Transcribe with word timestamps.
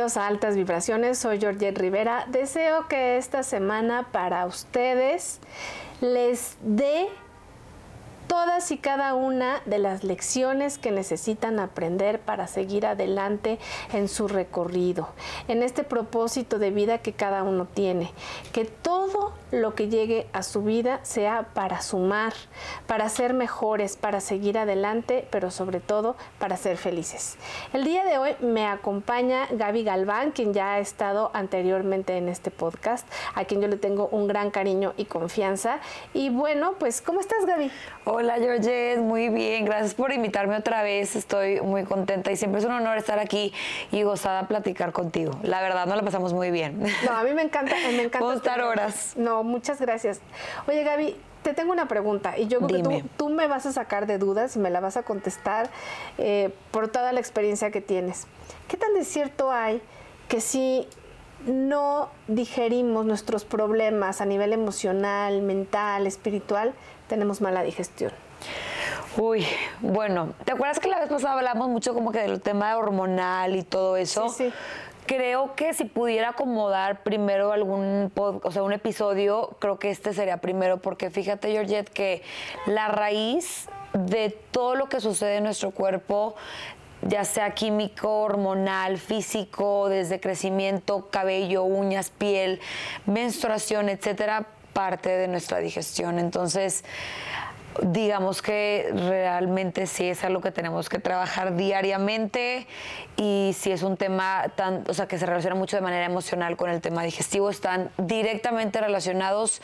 A 0.00 0.26
Altas 0.26 0.56
Vibraciones. 0.56 1.18
Soy 1.18 1.38
Georgette 1.38 1.78
Rivera. 1.78 2.24
Deseo 2.28 2.88
que 2.88 3.18
esta 3.18 3.42
semana 3.42 4.08
para 4.10 4.46
ustedes 4.46 5.40
les 6.00 6.56
dé 6.62 7.06
todas 8.30 8.70
y 8.70 8.78
cada 8.78 9.14
una 9.14 9.60
de 9.66 9.80
las 9.80 10.04
lecciones 10.04 10.78
que 10.78 10.92
necesitan 10.92 11.58
aprender 11.58 12.20
para 12.20 12.46
seguir 12.46 12.86
adelante 12.86 13.58
en 13.92 14.06
su 14.06 14.28
recorrido, 14.28 15.08
en 15.48 15.64
este 15.64 15.82
propósito 15.82 16.60
de 16.60 16.70
vida 16.70 16.98
que 16.98 17.12
cada 17.12 17.42
uno 17.42 17.66
tiene. 17.66 18.12
Que 18.52 18.66
todo 18.66 19.32
lo 19.50 19.74
que 19.74 19.88
llegue 19.88 20.28
a 20.32 20.44
su 20.44 20.62
vida 20.62 21.00
sea 21.02 21.48
para 21.54 21.82
sumar, 21.82 22.32
para 22.86 23.08
ser 23.08 23.34
mejores, 23.34 23.96
para 23.96 24.20
seguir 24.20 24.58
adelante, 24.58 25.26
pero 25.32 25.50
sobre 25.50 25.80
todo 25.80 26.14
para 26.38 26.56
ser 26.56 26.76
felices. 26.76 27.36
El 27.72 27.82
día 27.82 28.04
de 28.04 28.18
hoy 28.18 28.36
me 28.38 28.64
acompaña 28.64 29.48
Gaby 29.50 29.82
Galván, 29.82 30.30
quien 30.30 30.54
ya 30.54 30.74
ha 30.74 30.78
estado 30.78 31.32
anteriormente 31.34 32.16
en 32.16 32.28
este 32.28 32.52
podcast, 32.52 33.08
a 33.34 33.44
quien 33.44 33.60
yo 33.60 33.66
le 33.66 33.76
tengo 33.76 34.06
un 34.12 34.28
gran 34.28 34.52
cariño 34.52 34.94
y 34.96 35.06
confianza. 35.06 35.80
Y 36.14 36.30
bueno, 36.30 36.74
pues, 36.78 37.02
¿cómo 37.02 37.18
estás, 37.18 37.44
Gaby? 37.44 37.72
Hola, 38.04 38.19
Georgette, 38.28 38.98
muy 38.98 39.28
bien. 39.28 39.64
Gracias 39.64 39.94
por 39.94 40.12
invitarme 40.12 40.56
otra 40.56 40.82
vez. 40.82 41.16
Estoy 41.16 41.60
muy 41.60 41.84
contenta 41.84 42.30
y 42.30 42.36
siempre 42.36 42.60
es 42.60 42.66
un 42.66 42.72
honor 42.72 42.98
estar 42.98 43.18
aquí 43.18 43.52
y 43.90 44.02
gozada 44.02 44.46
platicar 44.46 44.92
contigo. 44.92 45.32
La 45.42 45.60
verdad, 45.62 45.86
nos 45.86 45.96
la 45.96 46.02
pasamos 46.02 46.32
muy 46.32 46.50
bien. 46.50 46.82
No, 47.04 47.12
a 47.12 47.22
mí 47.22 47.32
me 47.32 47.42
encanta, 47.42 47.74
me 47.74 48.02
encanta. 48.02 48.18
Puedo 48.18 48.34
estar 48.34 48.60
horas. 48.60 49.14
No, 49.16 49.42
muchas 49.42 49.80
gracias. 49.80 50.20
Oye, 50.66 50.84
Gaby, 50.84 51.16
te 51.42 51.54
tengo 51.54 51.72
una 51.72 51.88
pregunta 51.88 52.38
y 52.38 52.46
yo 52.46 52.60
creo 52.60 52.88
que 52.88 53.04
tú, 53.16 53.30
me 53.30 53.46
vas 53.46 53.64
a 53.66 53.72
sacar 53.72 54.06
de 54.06 54.18
dudas 54.18 54.56
y 54.56 54.58
me 54.58 54.70
la 54.70 54.80
vas 54.80 54.96
a 54.96 55.02
contestar 55.02 55.70
eh, 56.18 56.50
por 56.70 56.88
toda 56.88 57.12
la 57.12 57.20
experiencia 57.20 57.70
que 57.70 57.80
tienes. 57.80 58.26
¿Qué 58.68 58.76
tan 58.76 58.92
de 58.94 59.04
cierto 59.04 59.50
hay 59.50 59.80
que 60.28 60.40
si 60.40 60.86
no 61.46 62.10
digerimos 62.28 63.06
nuestros 63.06 63.44
problemas 63.44 64.20
a 64.20 64.26
nivel 64.26 64.52
emocional, 64.52 65.40
mental, 65.42 66.06
espiritual, 66.06 66.74
tenemos 67.10 67.40
mala 67.40 67.62
digestión? 67.62 68.12
Uy, 69.16 69.44
bueno, 69.80 70.32
¿te 70.44 70.52
acuerdas 70.52 70.78
que 70.78 70.88
la 70.88 71.00
vez 71.00 71.08
pasada 71.08 71.34
hablamos 71.34 71.68
mucho 71.68 71.92
como 71.92 72.12
que 72.12 72.20
del 72.20 72.40
tema 72.40 72.76
hormonal 72.78 73.56
y 73.56 73.64
todo 73.64 73.96
eso? 73.96 74.28
Sí, 74.28 74.44
sí 74.46 74.52
creo 75.06 75.56
que 75.56 75.74
si 75.74 75.86
pudiera 75.86 76.28
acomodar 76.28 77.02
primero 77.02 77.50
algún 77.50 78.12
o 78.14 78.52
sea, 78.52 78.62
un 78.62 78.72
episodio, 78.72 79.56
creo 79.58 79.76
que 79.76 79.90
este 79.90 80.14
sería 80.14 80.36
primero, 80.36 80.80
porque 80.80 81.10
fíjate, 81.10 81.50
Georgette, 81.50 81.88
que 81.88 82.22
la 82.66 82.86
raíz 82.86 83.68
de 83.92 84.30
todo 84.52 84.76
lo 84.76 84.88
que 84.88 85.00
sucede 85.00 85.38
en 85.38 85.44
nuestro 85.44 85.72
cuerpo, 85.72 86.36
ya 87.02 87.24
sea 87.24 87.54
químico, 87.54 88.20
hormonal, 88.20 88.98
físico, 88.98 89.88
desde 89.88 90.20
crecimiento, 90.20 91.08
cabello, 91.10 91.64
uñas, 91.64 92.10
piel, 92.10 92.60
menstruación, 93.06 93.88
etcétera, 93.88 94.46
parte 94.80 95.10
de 95.10 95.28
nuestra 95.28 95.58
digestión. 95.58 96.18
Entonces, 96.18 96.84
digamos 97.82 98.40
que 98.40 98.90
realmente 98.94 99.86
sí 99.86 100.08
es 100.08 100.24
algo 100.24 100.40
que 100.40 100.52
tenemos 100.52 100.88
que 100.88 100.98
trabajar 100.98 101.54
diariamente 101.54 102.66
y 103.18 103.54
si 103.58 103.72
es 103.72 103.82
un 103.82 103.98
tema 103.98 104.46
tan, 104.56 104.84
o 104.88 104.94
sea, 104.94 105.06
que 105.06 105.18
se 105.18 105.26
relaciona 105.26 105.54
mucho 105.54 105.76
de 105.76 105.82
manera 105.82 106.06
emocional 106.06 106.56
con 106.56 106.70
el 106.70 106.80
tema 106.80 107.02
digestivo, 107.02 107.50
están 107.50 107.90
directamente 107.98 108.80
relacionados 108.80 109.60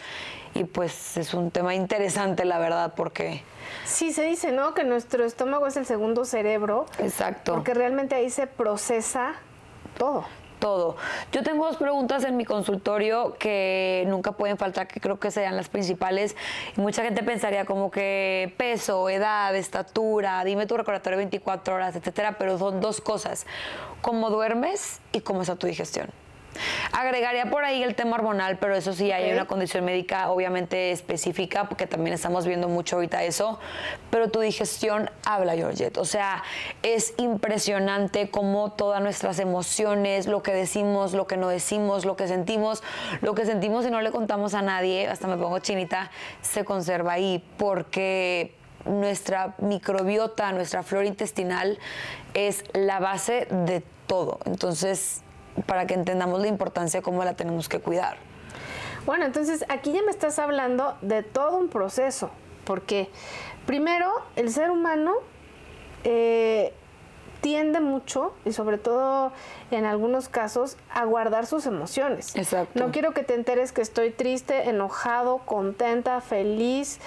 y 0.52 0.64
pues 0.64 1.16
es 1.16 1.32
un 1.32 1.50
tema 1.50 1.74
interesante, 1.74 2.44
la 2.44 2.58
verdad, 2.58 2.92
porque... 2.94 3.42
Sí, 3.86 4.12
se 4.12 4.24
dice, 4.26 4.52
¿no? 4.52 4.74
Que 4.74 4.84
nuestro 4.84 5.24
estómago 5.24 5.66
es 5.66 5.78
el 5.78 5.86
segundo 5.86 6.26
cerebro. 6.26 6.84
Exacto. 6.98 7.54
Porque 7.54 7.72
realmente 7.72 8.14
ahí 8.16 8.28
se 8.28 8.46
procesa 8.46 9.36
todo 9.96 10.26
todo. 10.58 10.96
Yo 11.32 11.42
tengo 11.42 11.66
dos 11.66 11.76
preguntas 11.76 12.24
en 12.24 12.36
mi 12.36 12.44
consultorio 12.44 13.36
que 13.38 14.04
nunca 14.08 14.32
pueden 14.32 14.56
faltar, 14.58 14.88
que 14.88 15.00
creo 15.00 15.18
que 15.18 15.30
sean 15.30 15.56
las 15.56 15.68
principales. 15.68 16.36
mucha 16.76 17.02
gente 17.02 17.22
pensaría 17.22 17.64
como 17.64 17.90
que 17.90 18.54
peso, 18.56 19.08
edad, 19.08 19.54
estatura, 19.54 20.44
dime 20.44 20.66
tu 20.66 20.76
recordatorio 20.76 21.18
24 21.18 21.74
horas, 21.74 21.96
etcétera, 21.96 22.36
pero 22.38 22.58
son 22.58 22.80
dos 22.80 23.00
cosas: 23.00 23.46
cómo 24.02 24.30
duermes 24.30 25.00
y 25.12 25.20
cómo 25.20 25.42
está 25.42 25.56
tu 25.56 25.66
digestión. 25.66 26.25
Agregaría 26.92 27.50
por 27.50 27.64
ahí 27.64 27.82
el 27.82 27.94
tema 27.94 28.16
hormonal, 28.16 28.58
pero 28.58 28.76
eso 28.76 28.92
sí, 28.92 29.12
hay 29.12 29.32
una 29.32 29.46
condición 29.46 29.84
médica 29.84 30.30
obviamente 30.30 30.90
específica, 30.92 31.68
porque 31.68 31.86
también 31.86 32.14
estamos 32.14 32.46
viendo 32.46 32.68
mucho 32.68 32.96
ahorita 32.96 33.24
eso, 33.24 33.58
pero 34.10 34.30
tu 34.30 34.40
digestión 34.40 35.10
habla, 35.24 35.54
Georgette. 35.54 35.98
O 35.98 36.04
sea, 36.04 36.42
es 36.82 37.14
impresionante 37.18 38.30
cómo 38.30 38.72
todas 38.72 39.02
nuestras 39.02 39.38
emociones, 39.38 40.26
lo 40.26 40.42
que 40.42 40.52
decimos, 40.52 41.12
lo 41.12 41.26
que 41.26 41.36
no 41.36 41.48
decimos, 41.48 42.04
lo 42.04 42.16
que 42.16 42.28
sentimos, 42.28 42.82
lo 43.20 43.34
que 43.34 43.44
sentimos 43.44 43.86
y 43.86 43.90
no 43.90 44.00
le 44.00 44.10
contamos 44.10 44.54
a 44.54 44.62
nadie, 44.62 45.08
hasta 45.08 45.26
me 45.26 45.36
pongo 45.36 45.58
chinita, 45.58 46.10
se 46.42 46.64
conserva 46.64 47.12
ahí, 47.12 47.44
porque 47.56 48.54
nuestra 48.84 49.54
microbiota, 49.58 50.52
nuestra 50.52 50.82
flora 50.82 51.06
intestinal 51.06 51.78
es 52.34 52.64
la 52.72 53.00
base 53.00 53.46
de 53.50 53.82
todo. 54.06 54.38
Entonces, 54.44 55.22
para 55.64 55.86
que 55.86 55.94
entendamos 55.94 56.40
la 56.40 56.48
importancia, 56.48 57.02
cómo 57.02 57.24
la 57.24 57.34
tenemos 57.34 57.68
que 57.68 57.80
cuidar. 57.80 58.16
Bueno, 59.06 59.24
entonces 59.24 59.64
aquí 59.68 59.92
ya 59.92 60.02
me 60.02 60.10
estás 60.10 60.38
hablando 60.38 60.96
de 61.00 61.22
todo 61.22 61.56
un 61.56 61.68
proceso, 61.68 62.30
porque 62.64 63.08
primero 63.64 64.10
el 64.34 64.50
ser 64.50 64.70
humano 64.70 65.14
eh, 66.02 66.74
tiende 67.40 67.78
mucho, 67.78 68.34
y 68.44 68.52
sobre 68.52 68.78
todo 68.78 69.30
en 69.70 69.84
algunos 69.84 70.28
casos, 70.28 70.76
a 70.92 71.04
guardar 71.04 71.46
sus 71.46 71.66
emociones. 71.66 72.34
Exacto. 72.34 72.72
No 72.74 72.90
quiero 72.90 73.12
que 73.12 73.22
te 73.22 73.34
enteres 73.34 73.70
que 73.70 73.82
estoy 73.82 74.10
triste, 74.10 74.68
enojado, 74.68 75.38
contenta, 75.38 76.20
feliz, 76.20 76.98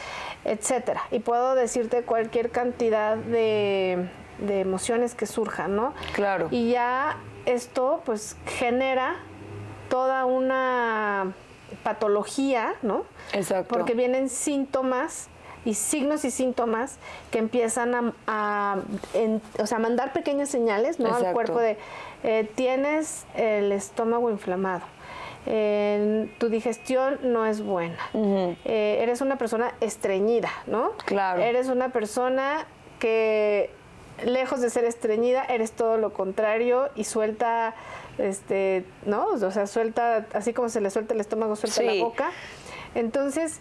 etcétera. 0.45 1.01
Y 1.11 1.19
puedo 1.19 1.55
decirte 1.55 2.03
cualquier 2.03 2.51
cantidad 2.51 3.17
de, 3.17 4.09
de 4.38 4.61
emociones 4.61 5.15
que 5.15 5.25
surjan, 5.25 5.75
¿no? 5.75 5.93
Claro. 6.13 6.47
Y 6.51 6.71
ya 6.71 7.17
esto 7.45 8.01
pues 8.05 8.35
genera 8.45 9.16
toda 9.89 10.25
una 10.25 11.33
patología, 11.83 12.75
¿no? 12.81 13.05
Exacto. 13.33 13.75
Porque 13.75 13.94
vienen 13.94 14.29
síntomas 14.29 15.29
y 15.66 15.73
signos 15.73 16.23
y 16.25 16.31
síntomas 16.31 16.97
que 17.31 17.39
empiezan 17.39 18.13
a, 18.27 18.77
o 19.59 19.66
sea, 19.67 19.79
mandar 19.79 20.13
pequeñas 20.13 20.50
señales 20.50 21.00
¿no? 21.00 21.13
al 21.13 21.33
cuerpo 21.33 21.59
de 21.59 21.77
eh, 22.23 22.50
tienes 22.55 23.25
el 23.35 23.71
estómago 23.71 24.29
inflamado. 24.29 24.83
tu 25.45 26.50
digestión 26.50 27.19
no 27.23 27.45
es 27.45 27.61
buena. 27.61 27.97
Eh, 28.13 29.00
eres 29.01 29.21
una 29.21 29.38
persona 29.38 29.73
estreñida, 29.81 30.51
¿no? 30.66 30.91
Claro. 31.06 31.41
Eres 31.41 31.67
una 31.67 31.89
persona 31.89 32.66
que 33.00 33.71
lejos 34.25 34.62
de 34.62 34.69
ser 34.69 34.85
estreñida, 34.85 35.44
eres 35.44 35.72
todo 35.72 35.97
lo 35.97 36.13
contrario 36.13 36.90
y 36.96 37.03
suelta, 37.03 37.74
este, 38.18 38.85
¿no? 39.06 39.25
O 39.28 39.52
sea, 39.52 39.68
suelta, 39.68 40.25
así 40.34 40.53
como 40.53 40.69
se 40.69 40.81
le 40.81 40.90
suelta 40.90 41.13
el 41.13 41.19
estómago, 41.19 41.56
suelta 41.56 41.81
la 41.84 42.03
boca. 42.03 42.31
Entonces, 42.96 43.59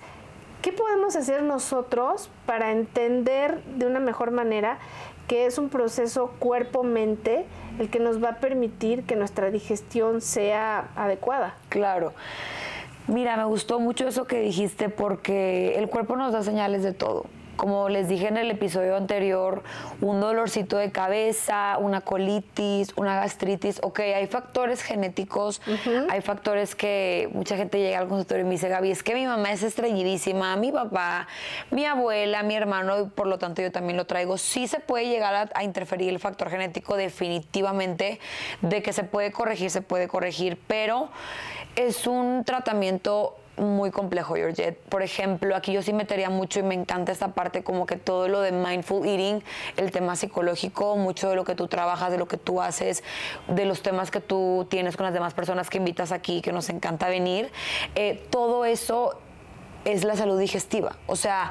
¿qué 0.63 0.73
podemos 0.73 1.17
hacer 1.17 1.43
nosotros 1.43 2.31
para 2.47 2.73
entender 2.73 3.63
de 3.65 3.87
una 3.87 4.01
mejor 4.01 4.31
manera 4.31 4.79
que 5.27 5.47
es 5.47 5.59
un 5.59 5.69
proceso 5.69 6.33
cuerpo-mente 6.39 7.45
el 7.79 7.91
que 7.91 7.99
nos 7.99 8.23
va 8.23 8.31
a 8.31 8.37
permitir 8.37 9.05
que 9.05 9.15
nuestra 9.15 9.51
digestión 9.51 10.21
sea 10.21 10.89
adecuada? 10.97 11.55
Claro. 11.69 12.15
Mira, 13.07 13.37
me 13.37 13.45
gustó 13.45 13.81
mucho 13.81 14.07
eso 14.07 14.27
que 14.27 14.41
dijiste 14.41 14.89
porque 14.91 15.79
el 15.79 15.89
cuerpo 15.89 16.17
nos 16.17 16.33
da 16.33 16.43
señales 16.43 16.83
de 16.83 16.93
todo 16.93 17.25
como 17.59 17.89
les 17.89 18.09
dije 18.09 18.29
en 18.29 18.37
el 18.37 18.53
episodio 18.53 18.97
anterior, 18.97 19.65
un 20.01 20.21
dolorcito 20.21 20.79
de 20.79 20.93
cabeza, 20.93 21.77
una 21.79 22.01
colitis, 22.01 22.93
una 22.97 23.17
gastritis. 23.17 23.81
Ok, 23.83 23.99
hay 23.99 24.29
factores 24.29 24.81
genéticos, 24.83 25.61
hay 26.09 26.21
factores 26.23 26.77
que 26.77 27.29
mucha 27.33 27.57
gente 27.57 27.81
llega 27.81 27.99
al 27.99 28.07
consultorio 28.07 28.45
y 28.45 28.47
me 28.47 28.53
dice, 28.53 28.69
Gaby, 28.69 28.93
es 28.93 29.03
que 29.03 29.15
mi 29.15 29.27
mamá 29.27 29.51
es 29.53 29.65
estreñidísima, 29.65 30.57
mi 30.57 30.71
papá, 30.71 31.27
mi 31.73 31.85
abuela, 31.85 32.45
mi 32.45 32.55
hermano, 32.55 33.01
y 33.01 33.05
por 33.07 33.27
lo 33.27 33.39
tanto 33.39 33.61
yo 33.61 33.73
también 33.73 33.97
lo 33.97 34.07
traigo. 34.07 34.39
Sí 34.39 34.69
se 34.69 34.79
puede 34.79 35.09
llegar 35.09 35.51
a 35.53 35.65
interferir 35.65 36.11
el 36.11 36.21
factor 36.21 36.51
genético 36.51 36.97
definitivamente, 36.97 38.21
de 38.63 38.83
que 38.83 38.93
se 38.93 39.03
puede 39.03 39.33
corregir, 39.33 39.71
se 39.71 39.83
puede 39.83 40.07
corregir, 40.07 40.61
pero 40.69 41.09
es 41.75 42.07
un 42.07 42.45
tratamiento 42.45 43.37
muy 43.59 43.91
complejo, 43.91 44.35
Georgette. 44.35 44.79
Por 44.89 45.03
ejemplo, 45.03 45.55
aquí 45.57 45.73
yo 45.73 45.83
sí 45.83 45.93
metería 45.93 46.31
mucho 46.31 46.61
y 46.61 46.63
me 46.63 46.75
encanta 46.75 47.13
esta 47.13 47.29
parte 47.29 47.63
como 47.63 47.87
que 47.87 47.97
todo 47.97 48.29
lo 48.29 48.41
de 48.41 48.53
mindful 48.53 49.07
eating, 49.07 49.43
el 49.77 49.91
tema 49.91 50.17
psicológico, 50.17 50.97
mucho 50.97 51.29
de 51.31 51.37
lo 51.37 51.45
que 51.45 51.55
tú 51.55 51.69
trabajas, 51.69 52.11
de 52.11 52.19
lo 52.19 52.27
que 52.27 52.37
tú 52.37 52.61
haces, 52.63 53.03
de 53.49 53.65
los 53.65 53.83
temas 53.83 54.11
que 54.11 54.21
tú 54.21 54.67
tienes 54.71 54.97
con 54.97 55.05
las 55.05 55.15
demás 55.15 55.35
personas 55.35 55.71
que 55.71 55.79
invitas 55.79 56.13
aquí, 56.13 56.41
que 56.41 56.53
nos 56.53 56.69
encanta 56.69 57.09
venir. 57.09 57.51
Eh, 57.95 58.27
todo 58.31 58.65
eso 58.65 59.19
es 59.85 60.05
la 60.05 60.17
salud 60.17 60.39
digestiva. 60.39 60.97
O 61.07 61.17
sea, 61.17 61.51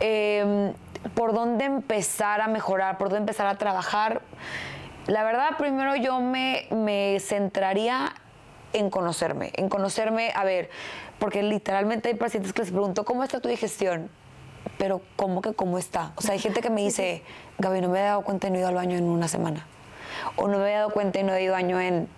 em, 0.00 0.72
por 1.14 1.32
dónde 1.32 1.64
empezar 1.64 2.40
a 2.40 2.48
mejorar, 2.48 2.98
por 2.98 3.08
dónde 3.08 3.20
empezar 3.20 3.46
a 3.46 3.56
trabajar 3.56 4.22
La 5.06 5.22
verdad, 5.22 5.58
primero 5.58 5.96
yo 5.96 6.18
me, 6.20 6.66
me 6.70 7.20
centraría 7.20 8.14
en 8.72 8.90
conocerme, 8.90 9.50
en 9.54 9.68
conocerme, 9.68 10.32
a 10.34 10.44
ver, 10.44 10.70
porque 11.24 11.42
literalmente 11.42 12.10
hay 12.10 12.16
pacientes 12.16 12.52
que 12.52 12.60
les 12.60 12.70
pregunto, 12.70 13.06
¿cómo 13.06 13.24
está 13.24 13.40
tu 13.40 13.48
digestión? 13.48 14.10
Pero, 14.76 15.00
¿cómo 15.16 15.40
que 15.40 15.54
cómo 15.54 15.78
está? 15.78 16.12
O 16.16 16.20
sea, 16.20 16.32
hay 16.32 16.38
gente 16.38 16.60
que 16.60 16.68
me 16.68 16.82
dice, 16.84 17.22
Gaby, 17.56 17.80
no 17.80 17.88
me 17.88 18.00
he 18.00 18.02
dado 18.02 18.20
cuenta 18.20 18.48
y 18.48 18.50
no 18.50 18.56
he 18.56 18.58
ido 18.58 18.68
al 18.68 18.74
baño 18.74 18.98
en 18.98 19.04
una 19.04 19.26
semana. 19.26 19.66
O 20.36 20.48
no 20.48 20.58
me 20.58 20.70
he 20.70 20.74
dado 20.74 20.90
cuenta 20.90 21.20
y 21.20 21.22
no 21.22 21.32
he 21.32 21.42
ido 21.42 21.56
al 21.56 21.62
baño 21.62 21.80
en 21.80 22.08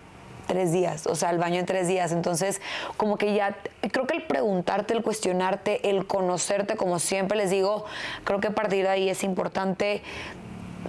tres 0.48 0.72
días, 0.72 1.06
o 1.06 1.14
sea, 1.14 1.28
al 1.28 1.38
baño 1.38 1.60
en 1.60 1.66
tres 1.66 1.86
días. 1.86 2.10
Entonces, 2.10 2.60
como 2.96 3.16
que 3.16 3.32
ya, 3.32 3.56
creo 3.92 4.08
que 4.08 4.16
el 4.16 4.24
preguntarte, 4.24 4.92
el 4.92 5.04
cuestionarte, 5.04 5.88
el 5.88 6.08
conocerte, 6.08 6.74
como 6.74 6.98
siempre 6.98 7.38
les 7.38 7.50
digo, 7.50 7.84
creo 8.24 8.40
que 8.40 8.48
a 8.48 8.54
partir 8.56 8.82
de 8.82 8.88
ahí 8.88 9.08
es 9.08 9.22
importante 9.22 10.02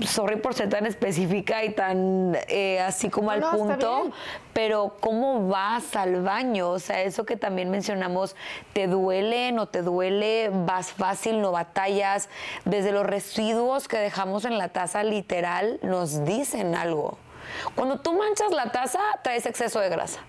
sorry 0.05 0.37
por 0.37 0.53
ser 0.53 0.69
tan 0.69 0.85
específica 0.85 1.63
y 1.63 1.71
tan 1.71 2.37
eh, 2.47 2.79
así 2.79 3.09
como 3.09 3.31
al 3.31 3.41
punto, 3.41 4.11
pero 4.53 4.95
¿cómo 4.99 5.47
vas 5.47 5.95
al 5.95 6.21
baño? 6.21 6.69
O 6.69 6.79
sea, 6.79 7.01
eso 7.01 7.25
que 7.25 7.37
también 7.37 7.69
mencionamos, 7.69 8.35
¿te 8.73 8.87
duele, 8.87 9.51
no 9.51 9.67
te 9.67 9.81
duele? 9.81 10.49
¿Vas 10.51 10.91
fácil, 10.91 11.41
no 11.41 11.51
batallas? 11.51 12.29
Desde 12.65 12.91
los 12.91 13.05
residuos 13.05 13.87
que 13.87 13.97
dejamos 13.97 14.45
en 14.45 14.57
la 14.57 14.69
taza 14.69 15.03
literal 15.03 15.79
nos 15.81 16.25
dicen 16.25 16.75
algo. 16.75 17.17
Cuando 17.75 17.99
tú 17.99 18.13
manchas 18.13 18.51
la 18.51 18.71
taza, 18.71 18.99
traes 19.23 19.45
exceso 19.45 19.79
de 19.79 19.89
grasa 19.89 20.21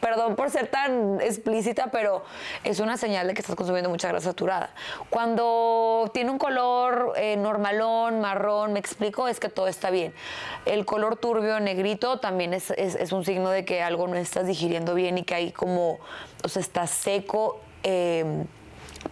perdón 0.00 0.36
por 0.36 0.50
ser 0.50 0.68
tan 0.68 1.20
explícita, 1.20 1.90
pero 1.90 2.24
es 2.64 2.80
una 2.80 2.96
señal 2.96 3.26
de 3.26 3.34
que 3.34 3.40
estás 3.40 3.56
consumiendo 3.56 3.90
mucha 3.90 4.08
grasa 4.08 4.30
saturada. 4.30 4.70
Cuando 5.10 6.10
tiene 6.12 6.30
un 6.30 6.38
color 6.38 7.12
eh, 7.16 7.36
normalón, 7.36 8.20
marrón, 8.20 8.72
me 8.72 8.78
explico, 8.78 9.28
es 9.28 9.40
que 9.40 9.48
todo 9.48 9.68
está 9.68 9.90
bien. 9.90 10.14
El 10.64 10.84
color 10.84 11.16
turbio, 11.16 11.60
negrito, 11.60 12.20
también 12.20 12.54
es, 12.54 12.72
un 13.12 13.24
signo 13.24 13.50
de 13.50 13.64
que 13.64 13.82
algo 13.82 14.08
no 14.08 14.16
estás 14.16 14.46
digiriendo 14.46 14.94
bien 14.94 15.18
y 15.18 15.22
que 15.22 15.34
hay 15.34 15.52
como, 15.52 15.98
o 16.44 16.48
sea, 16.48 16.60
está 16.60 16.86
seco. 16.86 17.60
Em, 17.82 18.46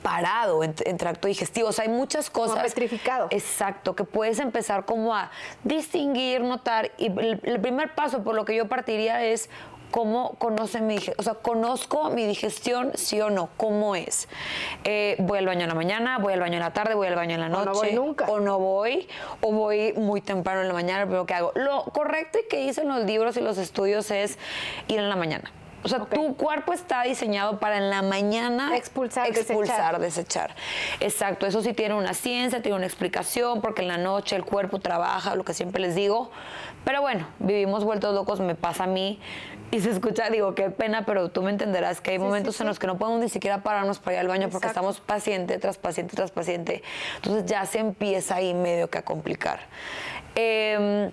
parado 0.02 0.62
en, 0.64 0.74
tracto 0.74 1.28
digestivo. 1.28 1.68
O 1.68 1.72
sea, 1.72 1.84
hay 1.84 1.90
muchas 1.90 2.30
cosas. 2.30 2.56
Como 2.56 2.64
petrificado. 2.66 3.28
Exacto, 3.30 3.94
que 3.94 4.04
puedes 4.04 4.38
empezar 4.38 4.84
como 4.84 5.14
a 5.14 5.30
distinguir, 5.62 6.42
notar. 6.42 6.90
Y 6.98 7.06
el, 7.06 7.60
primer 7.60 7.94
paso 7.94 8.22
por 8.22 8.34
lo 8.34 8.44
que 8.44 8.56
yo 8.56 8.68
partiría 8.68 9.24
es 9.24 9.48
cómo 9.94 10.34
conoce 10.38 10.80
mi 10.80 10.98
o 11.16 11.22
sea, 11.22 11.34
conozco 11.34 12.10
mi 12.10 12.26
digestión, 12.26 12.90
sí 12.96 13.20
o 13.20 13.30
no, 13.30 13.48
cómo 13.56 13.94
es. 13.94 14.28
Eh, 14.82 15.14
voy 15.20 15.38
al 15.38 15.46
baño 15.46 15.60
en 15.60 15.68
la 15.68 15.76
mañana, 15.76 16.18
voy 16.18 16.32
al 16.32 16.40
baño 16.40 16.54
en 16.54 16.62
la 16.62 16.72
tarde, 16.72 16.94
voy 16.94 17.06
al 17.06 17.14
baño 17.14 17.36
en 17.36 17.40
la 17.40 17.48
noche. 17.48 17.70
O 17.70 17.74
no 17.74 17.78
voy 17.78 17.92
nunca. 17.92 18.24
O 18.24 18.40
no 18.40 18.58
voy, 18.58 19.08
o 19.40 19.52
voy 19.52 19.92
muy 19.92 20.20
temprano 20.20 20.62
en 20.62 20.66
la 20.66 20.74
mañana, 20.74 21.06
pero 21.06 21.26
que 21.26 21.34
hago. 21.34 21.52
Lo 21.54 21.84
correcto 21.84 22.40
y 22.40 22.48
que 22.48 22.66
dicen 22.66 22.88
los 22.88 23.04
libros 23.04 23.36
y 23.36 23.40
los 23.40 23.56
estudios 23.56 24.10
es 24.10 24.36
ir 24.88 24.98
en 24.98 25.08
la 25.08 25.14
mañana. 25.14 25.52
O 25.84 25.88
sea, 25.88 26.00
tu 26.00 26.34
cuerpo 26.34 26.72
está 26.72 27.02
diseñado 27.02 27.60
para 27.60 27.76
en 27.76 27.90
la 27.90 28.00
mañana 28.00 28.74
expulsar, 28.74 29.28
expulsar 29.28 30.00
desechar. 30.00 30.56
Exacto, 30.98 31.46
eso 31.46 31.60
sí 31.60 31.74
tiene 31.74 31.94
una 31.94 32.14
ciencia, 32.14 32.62
tiene 32.62 32.76
una 32.76 32.86
explicación, 32.86 33.60
porque 33.60 33.82
en 33.82 33.88
la 33.88 33.98
noche 33.98 34.34
el 34.34 34.44
cuerpo 34.44 34.80
trabaja, 34.80 35.36
lo 35.36 35.44
que 35.44 35.52
siempre 35.52 35.82
les 35.82 35.94
digo. 35.94 36.30
Pero 36.84 37.02
bueno, 37.02 37.26
vivimos 37.38 37.84
vueltos 37.84 38.14
locos, 38.14 38.40
me 38.40 38.54
pasa 38.54 38.84
a 38.84 38.86
mí 38.86 39.20
y 39.74 39.80
se 39.80 39.90
escucha, 39.90 40.30
digo, 40.30 40.54
qué 40.54 40.70
pena, 40.70 41.04
pero 41.04 41.30
tú 41.30 41.42
me 41.42 41.50
entenderás 41.50 42.00
que 42.00 42.12
hay 42.12 42.18
momentos 42.20 42.60
en 42.60 42.68
los 42.68 42.78
que 42.78 42.86
no 42.86 42.96
podemos 42.96 43.20
ni 43.20 43.28
siquiera 43.28 43.64
pararnos 43.64 43.98
para 43.98 44.14
ir 44.14 44.20
al 44.20 44.28
baño 44.28 44.48
porque 44.48 44.68
estamos 44.68 45.00
paciente 45.00 45.58
tras 45.58 45.78
paciente 45.78 46.14
tras 46.14 46.30
paciente. 46.30 46.84
Entonces 47.16 47.44
ya 47.46 47.66
se 47.66 47.80
empieza 47.80 48.36
ahí 48.36 48.54
medio 48.54 48.88
que 48.88 48.98
a 48.98 49.02
complicar. 49.02 49.58
Em, 50.36 51.10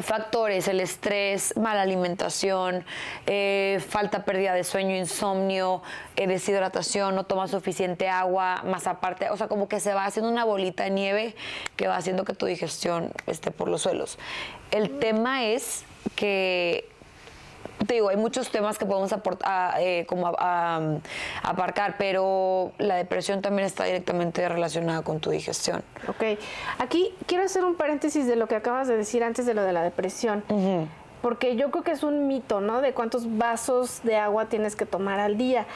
factores, 0.00 0.68
el 0.68 0.80
estrés, 0.80 1.54
mala 1.58 1.82
alimentación, 1.82 2.82
eh, 3.26 3.78
falta 3.86 4.24
pérdida 4.24 4.54
de 4.54 4.64
sueño, 4.64 4.96
insomnio, 4.96 5.82
eh, 6.16 6.26
deshidratación, 6.26 7.14
no 7.14 7.24
toma 7.24 7.46
suficiente 7.46 8.08
agua, 8.08 8.62
más 8.64 8.86
aparte, 8.86 9.28
o 9.28 9.36
sea, 9.36 9.48
como 9.48 9.68
que 9.68 9.80
se 9.80 9.92
va 9.92 10.06
haciendo 10.06 10.32
una 10.32 10.44
bolita 10.44 10.84
de 10.84 10.90
nieve 10.92 11.36
que 11.76 11.88
va 11.88 11.96
haciendo 11.96 12.24
que 12.24 12.32
tu 12.32 12.46
digestión 12.46 13.12
esté 13.26 13.50
por 13.50 13.68
los 13.68 13.82
suelos. 13.82 14.18
El 14.70 14.98
tema 14.98 15.44
es 15.44 15.84
que 16.16 16.90
te 17.86 17.94
digo, 17.94 18.08
hay 18.08 18.16
muchos 18.16 18.50
temas 18.50 18.78
que 18.78 18.86
podemos 18.86 19.12
aportar, 19.12 19.74
eh, 19.80 20.06
como 20.06 20.28
aparcar, 21.42 21.96
pero 21.98 22.72
la 22.78 22.96
depresión 22.96 23.42
también 23.42 23.66
está 23.66 23.84
directamente 23.84 24.48
relacionada 24.48 25.02
con 25.02 25.20
tu 25.20 25.30
digestión. 25.30 25.82
Ok. 26.08 26.38
Aquí 26.78 27.14
quiero 27.26 27.44
hacer 27.44 27.64
un 27.64 27.74
paréntesis 27.74 28.26
de 28.26 28.36
lo 28.36 28.46
que 28.46 28.56
acabas 28.56 28.88
de 28.88 28.96
decir 28.96 29.24
antes 29.24 29.46
de 29.46 29.54
lo 29.54 29.62
de 29.62 29.72
la 29.72 29.82
depresión. 29.82 30.44
Porque 31.20 31.54
yo 31.56 31.70
creo 31.70 31.84
que 31.84 31.92
es 31.92 32.02
un 32.02 32.26
mito, 32.26 32.60
¿no? 32.60 32.80
De 32.80 32.94
cuántos 32.94 33.38
vasos 33.38 34.02
de 34.02 34.16
agua 34.16 34.46
tienes 34.46 34.74
que 34.74 34.86
tomar 34.86 35.20
al 35.20 35.36
día. 35.36 35.66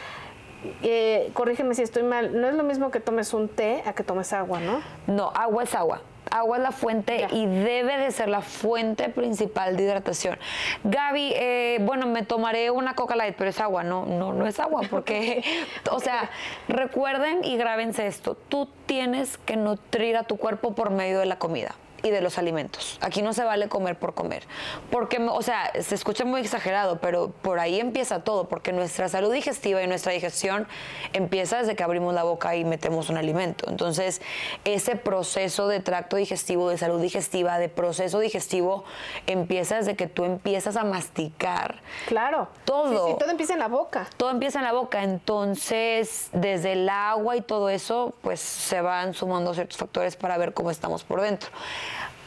Eh, 0.83 1.31
corrígeme 1.35 1.75
si 1.75 1.83
estoy 1.83 2.03
mal, 2.03 2.41
no 2.41 2.49
es 2.49 2.55
lo 2.55 2.65
mismo 2.65 2.91
que 2.91 2.99
tomes 2.99 3.33
un 3.35 3.49
té 3.49 3.83
a 3.87 3.93
que 3.93 4.03
tomes 4.03 4.33
agua, 4.33 4.59
¿no? 4.59 4.81
No, 5.07 5.31
agua 5.35 5.63
es 5.63 5.75
agua 5.75 6.01
agua 6.39 6.59
es 6.59 6.63
la 6.63 6.73
fuente 6.73 7.27
y 7.33 7.47
debe 7.47 7.97
de 7.99 8.11
ser 8.11 8.29
la 8.29 8.41
fuente 8.41 9.09
principal 9.09 9.77
de 9.77 9.85
hidratación. 9.85 10.39
Gaby, 10.85 11.33
eh, 11.35 11.79
bueno, 11.83 12.07
me 12.07 12.23
tomaré 12.23 12.71
una 12.71 12.95
Coca 12.95 13.17
Light, 13.17 13.35
pero 13.37 13.51
es 13.51 13.61
agua, 13.61 13.83
no, 13.83 14.07
no, 14.07 14.33
no 14.33 14.47
es 14.47 14.61
agua, 14.61 14.83
porque, 14.91 15.43
o 15.91 16.01
sea, 16.01 16.31
recuerden 16.69 17.45
y 17.45 17.57
grábense 17.57 18.07
esto, 18.07 18.37
tú 18.49 18.69
tienes 18.87 19.39
que 19.39 19.57
nutrir 19.57 20.17
a 20.17 20.25
tu 20.25 20.37
cuerpo 20.37 20.75
por 20.75 20.91
medio 20.91 21.19
de 21.19 21.27
la 21.27 21.39
comida 21.39 21.75
y 22.03 22.11
de 22.11 22.21
los 22.21 22.39
alimentos. 22.39 22.99
Aquí 23.01 23.23
no 23.23 23.33
se 23.33 23.45
vale 23.45 23.69
comer 23.69 23.99
por 23.99 24.15
comer. 24.15 24.45
Porque, 24.91 25.19
o 25.19 25.43
sea, 25.43 25.73
se 25.81 25.95
escucha 25.95 26.25
muy 26.25 26.41
exagerado, 26.41 26.99
pero 27.01 27.31
por 27.43 27.59
ahí 27.59 27.81
empieza 27.81 28.23
todo, 28.23 28.49
porque 28.49 28.73
nuestra 28.73 29.09
salud 29.09 29.33
digestiva 29.33 29.83
y 29.83 29.87
nuestra 29.87 30.13
digestión 30.13 30.67
empieza 31.13 31.59
desde 31.59 31.77
que 31.77 31.83
abrimos 31.83 32.15
la 32.15 32.23
boca 32.23 32.55
y 32.57 32.65
metemos 32.65 33.09
un 33.09 33.17
alimento. 33.17 33.69
Entonces, 33.69 34.21
ese 34.65 34.97
proceso 34.97 35.69
de 35.69 35.81
tracto 35.81 36.17
digestivo, 36.17 36.69
de 36.69 36.79
salud 36.79 37.01
digestiva, 37.01 37.59
de 37.59 37.69
proceso 37.69 38.21
digestivo, 38.21 38.85
empieza 39.27 39.77
desde 39.77 39.97
que 39.97 40.07
tú 40.07 40.25
empiezas 40.25 40.77
a 40.77 40.85
masticar. 40.85 41.77
Claro. 42.07 42.49
Todo. 42.65 43.09
Sí, 43.09 43.15
todo 43.19 43.31
empieza 43.31 43.55
en 43.55 43.61
la 43.61 43.69
boca. 43.69 44.07
Todo 44.17 44.31
empieza 44.31 44.59
en 44.59 44.65
la 44.65 44.73
boca. 44.73 45.03
Entonces, 45.03 46.29
desde 46.33 46.73
el 46.73 46.89
agua 46.89 47.37
y 47.37 47.41
todo 47.41 47.69
eso, 47.69 48.15
pues 48.23 48.41
se 48.41 48.81
van 48.81 49.15
sumando 49.15 49.55
ciertos 49.55 49.79
factores 49.79 50.17
para 50.17 50.37
ver 50.39 50.53
cómo 50.53 50.71
estamos 50.71 51.05
por 51.05 51.21
dentro 51.21 51.51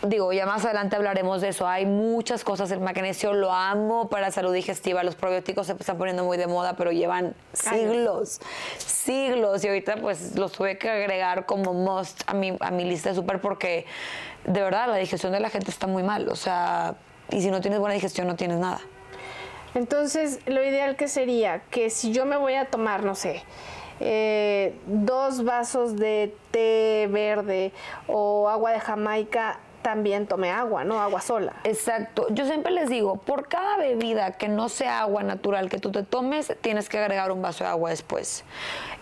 digo, 0.03 0.31
ya 0.33 0.45
más 0.45 0.63
adelante 0.65 0.95
hablaremos 0.95 1.41
de 1.41 1.49
eso. 1.49 1.67
Hay 1.67 1.85
muchas 1.85 2.43
cosas. 2.43 2.71
El 2.71 2.79
magnesio 2.79 3.33
lo 3.33 3.51
amo 3.51 4.09
para 4.09 4.31
salud 4.31 4.53
digestiva. 4.53 5.03
Los 5.03 5.15
probióticos 5.15 5.67
se 5.67 5.73
están 5.73 5.97
poniendo 5.97 6.23
muy 6.23 6.37
de 6.37 6.47
moda, 6.47 6.75
pero 6.75 6.91
llevan 6.91 7.35
siglos, 7.53 8.39
siglos. 8.77 9.63
Y 9.63 9.67
ahorita 9.67 9.97
pues 9.97 10.37
los 10.37 10.51
tuve 10.51 10.77
que 10.77 10.89
agregar 10.89 11.45
como 11.45 11.73
must 11.73 12.21
a 12.27 12.33
mi, 12.33 12.55
a 12.59 12.71
mi 12.71 12.85
lista 12.85 13.09
de 13.09 13.15
súper 13.15 13.41
porque 13.41 13.85
de 14.45 14.61
verdad 14.61 14.87
la 14.87 14.95
digestión 14.95 15.31
de 15.31 15.39
la 15.39 15.49
gente 15.49 15.71
está 15.71 15.87
muy 15.87 16.03
mal. 16.03 16.29
O 16.29 16.35
sea, 16.35 16.95
y 17.31 17.41
si 17.41 17.51
no 17.51 17.61
tienes 17.61 17.79
buena 17.79 17.93
digestión 17.93 18.27
no 18.27 18.35
tienes 18.35 18.57
nada. 18.57 18.79
Entonces, 19.75 20.39
lo 20.47 20.63
ideal 20.63 20.95
que 20.95 21.07
sería 21.07 21.61
que 21.69 21.91
si 21.91 22.11
yo 22.11 22.25
me 22.25 22.37
voy 22.37 22.55
a 22.55 22.65
tomar, 22.65 23.03
no 23.03 23.13
sé, 23.13 23.43
eh, 23.99 24.73
dos 24.87 25.43
vasos 25.43 25.95
de 25.95 26.33
té 26.51 27.07
verde 27.11 27.71
o 28.07 28.49
agua 28.49 28.71
de 28.71 28.79
Jamaica 28.79 29.59
también 29.81 30.27
tome 30.27 30.51
agua, 30.51 30.83
¿no? 30.83 31.01
Agua 31.01 31.21
sola. 31.21 31.53
Exacto. 31.63 32.27
Yo 32.29 32.45
siempre 32.45 32.71
les 32.71 32.89
digo, 32.89 33.17
por 33.17 33.47
cada 33.47 33.77
bebida 33.77 34.31
que 34.33 34.47
no 34.47 34.69
sea 34.69 35.01
agua 35.01 35.23
natural 35.23 35.69
que 35.69 35.77
tú 35.77 35.91
te 35.91 36.03
tomes, 36.03 36.55
tienes 36.61 36.89
que 36.89 36.97
agregar 36.97 37.31
un 37.31 37.41
vaso 37.41 37.63
de 37.63 37.69
agua 37.69 37.89
después. 37.89 38.43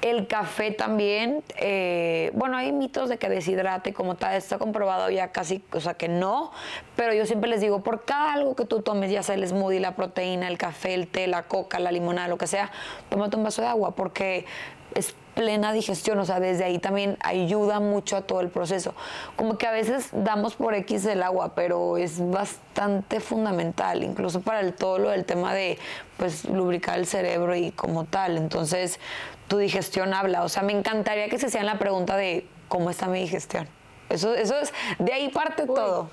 El 0.01 0.27
café 0.27 0.71
también, 0.71 1.43
eh, 1.57 2.31
bueno, 2.33 2.57
hay 2.57 2.71
mitos 2.71 3.09
de 3.09 3.17
que 3.17 3.29
deshidrate 3.29 3.93
como 3.93 4.15
tal, 4.15 4.35
está 4.35 4.57
comprobado 4.59 5.09
ya 5.09 5.31
casi, 5.31 5.63
o 5.71 5.79
sea 5.79 5.95
que 5.95 6.07
no, 6.07 6.51
pero 6.95 7.13
yo 7.13 7.25
siempre 7.25 7.49
les 7.49 7.61
digo, 7.61 7.81
por 7.81 8.05
cada 8.05 8.33
algo 8.33 8.55
que 8.55 8.65
tú 8.65 8.81
tomes, 8.81 9.11
ya 9.11 9.23
sea 9.23 9.35
el 9.35 9.47
smoothie, 9.47 9.79
la 9.79 9.95
proteína, 9.95 10.47
el 10.47 10.57
café, 10.57 10.93
el 10.93 11.07
té, 11.07 11.27
la 11.27 11.43
coca, 11.43 11.79
la 11.79 11.91
limonada, 11.91 12.27
lo 12.27 12.37
que 12.37 12.47
sea, 12.47 12.71
tómate 13.09 13.37
un 13.37 13.43
vaso 13.43 13.61
de 13.61 13.67
agua 13.69 13.95
porque 13.95 14.45
es 14.93 15.15
plena 15.37 15.71
digestión, 15.71 16.17
o 16.17 16.25
sea, 16.25 16.39
desde 16.39 16.63
ahí 16.63 16.79
también 16.79 17.15
ayuda 17.21 17.79
mucho 17.79 18.17
a 18.17 18.21
todo 18.21 18.41
el 18.41 18.49
proceso. 18.49 18.95
Como 19.35 19.59
que 19.59 19.67
a 19.67 19.71
veces 19.71 20.09
damos 20.11 20.55
por 20.55 20.73
X 20.73 21.05
el 21.05 21.21
agua, 21.21 21.53
pero 21.53 21.97
es 21.97 22.19
bastante 22.31 23.19
fundamental, 23.19 24.03
incluso 24.03 24.41
para 24.41 24.61
el, 24.61 24.73
todo 24.73 24.97
lo 24.97 25.11
del 25.11 25.25
tema 25.25 25.53
de 25.53 25.77
pues 26.17 26.45
lubricar 26.45 26.97
el 26.97 27.05
cerebro 27.05 27.55
y 27.55 27.71
como 27.71 28.05
tal. 28.05 28.35
Entonces, 28.35 28.99
tu 29.47 29.59
digestión 29.59 30.15
habla. 30.15 30.43
O 30.43 30.49
sea, 30.49 30.63
me 30.63 30.73
encantaría 30.73 31.29
que 31.29 31.37
se 31.37 31.45
hacían 31.45 31.67
la 31.67 31.77
pregunta 31.77 32.17
de 32.17 32.47
cómo 32.67 32.89
está 32.89 33.05
mi 33.05 33.19
digestión. 33.19 33.67
Eso, 34.09 34.33
eso 34.33 34.57
es, 34.57 34.73
de 34.97 35.13
ahí 35.13 35.29
parte 35.29 35.67
todo. 35.67 36.09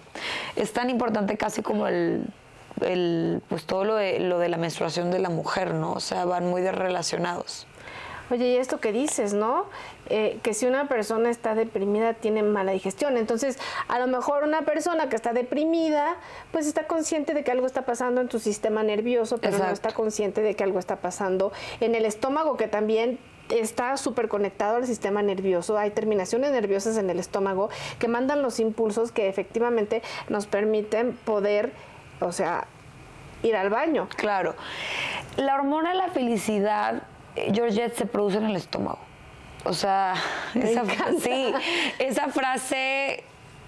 Es 0.55 0.75
tan 0.75 0.91
importante 0.91 1.39
casi 1.39 1.63
como 1.63 1.87
el, 1.87 2.27
el 2.83 3.41
pues 3.49 3.65
todo 3.65 3.85
lo 3.85 3.95
de, 3.95 4.21
lo 4.21 4.39
de 4.39 4.51
la 4.51 4.59
menstruación 4.59 5.11
de 5.11 5.19
la 5.19 5.31
mujer, 5.31 5.73
¿no? 5.73 5.93
O 5.93 6.01
sea, 6.01 6.27
van 6.27 6.47
muy 6.47 6.61
relacionados. 6.61 7.67
Oye, 8.31 8.49
y 8.49 8.57
esto 8.57 8.81
que 8.81 8.93
dices, 8.93 9.35
¿no? 9.35 9.67
Eh, 10.07 10.39
que 10.43 10.55
si 10.55 10.67
una 10.67 10.89
persona 10.89 11.31
está 11.31 11.55
deprimida 11.55 12.15
tiene 12.15 12.43
mala 12.43 12.73
digestión. 12.73 13.17
Entonces, 13.17 13.59
a 13.89 13.99
lo 13.99 14.07
mejor 14.07 14.45
una 14.45 14.63
persona 14.63 15.09
que 15.09 15.17
está 15.17 15.33
deprimida, 15.33 16.17
pues 16.51 16.67
está 16.67 16.87
consciente 16.87 17.35
de 17.35 17.45
que 17.45 17.51
algo 17.51 17.67
está 17.67 17.83
pasando 17.83 18.21
en 18.21 18.29
tu 18.29 18.39
sistema 18.39 18.83
nervioso, 18.83 19.39
pero 19.39 19.59
no 19.59 19.71
está 19.71 19.93
consciente 19.93 20.41
de 20.41 20.55
que 20.55 20.65
algo 20.65 20.79
está 20.79 20.97
pasando 20.97 21.53
en 21.81 21.95
el 21.95 22.07
estómago, 22.07 22.57
que 22.57 22.69
también 22.69 23.19
está 23.51 23.97
súper 23.97 24.29
conectado 24.29 24.77
al 24.77 24.87
sistema 24.87 25.23
nervioso. 25.23 25.77
Hay 25.77 25.91
terminaciones 25.91 26.51
nerviosas 26.51 26.97
en 26.97 27.11
el 27.11 27.19
estómago 27.19 27.69
que 27.99 28.09
mandan 28.09 28.43
los 28.43 28.59
impulsos 28.59 29.13
que 29.13 29.29
efectivamente 29.29 30.03
nos 30.29 30.47
permiten 30.47 31.13
poder, 31.13 31.73
o 32.21 32.33
sea, 32.33 32.67
ir 33.43 33.57
al 33.57 33.71
baño. 33.71 34.09
Claro. 34.17 34.55
La 35.37 35.57
hormona 35.57 35.91
de 35.91 35.97
la 35.97 36.09
felicidad 36.09 37.03
Georgette 37.53 37.97
se 37.97 38.07
produce 38.07 38.39
en 38.39 38.47
el 38.47 38.57
estómago. 38.57 38.99
O 39.65 39.73
sea, 39.73 40.15
esa, 40.55 40.85
sí, 41.21 41.53
esa 41.99 42.29
frase 42.29 43.25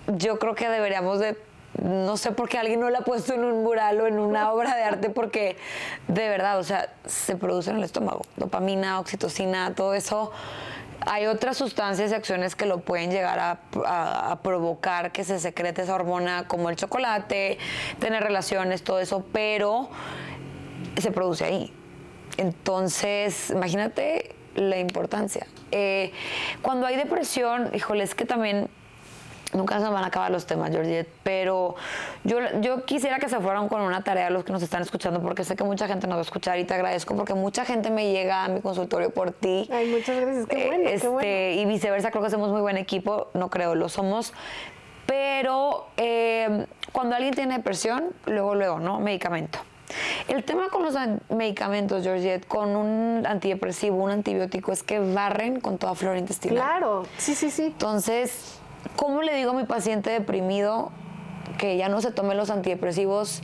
yo 0.07 0.39
creo 0.39 0.55
que 0.55 0.69
deberíamos 0.69 1.19
de 1.19 1.37
no 1.83 2.17
sé 2.17 2.33
por 2.33 2.49
qué 2.49 2.59
alguien 2.59 2.81
no 2.81 2.91
la 2.91 2.99
ha 2.99 3.05
puesto 3.05 3.35
en 3.35 3.45
un 3.45 3.63
mural 3.63 4.01
o 4.01 4.07
en 4.07 4.19
una 4.19 4.53
obra 4.53 4.75
de 4.77 4.83
arte, 4.83 5.11
porque 5.11 5.57
de 6.09 6.29
verdad, 6.29 6.59
o 6.59 6.65
sea, 6.65 6.93
se 7.05 7.37
produce 7.37 7.71
en 7.71 7.77
el 7.77 7.85
estómago. 7.85 8.23
Dopamina, 8.37 9.01
oxitocina, 9.01 9.75
todo 9.75 9.95
eso. 9.95 10.33
Hay 11.01 11.27
otras 11.27 11.59
sustancias 11.59 12.11
y 12.11 12.15
acciones 12.15 12.57
que 12.57 12.67
lo 12.67 12.81
pueden 12.81 13.11
llegar 13.11 13.39
a, 13.39 13.61
a, 14.31 14.41
provocar 14.43 15.13
que 15.13 15.25
se 15.25 15.39
secrete 15.39 15.83
esa 15.83 15.95
hormona, 15.95 16.49
como 16.49 16.71
el 16.71 16.77
chocolate, 16.77 17.59
tener 18.01 18.23
relaciones, 18.23 18.83
todo 18.83 18.99
eso, 18.99 19.25
pero 19.31 19.91
se 20.97 21.13
produce 21.13 21.45
ahí. 21.45 21.73
Entonces, 22.37 23.51
imagínate 23.51 24.35
la 24.55 24.79
importancia. 24.79 25.47
Eh, 25.71 26.13
cuando 26.63 26.87
hay 26.87 26.97
depresión, 26.97 27.71
híjole, 27.75 28.05
es 28.05 28.15
que 28.15 28.25
también 28.25 28.69
nunca 29.53 29.79
se 29.79 29.87
van 29.89 30.05
a 30.05 30.09
acabar 30.09 30.31
los 30.31 30.47
temas, 30.47 30.71
Georgette, 30.71 31.09
pero 31.23 31.77
yo, 32.25 32.39
yo 32.61 32.85
quisiera 32.85 33.19
que 33.19 33.29
se 33.29 33.39
fueran 33.41 33.69
con 33.69 33.81
una 33.81 34.03
tarea 34.03 34.31
los 34.31 34.45
que 34.45 34.53
nos 34.53 34.63
están 34.63 34.83
escuchando, 34.83 35.23
porque 35.23 35.45
sé 35.45 35.57
que 35.57 35.65
mucha 35.65 35.87
gente 35.89 36.07
nos 36.07 36.17
va 36.17 36.21
a 36.21 36.23
escuchar 36.23 36.59
y 36.59 36.65
te 36.65 36.75
agradezco 36.75 37.17
porque 37.17 37.35
mucha 37.35 37.65
gente 37.65 37.91
me 37.91 38.11
llega 38.13 38.45
a 38.45 38.49
mi 38.49 38.61
consultorio 38.61 39.11
por 39.11 39.33
ti. 39.33 39.69
Ay, 39.73 39.89
muchas 39.89 40.21
gracias, 40.21 40.47
qué 40.47 40.67
bueno, 40.67 40.89
este, 40.89 41.01
qué 41.01 41.09
bueno. 41.09 41.63
Y 41.63 41.65
viceversa, 41.67 42.11
creo 42.11 42.23
que 42.23 42.29
hacemos 42.29 42.51
muy 42.51 42.61
buen 42.61 42.77
equipo, 42.77 43.29
no 43.35 43.51
creo, 43.51 43.75
lo 43.75 43.89
somos. 43.89 44.33
Pero 45.07 45.87
eh, 45.97 46.67
cuando 46.93 47.15
alguien 47.15 47.35
tiene 47.35 47.57
depresión, 47.57 48.07
luego, 48.27 48.55
luego, 48.57 48.81
¿no? 48.81 48.99
Medicamento. 48.99 49.61
El 50.29 50.45
tema 50.45 50.69
con 50.69 50.83
los 50.83 50.95
medicamentos, 51.29 52.03
Georgette, 52.03 52.47
con 52.47 52.77
un 52.77 53.27
antidepresivo, 53.27 54.03
un 54.03 54.11
antibiótico, 54.11 54.73
es 54.73 54.83
que 54.83 55.01
barren 55.01 55.61
con 55.61 55.79
toda 55.79 55.95
flora 55.95 56.19
intestinal. 56.19 56.57
Claro, 56.57 57.07
sí, 57.19 57.35
sí, 57.35 57.51
sí. 57.51 57.67
Entonces, 57.67 58.59
¿cómo 58.97 59.23
le 59.23 59.35
digo 59.35 59.53
a 59.53 59.55
mi 59.55 59.65
paciente 59.65 60.11
deprimido 60.11 60.91
que 61.59 61.77
ya 61.77 61.89
no 61.89 62.01
se 62.01 62.11
tome 62.11 62.35
los 62.35 62.51
antidepresivos, 62.51 63.43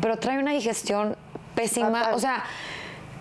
pero 0.00 0.18
trae 0.18 0.38
una 0.38 0.52
digestión 0.52 1.16
pésima? 1.54 2.10
O 2.12 2.18
sea, 2.18 2.44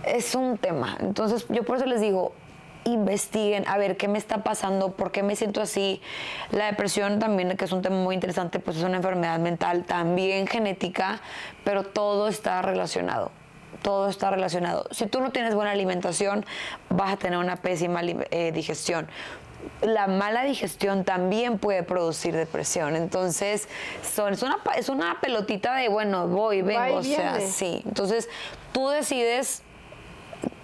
es 0.06 0.36
un 0.36 0.58
tema. 0.58 0.98
Entonces, 1.00 1.46
yo 1.50 1.64
por 1.64 1.78
eso 1.78 1.86
les 1.86 2.02
digo, 2.02 2.34
investiguen 2.86 3.68
a 3.68 3.78
ver 3.78 3.98
qué 3.98 4.08
me 4.08 4.18
está 4.18 4.44
pasando, 4.44 4.92
por 4.92 5.12
qué 5.12 5.24
me 5.24 5.36
siento 5.36 5.62
así. 5.62 6.02
La 6.52 6.66
depresión 6.68 7.20
también, 7.20 7.56
que 7.58 7.66
es 7.66 7.72
un 7.72 7.82
tema 7.82 7.98
muy 7.98 8.16
interesante, 8.16 8.60
pues 8.60 8.78
es 8.78 8.84
una 8.84 8.98
enfermedad 8.98 9.40
mental 9.40 9.84
también 9.84 10.48
genética, 10.48 11.20
pero 11.64 11.84
todo 11.84 12.28
está 12.28 12.62
relacionado. 12.62 13.32
Todo 13.82 14.08
está 14.10 14.30
relacionado. 14.30 14.86
Si 14.92 15.08
tú 15.08 15.20
no 15.20 15.32
tienes 15.32 15.56
buena 15.56 15.72
alimentación, 15.72 16.46
vas 16.90 17.14
a 17.14 17.18
tener 17.18 17.38
una 17.38 17.58
pésima 17.58 18.02
eh, 18.04 18.52
digestión 18.54 19.08
la 19.82 20.08
mala 20.08 20.44
digestión 20.44 21.04
también 21.04 21.58
puede 21.58 21.84
producir 21.84 22.36
depresión. 22.36 22.96
Entonces, 22.96 23.68
son, 24.02 24.34
es, 24.34 24.44
una, 24.44 24.60
es 24.76 24.90
una 24.90 25.20
pelotita 25.22 25.76
de, 25.76 25.90
bueno, 25.90 26.28
voy, 26.28 26.62
vengo, 26.62 26.98
o 26.98 27.04
sea, 27.04 27.40
sí. 27.40 27.82
Entonces, 27.86 28.30
tú 28.72 28.90
decides 28.90 29.64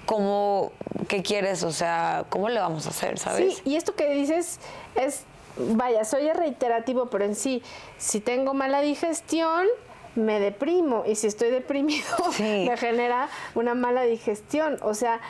cómo, 0.10 0.72
qué 1.08 1.22
quieres, 1.22 1.62
o 1.62 1.72
sea, 1.72 2.26
cómo 2.30 2.50
le 2.50 2.60
vamos 2.60 2.88
a 2.88 2.90
hacer, 2.90 3.20
¿sabes? 3.20 3.58
Sí, 3.58 3.62
y 3.64 3.76
esto 3.76 3.94
que 3.94 4.10
dices 4.10 4.60
es, 4.96 5.22
vaya, 5.56 6.04
soy 6.04 6.28
reiterativo, 6.32 7.12
pero 7.12 7.26
en 7.26 7.36
sí, 7.36 7.62
si 8.00 8.20
tengo 8.20 8.56
mala 8.56 8.82
digestión, 8.82 9.68
me 10.16 10.40
deprimo 10.40 11.04
y 11.06 11.14
si 11.14 11.28
estoy 11.28 11.52
deprimido 11.52 12.08
me 12.40 12.76
genera 12.76 13.30
una 13.54 13.76
mala 13.76 14.02
digestión. 14.02 14.80
O 14.82 14.96
sea, 14.96 15.22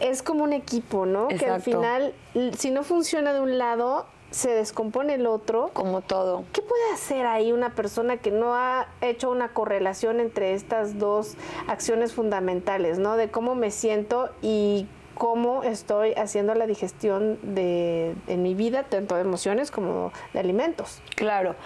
es 0.00 0.22
como 0.22 0.44
un 0.44 0.54
equipo, 0.54 1.04
¿no? 1.04 1.28
Que 1.28 1.44
al 1.44 1.60
final, 1.60 2.14
si 2.56 2.70
no 2.70 2.84
funciona 2.84 3.34
de 3.34 3.42
un 3.42 3.58
lado, 3.58 4.06
se 4.30 4.50
descompone 4.50 5.14
el 5.14 5.26
otro. 5.26 5.70
Como 5.72 6.00
todo. 6.00 6.44
¿Qué 6.52 6.62
puede 6.62 6.92
hacer 6.92 7.26
ahí 7.26 7.52
una 7.52 7.74
persona 7.74 8.18
que 8.18 8.30
no 8.30 8.54
ha 8.54 8.88
hecho 9.00 9.30
una 9.30 9.48
correlación 9.48 10.20
entre 10.20 10.54
estas 10.54 10.98
dos 10.98 11.36
acciones 11.66 12.12
fundamentales, 12.12 12.98
¿no? 12.98 13.16
De 13.16 13.30
cómo 13.30 13.54
me 13.54 13.70
siento 13.70 14.30
y 14.42 14.86
cómo 15.16 15.62
estoy 15.62 16.12
haciendo 16.12 16.54
la 16.54 16.66
digestión 16.66 17.38
de, 17.42 18.14
en 18.26 18.42
mi 18.42 18.54
vida, 18.54 18.84
tanto 18.84 19.14
de 19.14 19.22
emociones 19.22 19.70
como 19.70 20.12
de 20.32 20.40
alimentos. 20.40 21.00
Claro. 21.14 21.56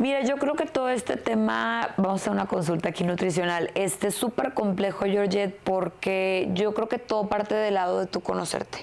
Mira, 0.00 0.22
yo 0.22 0.38
creo 0.38 0.54
que 0.54 0.64
todo 0.64 0.88
este 0.88 1.18
tema, 1.18 1.90
vamos 1.98 2.26
a 2.26 2.30
una 2.30 2.46
consulta 2.46 2.88
aquí 2.88 3.04
nutricional, 3.04 3.70
este 3.74 4.06
es 4.06 4.14
súper 4.14 4.54
complejo, 4.54 5.04
Georgette, 5.04 5.54
porque 5.62 6.48
yo 6.54 6.72
creo 6.72 6.88
que 6.88 6.96
todo 6.96 7.28
parte 7.28 7.54
del 7.54 7.74
lado 7.74 8.00
de 8.00 8.06
tu 8.06 8.22
conocerte. 8.22 8.78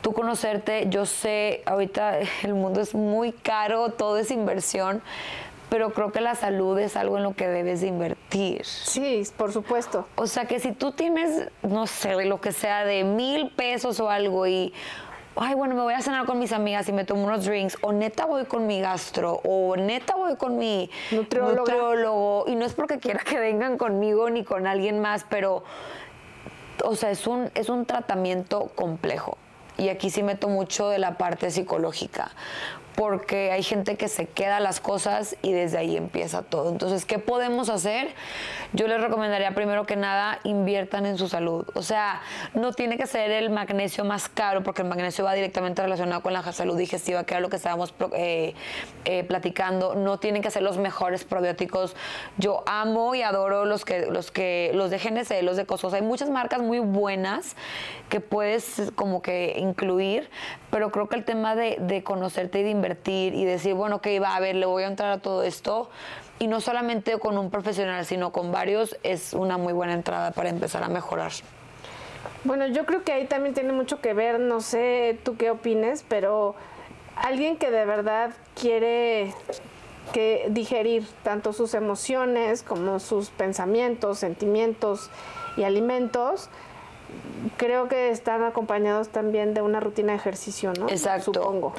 Tu 0.00 0.14
conocerte, 0.14 0.86
yo 0.88 1.04
sé, 1.04 1.60
ahorita 1.66 2.20
el 2.42 2.54
mundo 2.54 2.80
es 2.80 2.94
muy 2.94 3.32
caro, 3.32 3.90
todo 3.90 4.16
es 4.16 4.30
inversión, 4.30 5.02
pero 5.68 5.92
creo 5.92 6.10
que 6.10 6.22
la 6.22 6.34
salud 6.34 6.78
es 6.78 6.96
algo 6.96 7.18
en 7.18 7.24
lo 7.24 7.34
que 7.34 7.48
debes 7.48 7.82
de 7.82 7.88
invertir. 7.88 8.64
Sí, 8.64 9.24
por 9.36 9.52
supuesto. 9.52 10.08
O 10.14 10.26
sea 10.26 10.46
que 10.46 10.58
si 10.58 10.72
tú 10.72 10.92
tienes, 10.92 11.50
no 11.64 11.86
sé, 11.86 12.24
lo 12.24 12.40
que 12.40 12.52
sea 12.52 12.86
de 12.86 13.04
mil 13.04 13.50
pesos 13.50 14.00
o 14.00 14.08
algo 14.08 14.46
y 14.46 14.72
ay, 15.36 15.54
bueno, 15.54 15.74
me 15.74 15.82
voy 15.82 15.94
a 15.94 16.00
cenar 16.00 16.26
con 16.26 16.38
mis 16.38 16.52
amigas 16.52 16.88
y 16.88 16.92
me 16.92 17.04
tomo 17.04 17.24
unos 17.24 17.44
drinks, 17.44 17.78
o 17.82 17.92
neta 17.92 18.26
voy 18.26 18.46
con 18.46 18.66
mi 18.66 18.80
gastro, 18.80 19.40
o 19.44 19.76
neta 19.76 20.14
voy 20.16 20.36
con 20.36 20.58
mi 20.58 20.90
nutriólogo. 21.10 22.44
Y 22.46 22.54
no 22.54 22.64
es 22.64 22.74
porque 22.74 22.98
quiera 22.98 23.20
que 23.20 23.38
vengan 23.38 23.76
conmigo 23.78 24.30
ni 24.30 24.44
con 24.44 24.66
alguien 24.66 25.00
más, 25.00 25.24
pero, 25.28 25.64
o 26.84 26.96
sea, 26.96 27.10
es 27.10 27.26
un, 27.26 27.50
es 27.54 27.68
un 27.68 27.86
tratamiento 27.86 28.70
complejo. 28.74 29.38
Y 29.78 29.90
aquí 29.90 30.08
sí 30.08 30.22
meto 30.22 30.48
mucho 30.48 30.88
de 30.88 30.98
la 30.98 31.18
parte 31.18 31.50
psicológica, 31.50 32.30
porque 32.96 33.52
hay 33.52 33.62
gente 33.62 33.96
que 33.96 34.08
se 34.08 34.26
queda 34.26 34.58
las 34.58 34.80
cosas 34.80 35.36
y 35.42 35.52
desde 35.52 35.76
ahí 35.76 35.98
empieza 35.98 36.42
todo. 36.42 36.70
Entonces, 36.70 37.04
¿qué 37.04 37.18
podemos 37.18 37.68
hacer? 37.68 38.08
Yo 38.72 38.88
les 38.88 39.00
recomendaría 39.00 39.54
primero 39.54 39.84
que 39.84 39.96
nada 39.96 40.40
inviertan 40.44 41.04
en 41.04 41.18
su 41.18 41.28
salud. 41.28 41.66
O 41.74 41.82
sea, 41.82 42.22
no 42.54 42.72
tiene 42.72 42.96
que 42.96 43.06
ser 43.06 43.30
el 43.30 43.50
magnesio 43.50 44.04
más 44.06 44.30
caro, 44.30 44.62
porque 44.62 44.80
el 44.80 44.88
magnesio 44.88 45.24
va 45.24 45.34
directamente 45.34 45.82
relacionado 45.82 46.22
con 46.22 46.32
la 46.32 46.42
salud 46.52 46.76
digestiva, 46.76 47.24
que 47.24 47.34
era 47.34 47.40
lo 47.40 47.50
que 47.50 47.56
estábamos 47.56 47.94
eh, 48.14 48.54
eh, 49.04 49.24
platicando. 49.24 49.94
No 49.94 50.18
tienen 50.18 50.40
que 50.40 50.50
ser 50.50 50.62
los 50.62 50.78
mejores 50.78 51.24
probióticos. 51.24 51.94
Yo 52.38 52.64
amo 52.66 53.14
y 53.14 53.20
adoro 53.20 53.66
los 53.66 53.84
que 53.84 54.06
los 54.06 54.30
que 54.30 54.70
los 54.72 54.90
de 54.90 54.98
GNC, 54.98 55.42
los 55.42 55.58
de 55.58 55.66
Cosos. 55.66 55.92
Hay 55.92 56.02
muchas 56.02 56.30
marcas 56.30 56.60
muy 56.62 56.78
buenas 56.78 57.56
que 58.08 58.20
puedes 58.20 58.90
como 58.94 59.20
que 59.20 59.56
incluir, 59.58 60.30
pero 60.70 60.90
creo 60.90 61.08
que 61.08 61.16
el 61.16 61.24
tema 61.24 61.54
de, 61.54 61.76
de 61.80 62.02
conocerte 62.02 62.60
y 62.60 62.62
de 62.62 62.70
invertir 62.70 62.85
y 63.04 63.44
decir, 63.44 63.74
bueno, 63.74 64.00
que 64.00 64.20
va 64.20 64.36
a 64.36 64.40
ver, 64.40 64.56
le 64.56 64.66
voy 64.66 64.84
a 64.84 64.86
entrar 64.86 65.10
a 65.10 65.18
todo 65.18 65.42
esto, 65.42 65.90
y 66.38 66.48
no 66.48 66.60
solamente 66.60 67.18
con 67.18 67.38
un 67.38 67.50
profesional, 67.50 68.04
sino 68.04 68.30
con 68.32 68.52
varios, 68.52 68.96
es 69.02 69.32
una 69.32 69.56
muy 69.56 69.72
buena 69.72 69.94
entrada 69.94 70.32
para 70.32 70.50
empezar 70.50 70.82
a 70.82 70.88
mejorar. 70.88 71.32
Bueno, 72.44 72.66
yo 72.66 72.84
creo 72.84 73.02
que 73.02 73.12
ahí 73.12 73.26
también 73.26 73.54
tiene 73.54 73.72
mucho 73.72 74.00
que 74.00 74.12
ver, 74.12 74.38
no 74.38 74.60
sé 74.60 75.18
tú 75.24 75.36
qué 75.36 75.50
opines, 75.50 76.04
pero 76.08 76.54
alguien 77.16 77.56
que 77.56 77.70
de 77.70 77.84
verdad 77.84 78.30
quiere 78.54 79.34
digerir 80.50 81.06
tanto 81.24 81.52
sus 81.52 81.74
emociones 81.74 82.62
como 82.62 83.00
sus 83.00 83.30
pensamientos, 83.30 84.18
sentimientos 84.18 85.10
y 85.56 85.64
alimentos, 85.64 86.48
creo 87.56 87.88
que 87.88 88.10
están 88.10 88.42
acompañados 88.42 89.08
también 89.08 89.54
de 89.54 89.62
una 89.62 89.80
rutina 89.80 90.12
de 90.12 90.18
ejercicio, 90.18 90.72
¿no? 90.78 90.88
Exacto. 90.88 91.32
Supongo. 91.34 91.74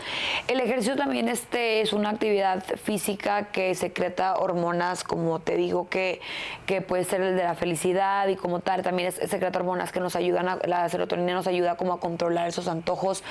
El 0.48 0.60
ejercicio 0.60 0.96
también 0.96 1.28
este 1.30 1.82
es 1.82 1.94
una 1.94 2.10
actividad 2.10 2.64
física 2.64 3.52
que 3.52 3.76
secreta 3.76 4.36
hormonas, 4.36 5.04
como 5.04 5.40
te 5.40 5.56
digo, 5.56 5.90
que, 5.90 6.22
que 6.66 6.82
puede 6.82 7.04
ser 7.04 7.22
el 7.22 7.36
de 7.36 7.44
la 7.44 7.56
felicidad 7.56 8.28
y 8.28 8.36
como 8.36 8.60
tal, 8.60 8.84
también 8.84 9.10
es, 9.10 9.16
secreta 9.30 9.60
hormonas 9.60 9.92
que 9.92 10.00
nos 10.00 10.16
ayudan, 10.16 10.50
a, 10.50 10.60
la 10.66 10.88
serotonina 10.90 11.34
nos 11.34 11.48
ayuda 11.48 11.76
como 11.76 11.94
a 11.94 12.00
controlar 12.00 12.48
esos 12.48 12.68
antojos. 12.68 13.24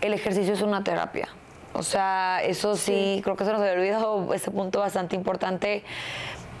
El 0.00 0.14
ejercicio 0.14 0.54
es 0.54 0.62
una 0.62 0.84
terapia. 0.84 1.28
O 1.74 1.82
sea, 1.82 2.40
eso 2.42 2.76
sí, 2.76 3.20
creo 3.22 3.36
que 3.36 3.44
se 3.44 3.52
nos 3.52 3.60
había 3.60 3.74
olvidado 3.74 4.34
ese 4.34 4.50
punto 4.50 4.80
bastante 4.80 5.16
importante. 5.16 5.84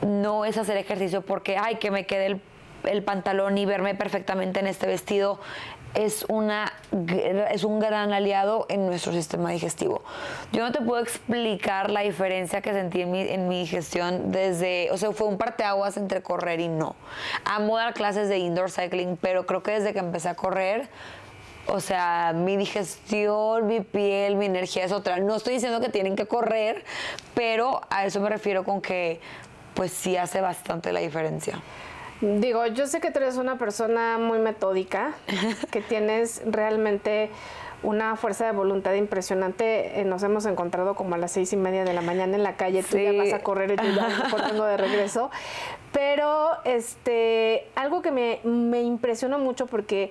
No 0.06 0.44
es 0.44 0.56
hacer 0.56 0.76
ejercicio 0.76 1.22
porque, 1.22 1.56
ay, 1.58 1.76
que 1.76 1.90
me 1.90 2.06
quede 2.06 2.26
el 2.26 2.40
el 2.84 3.02
pantalón 3.02 3.58
y 3.58 3.66
verme 3.66 3.94
perfectamente 3.94 4.60
en 4.60 4.66
este 4.66 4.86
vestido. 4.86 5.40
es, 5.94 6.24
una, 6.28 6.72
es 7.50 7.64
un 7.64 7.80
gran 7.80 8.12
aliado 8.12 8.66
en 8.68 8.86
nuestro 8.86 9.12
sistema 9.12 9.50
digestivo. 9.50 10.02
Yo 10.52 10.62
no 10.62 10.72
te 10.72 10.80
puedo 10.80 11.02
explicar 11.02 11.90
la 11.90 12.00
diferencia 12.00 12.60
que 12.60 12.72
sentí 12.72 13.02
en 13.02 13.10
mi, 13.10 13.20
en 13.22 13.48
mi 13.48 13.60
digestión 13.60 14.30
desde, 14.30 14.90
o 14.92 14.98
sea, 14.98 15.12
fue 15.12 15.26
un 15.26 15.38
parteaguas 15.38 15.96
entre 15.96 16.22
correr 16.22 16.60
y 16.60 16.68
no. 16.68 16.94
Amo 17.44 17.76
dar 17.76 17.94
clases 17.94 18.28
de 18.28 18.38
indoor 18.38 18.70
cycling, 18.70 19.16
pero 19.20 19.46
creo 19.46 19.62
que 19.62 19.72
desde 19.72 19.92
que 19.92 19.98
empecé 19.98 20.28
a 20.28 20.34
correr, 20.34 20.88
o 21.66 21.80
sea, 21.80 22.32
mi 22.34 22.56
digestión, 22.56 23.66
mi 23.66 23.80
piel, 23.80 24.36
mi 24.36 24.46
energía 24.46 24.84
es 24.84 24.92
otra. 24.92 25.18
No 25.18 25.36
estoy 25.36 25.54
diciendo 25.54 25.80
que 25.80 25.88
tienen 25.88 26.16
que 26.16 26.26
correr, 26.26 26.84
pero 27.34 27.80
a 27.90 28.06
eso 28.06 28.20
me 28.20 28.28
refiero 28.28 28.64
con 28.64 28.80
que 28.80 29.20
pues 29.74 29.92
sí 29.92 30.16
hace 30.16 30.40
bastante 30.40 30.92
la 30.92 31.00
diferencia. 31.00 31.60
Digo, 32.20 32.66
yo 32.66 32.86
sé 32.86 33.00
que 33.00 33.10
tú 33.10 33.20
eres 33.20 33.36
una 33.36 33.58
persona 33.58 34.18
muy 34.18 34.38
metódica, 34.38 35.14
que 35.70 35.80
tienes 35.80 36.42
realmente 36.44 37.30
una 37.84 38.16
fuerza 38.16 38.46
de 38.46 38.52
voluntad 38.52 38.94
impresionante. 38.94 40.00
Eh, 40.00 40.04
nos 40.04 40.24
hemos 40.24 40.44
encontrado 40.46 40.96
como 40.96 41.14
a 41.14 41.18
las 41.18 41.30
seis 41.30 41.52
y 41.52 41.56
media 41.56 41.84
de 41.84 41.94
la 41.94 42.00
mañana 42.00 42.36
en 42.36 42.42
la 42.42 42.56
calle. 42.56 42.82
Tú 42.82 42.98
ya 42.98 43.12
vas 43.12 43.32
a 43.32 43.38
correr 43.40 43.70
y 43.72 43.76
yo 43.76 43.92
ya 43.94 44.30
corriendo 44.30 44.64
de 44.66 44.76
regreso. 44.76 45.30
Pero 45.92 46.50
este, 46.64 47.68
algo 47.76 48.02
que 48.02 48.10
me, 48.10 48.40
me 48.42 48.82
impresionó 48.82 49.38
mucho 49.38 49.66
porque 49.66 50.10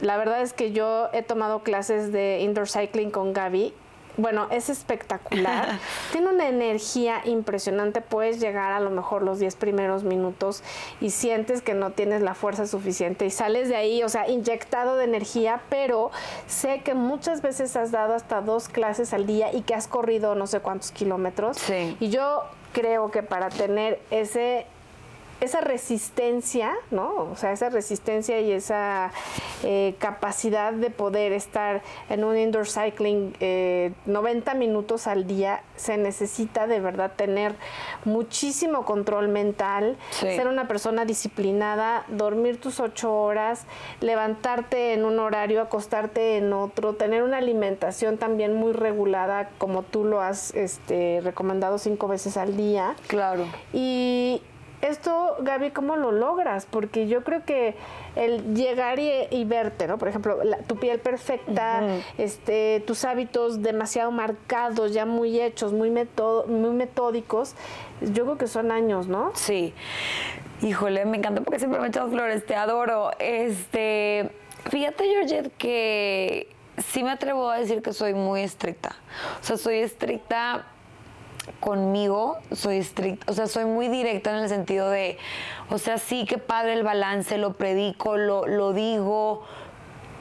la 0.00 0.16
verdad 0.16 0.40
es 0.40 0.54
que 0.54 0.72
yo 0.72 1.10
he 1.12 1.22
tomado 1.22 1.62
clases 1.62 2.12
de 2.12 2.40
indoor 2.40 2.68
cycling 2.68 3.10
con 3.10 3.32
Gaby 3.34 3.74
bueno, 4.16 4.46
es 4.50 4.68
espectacular. 4.68 5.78
Tiene 6.12 6.28
una 6.28 6.48
energía 6.48 7.22
impresionante. 7.24 8.00
Puedes 8.00 8.40
llegar 8.40 8.72
a 8.72 8.80
lo 8.80 8.90
mejor 8.90 9.22
los 9.22 9.38
10 9.38 9.56
primeros 9.56 10.04
minutos 10.04 10.62
y 11.00 11.10
sientes 11.10 11.62
que 11.62 11.74
no 11.74 11.90
tienes 11.90 12.22
la 12.22 12.34
fuerza 12.34 12.66
suficiente 12.66 13.26
y 13.26 13.30
sales 13.30 13.68
de 13.68 13.76
ahí, 13.76 14.02
o 14.02 14.08
sea, 14.08 14.28
inyectado 14.28 14.96
de 14.96 15.04
energía, 15.04 15.62
pero 15.68 16.10
sé 16.46 16.82
que 16.82 16.94
muchas 16.94 17.42
veces 17.42 17.76
has 17.76 17.90
dado 17.90 18.14
hasta 18.14 18.40
dos 18.40 18.68
clases 18.68 19.12
al 19.14 19.26
día 19.26 19.52
y 19.52 19.62
que 19.62 19.74
has 19.74 19.88
corrido 19.88 20.34
no 20.34 20.46
sé 20.46 20.60
cuántos 20.60 20.92
kilómetros. 20.92 21.56
Sí. 21.58 21.96
Y 22.00 22.10
yo 22.10 22.44
creo 22.72 23.10
que 23.10 23.22
para 23.22 23.48
tener 23.48 24.00
ese 24.10 24.66
esa 25.42 25.60
resistencia, 25.60 26.72
¿no? 26.92 27.28
O 27.32 27.36
sea, 27.36 27.50
esa 27.50 27.68
resistencia 27.68 28.40
y 28.40 28.52
esa 28.52 29.10
eh, 29.64 29.96
capacidad 29.98 30.72
de 30.72 30.90
poder 30.90 31.32
estar 31.32 31.82
en 32.08 32.22
un 32.22 32.38
indoor 32.38 32.68
cycling 32.68 33.32
90 34.06 34.52
eh, 34.52 34.54
minutos 34.54 35.08
al 35.08 35.26
día, 35.26 35.62
se 35.74 35.96
necesita 35.96 36.68
de 36.68 36.78
verdad 36.78 37.12
tener 37.16 37.56
muchísimo 38.04 38.84
control 38.84 39.26
mental, 39.26 39.96
ser 40.12 40.46
una 40.46 40.68
persona 40.68 41.04
disciplinada, 41.04 42.04
dormir 42.06 42.60
tus 42.60 42.78
ocho 42.78 43.12
horas, 43.12 43.66
levantarte 44.00 44.92
en 44.92 45.04
un 45.04 45.18
horario, 45.18 45.60
acostarte 45.60 46.36
en 46.36 46.52
otro, 46.52 46.94
tener 46.94 47.24
una 47.24 47.38
alimentación 47.38 48.16
también 48.16 48.54
muy 48.54 48.72
regulada, 48.72 49.50
como 49.58 49.82
tú 49.82 50.04
lo 50.04 50.20
has 50.20 50.54
este, 50.54 51.20
recomendado 51.24 51.78
cinco 51.78 52.06
veces 52.06 52.36
al 52.36 52.56
día. 52.56 52.94
Claro. 53.08 53.44
Y, 53.72 54.40
esto, 54.82 55.36
Gaby, 55.40 55.70
¿cómo 55.70 55.96
lo 55.96 56.10
logras? 56.10 56.66
Porque 56.66 57.06
yo 57.06 57.22
creo 57.22 57.44
que 57.44 57.76
el 58.16 58.54
llegar 58.54 58.98
y, 58.98 59.44
verte, 59.44 59.86
¿no? 59.86 59.96
Por 59.96 60.08
ejemplo, 60.08 60.38
tu 60.66 60.76
piel 60.76 60.98
perfecta, 60.98 61.82
este, 62.18 62.82
tus 62.86 63.04
hábitos 63.04 63.62
demasiado 63.62 64.10
marcados, 64.10 64.92
ya 64.92 65.06
muy 65.06 65.40
hechos, 65.40 65.72
muy, 65.72 65.90
muy 65.90 66.70
metódicos, 66.70 67.54
yo 68.00 68.24
creo 68.24 68.38
que 68.38 68.48
son 68.48 68.72
años, 68.72 69.06
¿no? 69.06 69.30
Sí. 69.34 69.72
Híjole, 70.62 71.04
me 71.04 71.16
encanta 71.16 71.42
porque 71.42 71.60
siempre 71.60 71.80
me 71.80 71.88
echas 71.88 72.10
flores, 72.10 72.44
te 72.44 72.56
adoro. 72.56 73.10
Este, 73.20 74.30
fíjate, 74.68 75.04
Georgette, 75.04 75.52
que 75.56 76.48
sí 76.78 77.04
me 77.04 77.10
atrevo 77.10 77.50
a 77.50 77.58
decir 77.58 77.82
que 77.82 77.92
soy 77.92 78.14
muy 78.14 78.42
estricta. 78.42 78.96
O 79.40 79.44
sea, 79.44 79.56
soy 79.56 79.78
estricta 79.78 80.66
conmigo 81.60 82.38
soy 82.52 82.78
estricta, 82.78 83.30
o 83.30 83.34
sea, 83.34 83.46
soy 83.46 83.64
muy 83.64 83.88
directa 83.88 84.30
en 84.30 84.42
el 84.42 84.48
sentido 84.48 84.90
de, 84.90 85.18
o 85.70 85.78
sea, 85.78 85.98
sí 85.98 86.24
que 86.24 86.38
padre 86.38 86.74
el 86.74 86.82
balance, 86.82 87.38
lo 87.38 87.52
predico, 87.54 88.16
lo, 88.16 88.46
lo 88.46 88.72
digo, 88.72 89.42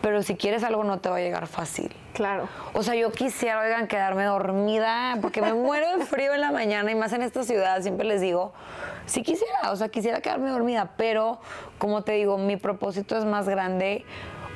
pero 0.02 0.24
si 0.24 0.36
quieres 0.36 0.63
algo 0.63 0.84
no 0.84 1.00
te 1.00 1.10
va 1.10 1.17
a 1.17 1.20
llegar 1.20 1.48
fácil. 1.48 1.91
Claro. 2.13 2.50
O 2.74 2.84
sea, 2.84 2.96
yo 2.96 3.12
quisiera, 3.12 3.62
oigan, 3.62 3.88
quedarme 3.88 4.26
dormida, 4.26 5.17
porque 5.22 5.41
me 5.41 5.54
muero 5.54 5.98
de 5.98 6.06
frío 6.06 6.34
en 6.34 6.41
la 6.41 6.52
mañana 6.52 6.91
y 6.91 6.96
más 6.96 7.13
en 7.13 7.22
esta 7.22 7.44
ciudad, 7.44 7.82
siempre 7.82 8.06
les 8.06 8.22
digo, 8.22 8.52
sí 9.06 9.24
quisiera, 9.24 9.72
o 9.72 9.76
sea, 9.76 9.89
quisiera 9.89 10.22
quedarme 10.22 10.50
dormida, 10.50 10.91
pero 10.98 11.39
como 11.78 12.04
te 12.04 12.13
digo, 12.13 12.38
mi 12.38 12.58
propósito 12.58 13.17
es 13.17 13.26
más 13.26 13.48
grande 13.48 14.06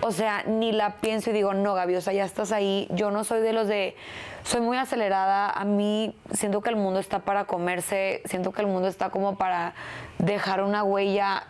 o 0.01 0.11
sea, 0.11 0.43
ni 0.43 0.71
la 0.71 0.97
pienso 0.97 1.29
y 1.29 1.33
digo, 1.33 1.53
no, 1.53 1.73
Gaby, 1.73 1.95
o 1.95 2.01
sea, 2.01 2.13
ya 2.13 2.25
estás 2.25 2.51
ahí. 2.51 2.87
Yo 2.91 3.11
no 3.11 3.23
soy 3.23 3.41
de 3.41 3.53
los 3.53 3.67
de, 3.67 3.95
soy 4.43 4.61
muy 4.61 4.77
acelerada. 4.77 5.49
A 5.49 5.65
mí 5.65 6.15
siento 6.31 6.61
que 6.61 6.69
el 6.69 6.75
mundo 6.75 6.99
está 6.99 7.19
para 7.19 7.45
comerse, 7.45 8.21
siento 8.25 8.51
que 8.51 8.61
el 8.61 8.67
mundo 8.67 8.87
está 8.87 9.09
como 9.09 9.37
para 9.37 9.73
dejar 10.19 10.63
una 10.63 10.83
huella 10.83 11.47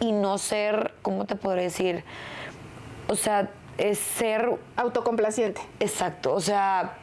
y 0.00 0.12
no 0.12 0.38
ser, 0.38 0.94
¿cómo 1.02 1.26
te 1.26 1.36
podré 1.36 1.62
decir? 1.62 2.04
O 3.08 3.16
sea, 3.16 3.50
es 3.78 3.98
ser... 3.98 4.58
Autocomplaciente. 4.76 5.60
Exacto, 5.78 6.34
o 6.34 6.40
sea, 6.40 6.98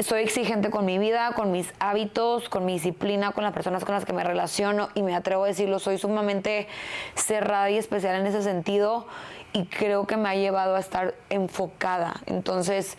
soy 0.00 0.22
exigente 0.22 0.70
con 0.70 0.84
mi 0.84 0.98
vida, 0.98 1.32
con 1.34 1.52
mis 1.52 1.72
hábitos, 1.78 2.48
con 2.48 2.64
mi 2.64 2.74
disciplina, 2.74 3.32
con 3.32 3.44
las 3.44 3.52
personas 3.52 3.84
con 3.84 3.94
las 3.94 4.04
que 4.04 4.12
me 4.12 4.24
relaciono 4.24 4.88
y 4.94 5.02
me 5.02 5.14
atrevo 5.14 5.44
a 5.44 5.48
decirlo, 5.48 5.78
soy 5.78 5.98
sumamente 5.98 6.66
cerrada 7.14 7.70
y 7.70 7.78
especial 7.78 8.16
en 8.16 8.26
ese 8.26 8.42
sentido 8.42 9.06
y 9.52 9.66
creo 9.66 10.06
que 10.06 10.16
me 10.16 10.28
ha 10.28 10.34
llevado 10.34 10.76
a 10.76 10.80
estar 10.80 11.14
enfocada. 11.30 12.14
Entonces, 12.26 12.96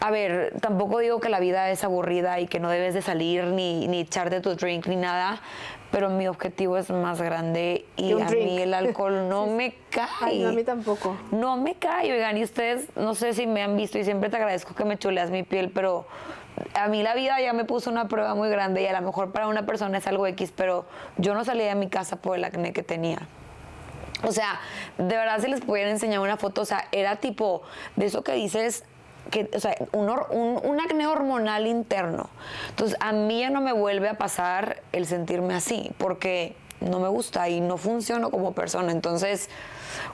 a 0.00 0.10
ver, 0.10 0.54
tampoco 0.60 0.98
digo 0.98 1.20
que 1.20 1.28
la 1.28 1.40
vida 1.40 1.70
es 1.70 1.84
aburrida 1.84 2.40
y 2.40 2.46
que 2.46 2.60
no 2.60 2.70
debes 2.70 2.94
de 2.94 3.02
salir 3.02 3.44
ni, 3.44 3.86
ni 3.88 4.00
echarte 4.00 4.40
tu 4.40 4.54
drink 4.54 4.86
ni 4.86 4.96
nada, 4.96 5.40
pero 5.90 6.08
mi 6.10 6.28
objetivo 6.28 6.76
es 6.76 6.90
más 6.90 7.20
grande 7.20 7.84
y 7.96 8.12
a 8.12 8.26
mí 8.26 8.60
el 8.60 8.74
alcohol 8.74 9.28
no 9.28 9.46
me 9.46 9.74
cae. 9.90 10.46
a 10.46 10.52
mí 10.52 10.64
tampoco. 10.64 11.16
No 11.30 11.56
me 11.56 11.74
cae, 11.74 12.12
oigan, 12.12 12.36
y 12.36 12.44
ustedes 12.44 12.88
no 12.96 13.14
sé 13.14 13.32
si 13.34 13.46
me 13.46 13.62
han 13.62 13.76
visto 13.76 13.98
y 13.98 14.04
siempre 14.04 14.30
te 14.30 14.36
agradezco 14.36 14.74
que 14.74 14.84
me 14.84 14.98
chuleas 14.98 15.30
mi 15.30 15.42
piel, 15.42 15.70
pero 15.70 16.06
a 16.74 16.88
mí 16.88 17.02
la 17.02 17.14
vida 17.14 17.40
ya 17.40 17.52
me 17.52 17.64
puso 17.64 17.90
una 17.90 18.08
prueba 18.08 18.34
muy 18.34 18.48
grande 18.48 18.82
y 18.82 18.86
a 18.86 18.92
lo 18.92 19.06
mejor 19.06 19.32
para 19.32 19.48
una 19.48 19.66
persona 19.66 19.98
es 19.98 20.06
algo 20.06 20.26
X, 20.26 20.52
pero 20.54 20.84
yo 21.16 21.34
no 21.34 21.44
salí 21.44 21.64
de 21.64 21.74
mi 21.74 21.88
casa 21.88 22.16
por 22.16 22.36
el 22.36 22.44
acné 22.44 22.72
que 22.72 22.82
tenía. 22.82 23.26
O 24.22 24.32
sea, 24.32 24.60
de 24.98 25.16
verdad 25.16 25.40
si 25.40 25.48
les 25.48 25.60
pudiera 25.60 25.90
enseñar 25.90 26.20
una 26.20 26.36
foto, 26.36 26.62
o 26.62 26.64
sea, 26.64 26.86
era 26.92 27.16
tipo 27.16 27.62
de 27.96 28.06
eso 28.06 28.22
que 28.22 28.32
dices, 28.32 28.84
que, 29.30 29.48
o 29.54 29.60
sea, 29.60 29.74
un, 29.92 30.80
acné 30.80 31.06
hormonal 31.06 31.66
interno. 31.66 32.28
Entonces, 32.70 32.96
a 33.00 33.12
mí 33.12 33.40
ya 33.40 33.50
no 33.50 33.60
me 33.60 33.72
vuelve 33.72 34.08
a 34.08 34.14
pasar 34.14 34.82
el 34.92 35.06
sentirme 35.06 35.54
así, 35.54 35.92
porque 35.98 36.54
no 36.80 37.00
me 37.00 37.08
gusta 37.08 37.48
y 37.48 37.60
no 37.60 37.76
funciono 37.76 38.30
como 38.30 38.52
persona. 38.52 38.92
Entonces, 38.92 39.48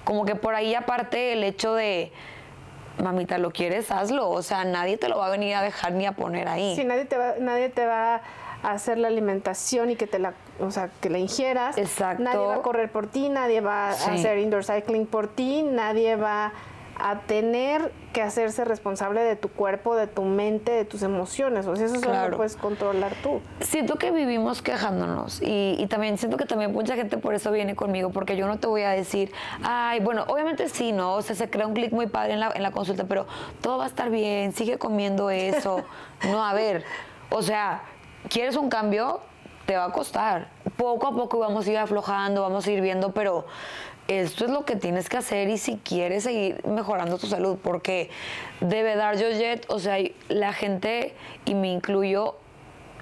como 0.04 0.24
que 0.24 0.34
por 0.34 0.54
ahí 0.54 0.74
aparte 0.74 1.32
el 1.32 1.44
hecho 1.44 1.74
de, 1.74 2.12
mamita, 3.02 3.38
lo 3.38 3.50
quieres, 3.50 3.90
hazlo. 3.90 4.30
O 4.30 4.42
sea, 4.42 4.64
nadie 4.64 4.96
te 4.96 5.08
lo 5.08 5.18
va 5.18 5.26
a 5.26 5.30
venir 5.30 5.54
a 5.54 5.62
dejar 5.62 5.92
ni 5.92 6.06
a 6.06 6.12
poner 6.12 6.48
ahí. 6.48 6.76
Sí, 6.76 6.84
nadie 6.84 7.04
te 7.04 7.16
va, 7.16 7.34
nadie 7.38 7.68
te 7.68 7.86
va 7.86 8.22
a 8.62 8.70
hacer 8.70 8.98
la 8.98 9.08
alimentación 9.08 9.90
y 9.90 9.96
que 9.96 10.06
te 10.06 10.18
la, 10.18 10.34
o 10.60 10.70
sea, 10.70 10.90
que 11.00 11.10
la 11.10 11.18
ingieras. 11.18 11.78
Exacto. 11.78 12.22
Nadie 12.22 12.46
va 12.46 12.56
a 12.56 12.62
correr 12.62 12.90
por 12.90 13.06
ti, 13.06 13.28
nadie 13.28 13.60
va 13.60 13.88
a 13.88 13.90
hacer 13.90 14.38
indoor 14.38 14.64
cycling 14.64 15.06
por 15.06 15.28
ti, 15.28 15.62
nadie 15.62 16.16
va 16.16 16.52
a 16.98 17.20
tener 17.20 17.92
que 18.12 18.22
hacerse 18.22 18.64
responsable 18.64 19.20
de 19.20 19.36
tu 19.36 19.48
cuerpo, 19.48 19.94
de 19.94 20.06
tu 20.06 20.22
mente, 20.22 20.72
de 20.72 20.84
tus 20.84 21.02
emociones. 21.02 21.66
O 21.66 21.76
sea, 21.76 21.86
eso 21.86 22.00
solo 22.00 22.28
lo 22.28 22.36
puedes 22.36 22.56
controlar 22.56 23.14
tú. 23.22 23.40
Siento 23.60 23.96
que 23.96 24.10
vivimos 24.10 24.62
quejándonos 24.62 25.42
y, 25.42 25.76
y, 25.78 25.86
también 25.86 26.16
siento 26.16 26.36
que 26.36 26.46
también 26.46 26.72
mucha 26.72 26.96
gente 26.96 27.18
por 27.18 27.34
eso 27.34 27.52
viene 27.52 27.76
conmigo, 27.76 28.10
porque 28.10 28.36
yo 28.36 28.46
no 28.46 28.58
te 28.58 28.66
voy 28.66 28.82
a 28.82 28.90
decir, 28.90 29.32
ay, 29.62 30.00
bueno, 30.00 30.24
obviamente 30.28 30.68
sí, 30.68 30.92
¿no? 30.92 31.14
O 31.14 31.22
sea, 31.22 31.36
se 31.36 31.50
crea 31.50 31.66
un 31.66 31.74
clic 31.74 31.92
muy 31.92 32.06
padre 32.06 32.32
en 32.32 32.40
la, 32.40 32.50
en 32.54 32.62
la 32.62 32.70
consulta, 32.70 33.04
pero 33.04 33.26
todo 33.60 33.78
va 33.78 33.84
a 33.84 33.88
estar 33.88 34.10
bien, 34.10 34.52
sigue 34.52 34.78
comiendo 34.78 35.30
eso. 35.30 35.84
no, 36.24 36.44
a 36.44 36.54
ver, 36.54 36.84
o 37.30 37.42
sea, 37.42 37.82
¿quieres 38.28 38.56
un 38.56 38.70
cambio? 38.70 39.20
Te 39.66 39.76
va 39.76 39.86
a 39.86 39.92
costar. 39.92 40.48
Poco 40.76 41.08
a 41.08 41.12
poco 41.12 41.38
vamos 41.38 41.66
a 41.66 41.70
ir 41.70 41.78
aflojando, 41.78 42.42
vamos 42.42 42.66
a 42.66 42.70
ir 42.70 42.80
viendo, 42.80 43.12
pero 43.12 43.46
esto 44.08 44.44
es 44.44 44.50
lo 44.50 44.64
que 44.64 44.76
tienes 44.76 45.08
que 45.08 45.16
hacer 45.16 45.48
y 45.48 45.58
si 45.58 45.76
quieres 45.76 46.24
seguir 46.24 46.64
mejorando 46.66 47.18
tu 47.18 47.26
salud, 47.26 47.58
porque 47.62 48.10
debe 48.60 48.96
dar 48.96 49.16
yo 49.16 49.30
jet, 49.30 49.66
o 49.68 49.78
sea, 49.78 49.96
la 50.28 50.52
gente, 50.52 51.14
y 51.44 51.54
me 51.54 51.72
incluyo, 51.72 52.36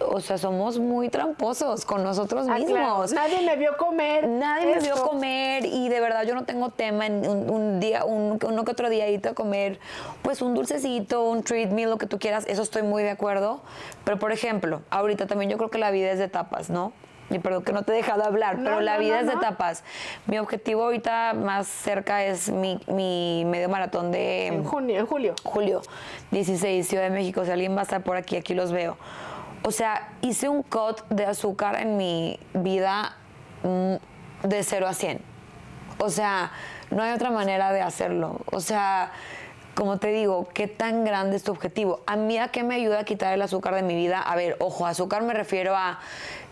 o 0.01 0.21
sea, 0.21 0.39
somos 0.39 0.79
muy 0.79 1.09
tramposos 1.09 1.85
con 1.85 2.03
nosotros 2.03 2.47
ah, 2.49 2.59
mismos. 2.59 3.13
Nadie 3.13 3.43
me 3.43 3.57
vio 3.57 3.77
comer. 3.77 4.27
Nadie 4.29 4.75
me 4.75 4.81
vio 4.81 4.97
comer 4.97 5.65
y 5.67 5.89
de 5.89 6.01
verdad 6.01 6.25
yo 6.25 6.35
no 6.35 6.45
tengo 6.45 6.71
tema 6.71 7.07
en 7.07 7.27
un, 7.29 7.81
día, 7.81 8.05
un, 8.05 8.39
uno 8.45 8.65
que 8.65 8.73
otro 8.73 8.89
día 8.89 9.05
a 9.05 9.35
comer, 9.35 9.79
pues 10.23 10.43
un 10.43 10.55
dulcecito, 10.55 11.25
un 11.25 11.43
treat 11.43 11.71
meal, 11.71 11.91
lo 11.91 11.99
que 11.99 12.07
tú 12.07 12.19
quieras, 12.19 12.45
eso 12.49 12.63
estoy 12.63 12.83
muy 12.83 13.03
de 13.03 13.11
acuerdo. 13.11 13.63
Pero 14.05 14.19
por 14.19 14.33
ejemplo, 14.33 14.83
ahorita 14.91 15.27
también 15.27 15.51
yo 15.51 15.59
creo 15.59 15.71
que 15.71 15.79
la 15.79 15.91
vida 15.91 16.11
es 16.11 16.19
de 16.19 16.25
etapas, 16.25 16.71
¿no? 16.71 16.93
Y 17.31 17.39
perdón 17.39 17.65
que 17.65 17.73
no 17.73 17.83
te 17.83 17.93
he 17.93 17.97
dejado 17.97 18.25
hablar, 18.25 18.59
No, 18.59 18.65
pero 18.65 18.81
la 18.81 18.95
no, 18.95 19.01
vida 19.01 19.15
no, 19.15 19.21
es 19.23 19.27
de 19.27 19.33
etapas. 19.35 19.85
Mi 20.27 20.39
objetivo 20.39 20.85
ahorita 20.85 21.35
más 21.35 21.67
cerca 21.67 22.25
es 22.25 22.51
mi, 22.51 22.81
mi 22.87 23.45
medio 23.47 23.69
maratón 23.69 24.13
de 24.13 24.49
En 24.49 24.65
junio, 24.65 25.01
en 25.01 25.07
julio. 25.07 25.35
julio 25.43 25.83
16, 26.31 26.87
Ciudad 26.87 27.05
de 27.05 27.11
México. 27.11 27.45
Si 27.45 27.51
alguien 27.51 27.75
va 27.75 27.81
a 27.81 27.85
estar 27.85 28.03
por 28.03 28.17
aquí, 28.17 28.37
aquí 28.37 28.55
los 28.55 28.73
veo. 28.73 28.97
O 29.63 29.71
sea, 29.71 30.11
hice 30.21 30.49
un 30.49 30.63
cut 30.63 31.03
de 31.09 31.25
azúcar 31.25 31.81
en 31.81 31.97
mi 31.97 32.39
vida 32.53 33.17
mm, 33.63 33.95
de 34.47 34.63
0 34.63 34.87
a 34.87 34.93
100. 34.93 35.21
O 35.99 36.11
sea, 36.11 36.53
no 36.91 37.03
hay 37.03 37.13
otra 37.13 37.31
manera 37.31 37.73
de 37.73 37.81
hacerlo. 37.81 38.41
O 38.53 38.61
sea, 38.61 39.11
como 39.75 39.99
te 39.99 40.09
digo, 40.09 40.49
¿qué 40.53 40.69
tan 40.69 41.05
grande 41.05 41.37
es 41.37 41.43
tu 41.43 41.53
objetivo? 41.53 42.01
A 42.07 42.17
mí, 42.17 42.39
¿a 42.39 42.49
qué 42.49 42.63
me 42.63 42.75
ayuda 42.75 43.01
a 43.01 43.05
quitar 43.05 43.33
el 43.33 43.43
azúcar 43.43 43.75
de 43.75 43.83
mi 43.83 43.95
vida? 43.95 44.21
A 44.21 44.37
ver, 44.37 44.57
ojo, 44.61 44.87
azúcar 44.87 45.23
me 45.23 45.35
refiero 45.35 45.75
a 45.75 45.99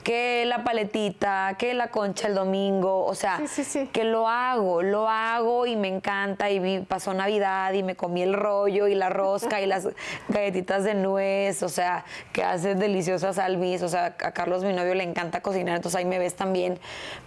que 0.02 0.44
la 0.46 0.64
paletita, 0.64 1.54
que 1.58 1.74
la 1.74 1.88
concha 1.88 2.26
el 2.28 2.34
domingo, 2.34 3.04
o 3.06 3.14
sea, 3.14 3.38
Sí, 3.38 3.46
sí, 3.46 3.64
sí. 3.64 3.86
que 3.92 4.04
lo 4.04 4.28
hago, 4.28 4.82
lo 4.82 5.08
hago 5.08 5.66
y 5.66 5.76
me 5.76 5.88
encanta 5.88 6.50
y 6.50 6.58
vi- 6.58 6.80
pasó 6.80 7.14
Navidad 7.14 7.72
y 7.72 7.82
me 7.82 7.94
comí 7.94 8.22
el 8.22 8.34
rollo 8.34 8.88
y 8.88 8.94
la 8.94 9.10
rosca 9.10 9.60
y 9.60 9.66
las 9.66 9.86
galletitas 10.28 10.82
de 10.84 10.94
nuez, 10.94 11.62
o 11.62 11.68
sea, 11.68 12.04
que 12.32 12.42
hace 12.42 12.74
deliciosas 12.74 13.38
Alvis, 13.38 13.82
o 13.82 13.88
sea, 13.88 14.06
a 14.06 14.32
Carlos 14.32 14.64
mi 14.64 14.72
novio 14.72 14.94
le 14.94 15.04
encanta 15.04 15.40
cocinar, 15.40 15.76
entonces 15.76 15.98
ahí 15.98 16.04
me 16.04 16.18
ves 16.18 16.34
también. 16.34 16.78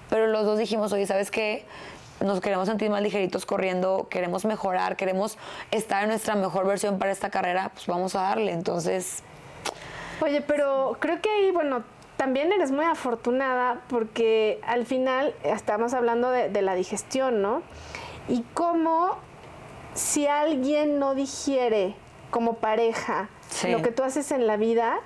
Pero 0.09 0.27
los 0.27 0.45
dos 0.45 0.59
dijimos, 0.59 0.91
oye, 0.91 1.07
¿sabes 1.07 1.31
qué? 1.31 1.65
Nos 2.19 2.39
queremos 2.41 2.67
sentir 2.67 2.89
más 2.89 3.01
ligeritos 3.01 3.45
corriendo, 3.45 4.07
queremos 4.09 4.45
mejorar, 4.45 4.95
queremos 4.95 5.37
estar 5.71 6.03
en 6.03 6.09
nuestra 6.09 6.35
mejor 6.35 6.65
versión 6.67 6.97
para 6.99 7.11
esta 7.11 7.29
carrera, 7.29 7.69
pues 7.73 7.87
vamos 7.87 8.15
a 8.15 8.21
darle. 8.21 8.51
Entonces, 8.51 9.23
Oye, 10.21 10.39
pero 10.41 10.95
creo 11.01 11.21
que 11.21 11.29
ahí, 11.29 11.51
bueno, 11.51 11.83
también 12.17 12.51
eres 12.51 12.71
muy 12.71 12.85
afortunada 12.85 13.81
porque 13.87 14.59
al 14.65 14.85
final 14.85 15.33
estamos 15.43 15.93
hablando 15.93 16.29
de, 16.29 16.49
de 16.49 16.61
la 16.61 16.75
digestión, 16.75 17.41
¿no? 17.41 17.61
Y 18.27 18.43
cómo 18.53 19.17
si 19.93 20.27
alguien 20.27 20.99
no 20.99 21.15
digiere 21.15 21.95
como 22.31 22.55
pareja 22.55 23.29
Sí. 23.49 23.69
lo 23.69 23.81
que 23.81 23.91
tú 23.91 24.03
haces 24.03 24.31
en 24.31 24.47
la 24.47 24.57
vida, 24.57 24.97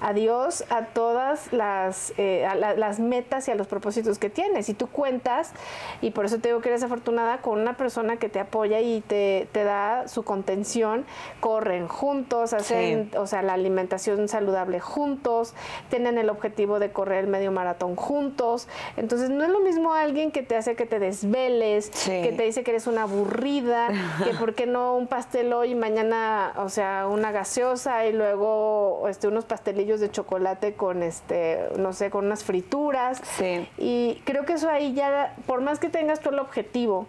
adiós 0.00 0.64
a 0.70 0.86
todas 0.86 1.52
las, 1.52 2.12
eh, 2.18 2.46
a 2.46 2.54
la- 2.54 2.74
las 2.74 3.00
metas 3.00 3.48
y 3.48 3.50
a 3.50 3.54
los 3.54 3.66
propósitos 3.66 4.18
que 4.18 4.30
tienes. 4.30 4.68
Y 4.68 4.74
tú 4.74 4.86
cuentas, 4.88 5.52
y 6.00 6.10
por 6.10 6.24
eso 6.24 6.38
te 6.38 6.48
digo 6.48 6.60
que 6.60 6.68
eres 6.70 6.82
afortunada, 6.82 7.38
con 7.38 7.60
una 7.60 7.76
persona 7.76 8.16
que 8.16 8.28
te 8.28 8.40
apoya 8.40 8.80
y 8.80 9.00
te, 9.02 9.48
te 9.52 9.64
da 9.64 10.08
su 10.08 10.22
contención, 10.22 11.04
corren 11.40 11.88
juntos, 11.88 12.52
hacen, 12.52 13.10
Sí. 13.12 13.16
o 13.16 13.26
sea, 13.26 13.42
la 13.42 13.54
alimentación 13.54 14.28
saludable 14.28 14.80
juntos, 14.80 15.54
tienen 15.90 16.18
el 16.18 16.30
objetivo 16.30 16.78
de 16.78 16.90
correr 16.92 17.24
el 17.24 17.30
medio 17.30 17.52
maratón 17.52 17.96
juntos. 17.96 18.68
Entonces, 18.96 19.30
no 19.30 19.44
es 19.44 19.50
lo 19.50 19.60
mismo 19.60 19.92
alguien 19.94 20.30
que 20.32 20.42
te 20.42 20.56
hace 20.56 20.76
que 20.76 20.86
te 20.86 20.98
desveles, 20.98 21.90
Sí. 21.92 22.22
que 22.22 22.32
te 22.32 22.42
dice 22.44 22.62
que 22.62 22.70
eres 22.70 22.86
una 22.86 23.02
aburrida, 23.02 23.88
que 24.24 24.34
por 24.38 24.54
qué 24.54 24.66
no 24.66 24.96
un 24.96 25.06
pastel 25.06 25.52
hoy 25.52 25.72
y 25.72 25.74
mañana, 25.74 26.52
o 26.56 26.68
sea, 26.68 27.06
una 27.08 27.32
gaseosa 27.32 28.06
y 28.06 28.12
luego 28.12 29.06
este, 29.08 29.28
unos 29.28 29.44
pastelillos 29.44 29.89
de 29.98 30.10
chocolate 30.12 30.74
con, 30.74 31.02
este, 31.02 31.58
no 31.76 31.92
sé, 31.92 32.10
con 32.10 32.26
unas 32.26 32.44
frituras. 32.44 33.20
Sí. 33.36 33.66
Y 33.76 34.22
creo 34.24 34.44
que 34.44 34.52
eso 34.52 34.68
ahí 34.68 34.94
ya, 34.94 35.34
por 35.46 35.60
más 35.60 35.80
que 35.80 35.88
tengas 35.88 36.20
tú 36.20 36.28
el 36.30 36.38
objetivo, 36.38 37.08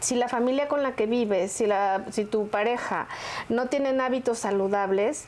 si 0.00 0.16
la 0.16 0.28
familia 0.28 0.68
con 0.68 0.82
la 0.82 0.92
que 0.94 1.06
vives, 1.06 1.50
si, 1.52 1.64
la, 1.66 2.04
si 2.10 2.26
tu 2.26 2.48
pareja 2.48 3.08
no 3.48 3.68
tienen 3.68 4.02
hábitos 4.02 4.38
saludables, 4.38 5.26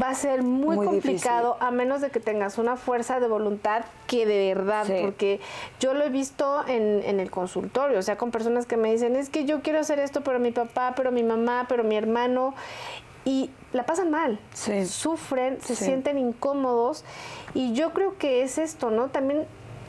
va 0.00 0.08
a 0.08 0.14
ser 0.14 0.42
muy, 0.42 0.76
Muy 0.76 0.86
complicado 0.86 1.56
a 1.60 1.70
menos 1.70 2.00
de 2.00 2.10
que 2.10 2.18
tengas 2.18 2.56
una 2.56 2.76
fuerza 2.76 3.20
de 3.20 3.28
voluntad 3.28 3.82
que 4.06 4.26
de 4.26 4.54
verdad, 4.54 4.86
Sí. 4.86 4.94
porque 5.02 5.40
yo 5.80 5.92
lo 5.92 6.04
he 6.04 6.08
visto 6.08 6.66
en, 6.66 7.02
en 7.04 7.20
el 7.20 7.30
consultorio, 7.30 7.98
o 7.98 8.02
sea, 8.02 8.16
con 8.16 8.30
personas 8.30 8.66
que 8.66 8.76
me 8.76 8.90
dicen, 8.90 9.16
es 9.16 9.28
que 9.28 9.44
yo 9.44 9.60
quiero 9.60 9.78
hacer 9.80 9.98
esto, 9.98 10.22
pero 10.22 10.38
mi 10.38 10.50
papá, 10.50 10.94
pero 10.96 11.12
mi 11.12 11.22
mamá, 11.22 11.66
pero 11.68 11.84
mi 11.84 11.96
hermano, 11.96 12.54
y 13.24 13.50
la 13.72 13.84
pasan 13.86 14.10
mal, 14.10 14.38
Sí. 14.52 14.86
sufren, 14.86 15.60
se 15.62 15.74
Sí. 15.74 15.84
sienten 15.86 16.18
incómodos, 16.18 17.04
y 17.54 17.72
yo 17.72 17.92
creo 17.92 18.18
que 18.18 18.42
es 18.42 18.58
esto, 18.58 18.90
¿no? 18.90 19.08
También 19.08 19.46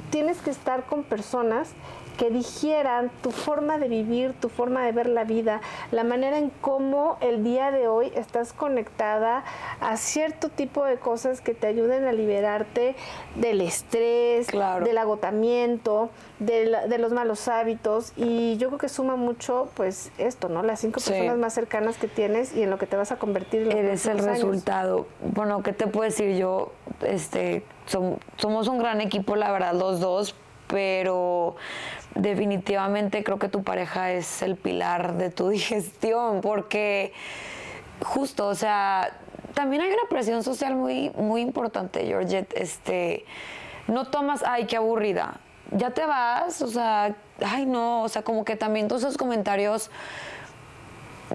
tienes 0.09 0.37
que 0.41 0.49
estar 0.51 0.85
con 0.85 1.03
personas 1.03 1.69
que 2.17 2.29
digieran 2.29 3.11
tu 3.21 3.31
forma 3.31 3.77
de 3.77 3.87
vivir, 3.87 4.33
tu 4.39 4.49
forma 4.49 4.85
de 4.85 4.91
ver 4.91 5.07
la 5.07 5.23
vida, 5.23 5.61
la 5.91 6.03
manera 6.03 6.37
en 6.37 6.49
cómo 6.61 7.17
el 7.21 7.43
día 7.43 7.71
de 7.71 7.87
hoy 7.87 8.11
estás 8.15 8.53
conectada 8.53 9.43
a 9.81 9.97
cierto 9.97 10.49
tipo 10.49 10.83
de 10.85 10.97
cosas 10.97 11.41
que 11.41 11.53
te 11.53 11.67
ayuden 11.67 12.05
a 12.05 12.11
liberarte 12.13 12.95
del 13.35 13.61
estrés, 13.61 14.47
Claro. 14.47 14.85
del 14.85 14.97
agotamiento, 14.97 16.09
de, 16.39 16.65
la- 16.65 16.87
de 16.87 16.97
los 16.97 17.11
malos 17.13 17.47
hábitos 17.47 18.13
y 18.15 18.57
yo 18.57 18.67
creo 18.69 18.79
que 18.79 18.89
suma 18.89 19.15
mucho 19.15 19.69
pues 19.75 20.11
esto, 20.17 20.49
¿no? 20.49 20.63
Las 20.63 20.79
cinco 20.81 20.99
Sí. 20.99 21.11
personas 21.11 21.37
más 21.37 21.53
cercanas 21.53 21.97
que 21.97 22.07
tienes 22.07 22.55
y 22.55 22.63
en 22.63 22.69
lo 22.69 22.77
que 22.77 22.85
te 22.87 22.95
vas 22.95 23.11
a 23.11 23.17
convertir 23.17 23.61
en 23.63 23.67
los 23.69 23.75
Eres 23.75 24.05
el 24.05 24.11
años. 24.19 24.25
resultado. 24.25 25.05
Bueno, 25.33 25.63
¿qué 25.63 25.73
te 25.73 25.87
puedo 25.87 26.03
decir 26.09 26.35
yo? 26.37 26.71
Este, 27.01 27.63
som- 27.89 28.17
somos 28.37 28.67
un 28.67 28.77
gran 28.79 29.01
equipo, 29.01 29.35
la 29.35 29.51
verdad, 29.51 29.73
los 29.73 29.99
dos, 29.99 30.35
pero 30.73 31.55
definitivamente 32.15 33.23
creo 33.23 33.37
que 33.37 33.47
tu 33.47 33.61
pareja 33.63 34.11
es 34.11 34.41
el 34.41 34.55
pilar 34.55 35.17
de 35.17 35.29
tu 35.29 35.49
digestión, 35.57 36.41
porque 36.41 37.13
justo, 38.03 38.47
o 38.47 38.55
sea, 38.55 39.11
también 39.53 39.83
hay 39.83 39.89
una 39.89 40.09
presión 40.09 40.41
social 40.41 40.73
muy, 40.75 41.11
muy 41.11 41.41
importante, 41.41 42.03
Georgette. 42.07 42.51
Este, 42.57 43.23
no 43.87 44.05
tomas, 44.09 44.43
ay, 44.47 44.65
qué 44.65 44.77
aburrida. 44.77 45.35
Ya 45.69 45.91
te 45.91 46.07
vas, 46.07 46.63
o 46.63 46.67
sea, 46.67 47.15
ay, 47.45 47.67
no, 47.67 48.01
o 48.01 48.09
sea, 48.09 48.23
como 48.23 48.43
que 48.43 48.55
también 48.55 48.87
todos 48.87 49.03
esos 49.03 49.17
comentarios 49.17 49.91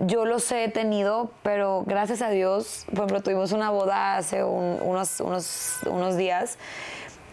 yo 0.06 0.24
los 0.24 0.50
he 0.50 0.68
tenido, 0.68 1.30
pero 1.44 1.84
gracias 1.86 2.22
a 2.22 2.30
Dios, 2.30 2.86
por 2.86 2.98
ejemplo, 3.04 3.22
tuvimos 3.22 3.52
una 3.52 3.70
boda 3.70 4.16
hace 4.16 4.42
un- 4.42 4.80
unos, 4.82 5.20
unos, 5.20 5.78
unos 5.86 6.16
días 6.16 6.58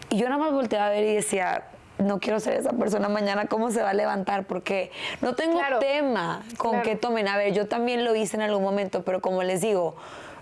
y 0.09 0.17
yo 0.17 0.29
nada 0.29 0.39
más 0.39 0.53
volteaba 0.53 0.85
a 0.87 0.89
ver 0.89 1.03
y 1.03 1.15
decía, 1.15 1.65
no 1.97 2.19
quiero 2.19 2.39
ser 2.39 2.53
esa 2.53 2.71
persona 2.73 3.07
mañana, 3.09 3.45
¿cómo 3.47 3.71
se 3.71 3.81
va 3.81 3.91
a 3.91 3.93
levantar? 3.93 4.45
Porque 4.45 4.91
no 5.21 5.33
tengo 5.35 5.57
Claro. 5.59 5.79
tema 5.79 6.43
con 6.57 6.71
Claro. 6.71 6.83
que 6.85 6.95
tomen. 6.95 7.27
A 7.27 7.37
ver, 7.37 7.53
yo 7.53 7.67
también 7.67 8.03
lo 8.03 8.15
hice 8.15 8.35
en 8.37 8.43
algún 8.43 8.63
momento, 8.63 9.03
pero 9.03 9.21
como 9.21 9.43
les 9.43 9.61
digo, 9.61 9.95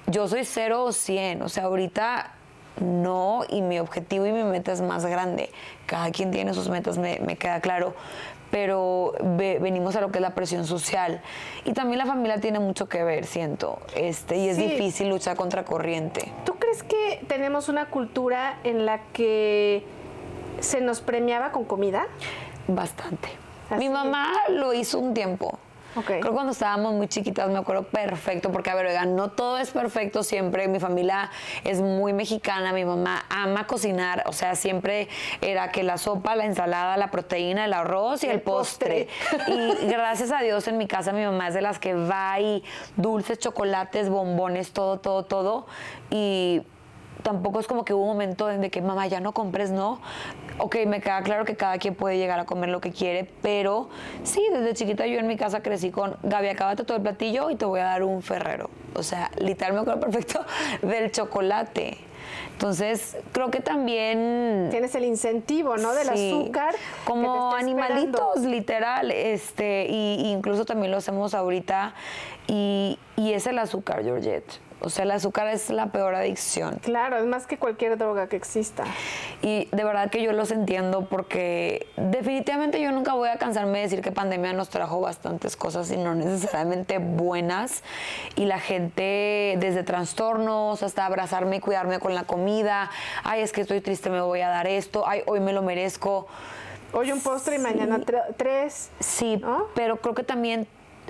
yo 0.08 0.28
soy 0.28 0.46
cero 0.46 0.84
o 0.84 0.92
100, 0.92 1.42
o 1.44 1.50
sea, 1.50 1.66
ahorita 1.66 2.34
no, 2.82 3.44
y 3.50 3.62
mi 3.62 3.80
objetivo 3.80 4.26
y 4.26 4.32
mi 4.32 4.44
meta 4.44 4.72
es 4.72 4.82
más 4.82 5.06
grande. 5.06 5.52
Cada 5.86 6.10
quien 6.12 6.32
tiene 6.32 6.54
sus 6.56 6.70
metas, 6.70 6.98
me, 6.98 7.20
me 7.20 7.36
queda 7.38 7.62
claro, 7.62 7.94
pero 8.50 9.14
ve- 9.22 9.60
venimos 9.62 9.96
a 9.96 10.02
lo 10.02 10.12
que 10.12 10.18
es 10.18 10.22
la 10.24 10.34
presión 10.34 10.66
social. 10.66 11.22
Y 11.66 11.74
también 11.74 12.00
la 12.00 12.06
familia 12.08 12.40
tiene 12.40 12.60
mucho 12.60 12.90
que 12.90 13.04
ver, 13.04 13.26
siento, 13.26 13.80
este, 13.96 14.38
y 14.38 14.50
es 14.50 14.58
Sí. 14.58 14.64
difícil 14.70 15.10
luchar 15.10 15.38
contra 15.38 15.64
corriente. 15.66 16.32
¿Tú 16.46 16.56
crees 16.56 16.82
que 16.84 17.24
tenemos 17.28 17.70
una 17.70 17.86
cultura 17.92 18.58
en 18.64 18.86
la 18.88 19.02
que 19.14 19.86
se 20.64 20.82
nos 20.82 21.02
premiaba 21.02 21.52
con 21.52 21.66
comida? 21.66 22.08
Bastante. 22.68 23.30
Así. 23.70 23.80
Mi 23.80 23.90
mamá 23.90 24.32
lo 24.50 24.74
hizo 24.74 25.00
un 25.00 25.14
tiempo. 25.14 25.60
Ok. 25.96 26.06
Creo 26.06 26.22
que 26.22 26.30
cuando 26.30 26.54
estábamos 26.54 26.94
muy 26.94 27.08
chiquitas 27.08 27.50
me 27.50 27.60
acuerdo 27.60 27.84
perfecto, 27.84 28.52
porque 28.52 28.72
a 28.72 28.76
ver, 28.76 28.88
oigan, 28.88 29.16
no 29.16 29.30
todo 29.30 29.60
es 29.60 29.70
perfecto 29.70 30.24
siempre. 30.24 30.68
Mi 30.68 30.80
familia 30.80 31.30
es 31.64 31.82
muy 31.82 32.14
mexicana, 32.14 32.74
mi 32.74 32.84
mamá 32.84 33.26
ama 33.30 33.68
cocinar, 33.68 34.24
o 34.26 34.34
sea, 34.34 34.56
siempre 34.56 35.08
era 35.42 35.72
que 35.72 35.84
la 35.84 36.00
sopa, 36.00 36.36
la 36.36 36.46
ensalada, 36.46 36.98
la 36.98 37.12
proteína, 37.12 37.66
el 37.66 37.74
arroz 37.74 38.24
y 38.24 38.28
el, 38.28 38.34
El 38.34 38.42
postre. 38.42 39.08
y 39.48 39.86
gracias 39.86 40.32
a 40.32 40.40
Dios 40.42 40.68
en 40.68 40.78
mi 40.78 40.88
casa 40.88 41.12
mi 41.12 41.24
mamá 41.24 41.50
es 41.50 41.54
de 41.54 41.62
las 41.62 41.78
que 41.78 41.94
va 41.94 42.40
y 42.40 42.64
dulces, 42.96 43.38
chocolates, 43.38 44.10
bombones, 44.10 44.72
todo, 44.72 45.00
todo, 45.00 45.26
todo. 45.26 45.68
Y 46.10 46.64
tampoco 47.22 47.60
es 47.60 47.68
como 47.68 47.86
que 47.86 47.94
hubo 47.94 48.02
un 48.04 48.08
momento 48.10 48.50
en 48.50 48.70
que 48.70 48.82
mamá 48.82 49.08
ya 49.08 49.20
no 49.20 49.34
compres, 49.34 49.72
no. 49.72 50.00
Ok, 50.58 50.78
me 50.88 51.02
queda 51.02 51.22
claro 51.24 51.46
que 51.46 51.56
cada 51.56 51.78
quien 51.78 51.96
puede 51.96 52.18
llegar 52.18 52.40
a 52.40 52.46
comer 52.46 52.70
lo 52.70 52.82
que 52.82 52.92
quiere, 52.92 53.30
pero 53.42 53.90
sí, 54.24 54.42
desde 54.52 54.74
chiquita 54.74 55.06
yo 55.08 55.20
en 55.20 55.28
mi 55.28 55.38
casa 55.38 55.62
crecí 55.62 55.90
con 55.92 56.16
Gaby, 56.24 56.50
acábate 56.50 56.84
todo 56.84 56.98
el 56.98 57.04
platillo 57.04 57.50
y 57.50 57.56
te 57.56 57.66
voy 57.66 57.80
a 57.80 57.86
dar 57.86 58.04
un 58.04 58.22
ferrero. 58.22 58.70
O 58.96 59.04
sea, 59.04 59.32
literal 59.38 59.74
me 59.74 59.80
acuerdo 59.82 60.00
perfecto 60.02 60.46
del 60.82 61.12
chocolate. 61.12 61.98
Entonces, 62.54 63.18
creo 63.32 63.50
que 63.52 63.60
también 63.60 64.68
Tienes 64.72 64.96
el 64.96 65.04
incentivo, 65.06 65.76
¿no? 65.78 65.94
Del 65.94 66.08
Sí, 66.16 66.32
azúcar. 66.32 66.72
que 66.74 66.78
te 66.78 67.06
Como 67.06 67.54
animalitos, 67.54 68.22
esperando. 68.36 68.50
literal. 68.50 69.12
Este, 69.12 69.88
y, 69.90 70.22
y 70.22 70.32
incluso 70.32 70.64
también 70.64 70.92
lo 70.92 70.98
hacemos 70.98 71.34
ahorita. 71.34 71.94
Y, 72.48 73.00
y 73.18 73.34
es 73.34 73.48
el 73.48 73.58
azúcar, 73.60 74.04
Georgette. 74.04 74.60
O 74.84 74.90
sea, 74.90 75.06
el 75.06 75.12
azúcar 75.12 75.48
es 75.48 75.70
la 75.70 75.88
peor 75.88 76.14
adicción. 76.14 76.80
Claro, 76.82 77.18
es 77.18 77.26
más 77.26 77.48
que 77.48 77.58
cualquier 77.58 77.98
droga 77.98 78.28
que 78.28 78.36
exista. 78.36 78.84
Y 79.42 79.70
de 79.72 79.84
verdad 79.86 80.10
que 80.10 80.22
yo 80.22 80.34
los 80.34 80.52
entiendo 80.52 81.06
porque 81.06 81.88
definitivamente 81.96 82.82
yo 82.82 82.92
nunca 82.92 83.14
voy 83.14 83.30
a 83.30 83.38
cansarme 83.38 83.78
de 83.78 83.84
decir 83.86 84.02
que 84.02 84.12
pandemia 84.12 84.52
nos 84.52 84.68
trajo 84.68 85.00
bastantes 85.00 85.56
cosas 85.56 85.90
y 85.90 85.98
no 85.98 86.16
necesariamente 86.16 86.98
buenas. 86.98 87.82
Y 88.36 88.46
la 88.46 88.60
gente, 88.60 89.56
desde 89.58 89.84
trastornos 89.84 90.84
hasta 90.84 91.06
abrazarme 91.06 91.58
y 91.58 91.60
cuidarme 91.62 92.00
con 92.00 92.14
la 92.14 92.26
comida. 92.26 92.92
Ay, 93.24 93.42
es 93.42 93.54
que 93.54 93.62
estoy 93.62 93.80
triste, 93.80 94.10
me 94.10 94.20
voy 94.20 94.42
a 94.42 94.50
dar 94.50 94.68
esto. 94.68 95.08
Ay, 95.08 95.22
hoy 95.28 95.40
me 95.40 95.54
lo 95.54 95.62
merezco. 95.62 96.28
Hoy 96.92 97.12
un 97.12 97.22
postre 97.22 97.56
y 97.56 97.60
mañana 97.60 98.02
tres. 98.38 98.92
Sí, 99.00 99.42
pero 99.76 99.98
creo 99.98 100.14
que 100.14 100.24
también 100.24 100.68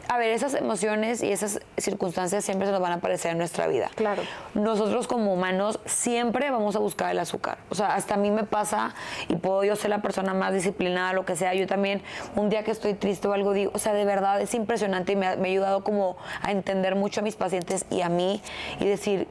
a 0.10 0.18
ver, 0.18 0.32
esas 0.32 0.54
emociones 0.54 1.24
y 1.24 1.32
esas 1.32 1.60
circunstancias 1.78 2.44
siempre 2.44 2.68
se 2.68 2.72
nos 2.72 2.82
van 2.82 2.92
a 2.92 2.96
aparecer 2.96 3.32
en 3.32 3.38
nuestra 3.38 3.68
vida. 3.68 3.90
Claro. 3.96 4.22
Nosotros 4.54 5.08
como 5.08 5.34
humanos 5.34 5.80
siempre 5.86 6.52
vamos 6.52 6.76
a 6.76 6.80
buscar 6.80 7.12
el 7.12 7.20
azúcar. 7.20 7.58
O 7.70 7.76
sea, 7.76 7.96
hasta 7.96 8.16
a 8.16 8.18
mí 8.18 8.32
me 8.32 8.44
pasa 8.44 8.94
y 9.28 9.36
puedo 9.36 9.64
yo 9.64 9.76
ser 9.76 9.90
la 9.90 10.02
persona 10.02 10.34
más 10.34 10.54
disciplinada, 10.54 11.14
lo 11.14 11.26
que 11.26 11.36
sea. 11.36 11.54
Yo 11.54 11.68
también, 11.68 12.02
un 12.36 12.50
día 12.50 12.64
que 12.64 12.72
estoy 12.72 12.94
triste 12.94 13.28
o 13.28 13.34
algo, 13.34 13.54
digo, 13.54 13.72
o 13.74 13.80
sea, 13.80 13.94
de 13.94 14.06
verdad 14.06 14.42
es 14.42 14.54
impresionante 14.54 15.14
y 15.14 15.16
me 15.16 15.28
ha, 15.28 15.36
me 15.36 15.48
ha 15.48 15.52
ayudado 15.52 15.84
como 15.84 16.18
a 16.42 16.52
entender 16.52 16.96
mucho 16.96 17.22
a 17.22 17.24
mis 17.24 17.36
pacientes 17.36 17.86
y 17.90 18.02
a 18.02 18.10
mí 18.10 18.42
y 18.80 18.86
decir, 18.86 19.28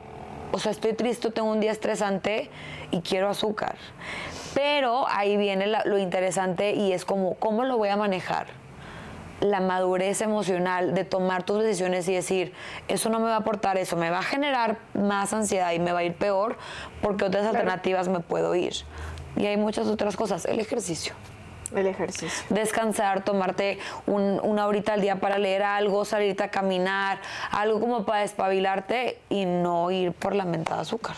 o 0.53 0.59
sea, 0.59 0.73
estoy 0.73 0.93
triste, 0.93 1.31
tengo 1.31 1.51
un 1.51 1.61
día 1.61 1.73
estresante 1.73 2.51
y 2.91 3.01
quiero 3.01 3.29
azúcar. 3.29 3.77
Pero 4.55 5.07
ahí 5.09 5.37
viene 5.37 5.67
lo 5.85 5.99
interesante 5.99 6.75
y 6.75 6.93
es 6.93 7.05
como, 7.05 7.35
¿cómo 7.35 7.65
lo 7.65 7.79
voy 7.79 7.89
a 7.89 7.97
manejar? 7.97 8.62
La 9.43 9.61
madurez 9.61 10.21
emocional 10.21 10.95
de 10.95 11.05
tomar 11.05 11.43
tus 11.43 11.63
decisiones 11.63 12.09
y 12.09 12.15
decir, 12.15 12.53
eso 12.89 13.11
no 13.11 13.19
me 13.19 13.27
va 13.27 13.35
a 13.35 13.39
aportar 13.39 13.77
eso, 13.77 13.97
me 13.97 14.09
va 14.09 14.21
a 14.21 14.23
generar 14.23 14.79
más 14.95 15.33
ansiedad 15.33 15.73
y 15.73 15.81
me 15.81 15.93
va 15.93 15.99
a 15.99 16.05
ir 16.05 16.15
peor 16.15 16.57
porque 17.03 17.25
otras 17.25 17.47
alternativas 17.47 18.09
me 18.09 18.21
puedo 18.21 18.55
ir. 18.55 18.73
Y 19.37 19.47
hay 19.47 19.57
muchas 19.57 19.89
otras 19.89 20.17
cosas, 20.17 20.45
el 20.45 20.61
ejercicio. 20.61 21.15
El 21.75 21.87
ejercicio. 21.87 22.45
Descansar, 22.51 23.25
tomarte 23.25 23.79
una 24.07 24.67
horita 24.67 24.93
al 24.93 25.01
día 25.01 25.21
para 25.21 25.39
leer 25.39 25.63
algo, 25.63 26.05
salirte 26.05 26.45
a 26.45 26.51
caminar, 26.51 27.19
algo 27.51 27.81
como 27.81 28.05
para 28.05 28.21
despabilarte 28.21 29.19
y 29.29 29.47
no 29.47 29.91
ir 29.91 30.13
por 30.13 30.35
la 30.35 30.45
mentada 30.45 30.83
azúcar. 30.83 31.17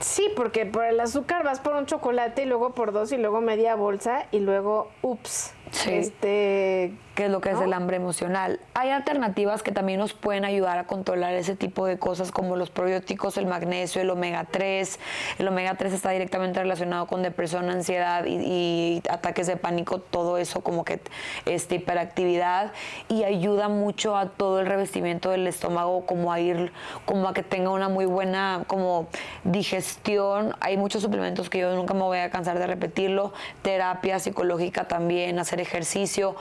Sí, 0.00 0.28
porque 0.36 0.66
por 0.66 0.84
el 0.84 1.00
azúcar 1.00 1.44
vas 1.44 1.60
por 1.60 1.74
un 1.74 1.86
chocolate 1.86 2.42
y 2.42 2.44
luego 2.44 2.74
por 2.74 2.92
dos 2.92 3.12
y 3.12 3.16
luego 3.16 3.40
media 3.40 3.74
bolsa 3.74 4.26
y 4.32 4.40
luego, 4.40 4.90
ups, 5.02 5.54
este, 5.86 6.92
¿Qué 7.14 7.26
es 7.26 7.30
lo 7.30 7.40
que 7.40 7.50
es 7.50 7.60
el 7.60 7.72
hambre 7.72 7.96
emocional? 7.96 8.58
Hay 8.74 8.90
alternativas 8.90 9.62
que 9.62 9.70
también 9.70 10.00
nos 10.00 10.14
pueden 10.14 10.44
ayudar 10.44 10.78
a 10.78 10.84
controlar 10.88 11.34
ese 11.34 11.54
tipo 11.54 11.86
de 11.86 11.96
cosas 11.96 12.32
como 12.32 12.56
los 12.56 12.70
probióticos, 12.70 13.36
el 13.36 13.46
magnesio, 13.46 14.02
el 14.02 14.10
omega 14.10 14.44
3. 14.50 14.98
El 15.38 15.46
omega 15.46 15.76
3 15.76 15.92
está 15.92 16.10
directamente 16.10 16.58
relacionado 16.58 17.06
con 17.06 17.22
depresión, 17.22 17.70
ansiedad 17.70 18.24
y, 18.26 19.00
ataques 19.08 19.46
de 19.46 19.56
pánico, 19.56 20.00
todo 20.00 20.38
eso 20.38 20.62
como 20.62 20.84
que 20.84 21.00
este, 21.46 21.76
hiperactividad 21.76 22.72
y 23.08 23.22
ayuda 23.22 23.68
mucho 23.68 24.16
a 24.16 24.30
todo 24.30 24.58
el 24.58 24.66
revestimiento 24.66 25.30
del 25.30 25.46
estómago 25.46 26.06
como 26.06 26.32
a 26.32 26.40
ir, 26.40 26.72
como 27.04 27.28
a 27.28 27.34
que 27.34 27.44
tenga 27.44 27.70
una 27.70 27.88
muy 27.88 28.06
buena 28.06 28.64
como 28.66 29.06
digestión. 29.44 30.56
Hay 30.58 30.76
muchos 30.76 31.02
suplementos 31.02 31.48
que 31.48 31.58
yo 31.58 31.76
nunca 31.76 31.94
me 31.94 32.02
voy 32.02 32.18
a 32.18 32.30
cansar 32.30 32.58
de 32.58 32.66
repetirlo, 32.66 33.32
terapia 33.62 34.18
psicológica 34.18 34.88
también, 34.88 35.38
hacer 35.38 35.60
ejercicio 35.60 36.34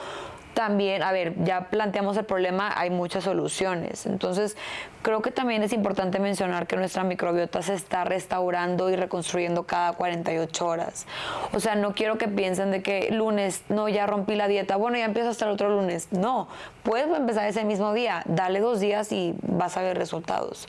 también, 0.53 1.03
a 1.03 1.11
ver, 1.11 1.33
ya 1.43 1.69
planteamos 1.69 2.17
el 2.17 2.25
problema, 2.25 2.71
hay 2.75 2.89
muchas 2.89 3.23
soluciones. 3.23 4.05
Entonces, 4.05 4.55
creo 5.01 5.21
que 5.21 5.31
también 5.31 5.63
es 5.63 5.73
importante 5.73 6.19
mencionar 6.19 6.67
que 6.67 6.75
nuestra 6.75 7.03
microbiota 7.03 7.61
se 7.61 7.73
está 7.73 8.03
restaurando 8.03 8.89
y 8.89 8.95
reconstruyendo 8.95 9.63
cada 9.63 9.93
48 9.93 10.65
horas. 10.65 11.05
O 11.53 11.59
sea, 11.59 11.75
no 11.75 11.93
quiero 11.93 12.17
que 12.17 12.27
piensen 12.27 12.71
de 12.71 12.81
que 12.81 13.09
lunes, 13.11 13.63
no, 13.69 13.89
ya 13.89 14.05
rompí 14.05 14.35
la 14.35 14.47
dieta, 14.47 14.75
bueno, 14.75 14.97
ya 14.97 15.05
empiezo 15.05 15.29
hasta 15.29 15.45
el 15.45 15.51
otro 15.51 15.69
lunes. 15.69 16.07
No, 16.11 16.47
puedes 16.83 17.07
empezar 17.15 17.47
ese 17.47 17.63
mismo 17.65 17.93
día, 17.93 18.23
dale 18.25 18.59
dos 18.59 18.79
días 18.79 19.11
y 19.11 19.35
vas 19.41 19.77
a 19.77 19.81
ver 19.81 19.97
resultados. 19.97 20.67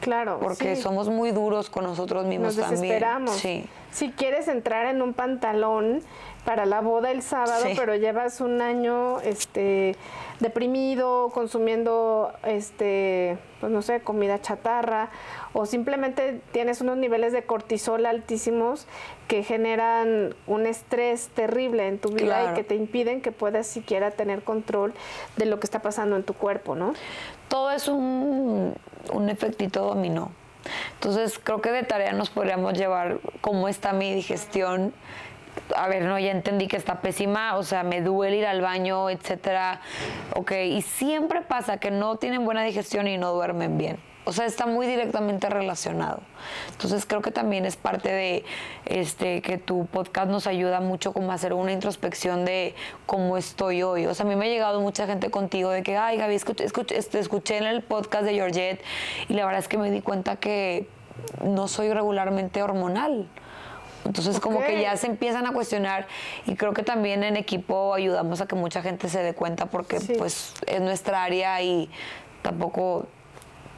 Claro. 0.00 0.38
Porque 0.40 0.76
somos 0.76 1.08
muy 1.08 1.30
duros 1.30 1.70
con 1.70 1.84
nosotros 1.84 2.26
mismos 2.26 2.56
Nos 2.56 2.70
desesperamos. 2.70 3.36
Sí. 3.36 3.66
Si 3.94 4.10
quieres 4.10 4.48
entrar 4.48 4.86
en 4.86 5.02
un 5.02 5.14
pantalón 5.14 6.00
para 6.44 6.66
la 6.66 6.80
boda 6.80 7.12
el 7.12 7.22
sábado, 7.22 7.64
pero 7.76 7.94
llevas 7.94 8.40
un 8.40 8.60
año 8.60 9.20
este 9.20 9.94
deprimido, 10.40 11.30
consumiendo 11.32 12.32
este, 12.42 13.38
pues 13.60 13.70
no 13.70 13.82
sé, 13.82 14.00
comida 14.00 14.40
chatarra 14.40 15.10
o 15.52 15.64
simplemente 15.64 16.40
tienes 16.50 16.80
unos 16.80 16.96
niveles 16.96 17.32
de 17.32 17.44
cortisol 17.44 18.04
altísimos 18.04 18.88
que 19.28 19.44
generan 19.44 20.34
un 20.48 20.66
estrés 20.66 21.28
terrible 21.28 21.86
en 21.86 22.00
tu 22.00 22.08
vida 22.08 22.50
y 22.50 22.54
que 22.54 22.64
te 22.64 22.74
impiden 22.74 23.22
que 23.22 23.30
puedas 23.30 23.68
siquiera 23.68 24.10
tener 24.10 24.42
control 24.42 24.92
de 25.36 25.46
lo 25.46 25.60
que 25.60 25.66
está 25.66 25.82
pasando 25.82 26.16
en 26.16 26.24
tu 26.24 26.34
cuerpo, 26.34 26.74
¿no? 26.74 26.94
Todo 27.48 27.70
es 27.70 27.86
un, 27.86 28.74
un 29.12 29.28
efectito 29.28 29.84
dominó. 29.84 30.32
Entonces 30.94 31.38
creo 31.42 31.60
que 31.60 31.70
de 31.70 31.82
tarea 31.82 32.12
nos 32.12 32.30
podríamos 32.30 32.74
llevar 32.74 33.18
cómo 33.40 33.68
está 33.68 33.92
mi 33.92 34.12
digestión, 34.14 34.92
a 35.76 35.88
ver, 35.88 36.02
no, 36.02 36.18
ya 36.18 36.30
entendí 36.30 36.66
que 36.66 36.76
está 36.76 37.00
pésima, 37.00 37.56
o 37.56 37.62
sea, 37.62 37.82
me 37.82 38.00
duele 38.00 38.38
ir 38.38 38.46
al 38.46 38.60
baño, 38.60 39.08
etcétera. 39.10 39.80
Ok, 40.34 40.52
y 40.52 40.82
siempre 40.82 41.42
pasa 41.42 41.78
que 41.78 41.90
no 41.90 42.16
tienen 42.16 42.44
buena 42.44 42.62
digestión 42.64 43.06
y 43.06 43.18
no 43.18 43.32
duermen 43.32 43.78
bien. 43.78 43.98
O 44.26 44.32
sea, 44.32 44.46
está 44.46 44.66
muy 44.66 44.86
directamente 44.86 45.50
relacionado. 45.50 46.20
Entonces 46.72 47.04
creo 47.04 47.20
que 47.20 47.30
también 47.30 47.66
es 47.66 47.76
parte 47.76 48.10
de 48.10 48.44
este 48.86 49.42
que 49.42 49.58
tu 49.58 49.86
podcast 49.86 50.28
nos 50.28 50.46
ayuda 50.46 50.80
mucho 50.80 51.12
como 51.12 51.30
a 51.30 51.34
hacer 51.34 51.52
una 51.52 51.72
introspección 51.72 52.46
de 52.46 52.74
cómo 53.04 53.36
estoy 53.36 53.82
hoy. 53.82 54.06
O 54.06 54.14
sea, 54.14 54.24
a 54.24 54.28
mí 54.28 54.34
me 54.34 54.46
ha 54.46 54.48
llegado 54.48 54.80
mucha 54.80 55.06
gente 55.06 55.30
contigo 55.30 55.70
de 55.70 55.82
que, 55.82 55.98
ay, 55.98 56.16
Gaby, 56.16 56.34
escuché, 56.34 56.64
escuché, 56.64 56.96
este, 56.96 57.18
escuché 57.18 57.58
en 57.58 57.64
el 57.64 57.82
podcast 57.82 58.24
de 58.24 58.32
Georgette 58.32 58.82
y 59.28 59.34
la 59.34 59.44
verdad 59.44 59.60
es 59.60 59.68
que 59.68 59.76
me 59.76 59.90
di 59.90 60.00
cuenta 60.00 60.36
que 60.36 60.88
no 61.44 61.68
soy 61.68 61.92
regularmente 61.92 62.62
hormonal. 62.62 63.28
Entonces 64.06 64.38
como 64.40 64.60
que 64.60 64.80
ya 64.80 64.96
se 64.96 65.06
empiezan 65.06 65.46
a 65.46 65.52
cuestionar 65.52 66.06
y 66.46 66.56
creo 66.56 66.74
que 66.74 66.82
también 66.82 67.24
en 67.24 67.36
equipo 67.36 67.94
ayudamos 67.94 68.40
a 68.40 68.46
que 68.46 68.54
mucha 68.54 68.82
gente 68.82 69.08
se 69.08 69.22
dé 69.22 69.34
cuenta 69.34 69.66
porque 69.66 69.98
pues 70.18 70.52
es 70.66 70.80
nuestra 70.80 71.24
área 71.24 71.62
y 71.62 71.90
tampoco 72.42 73.06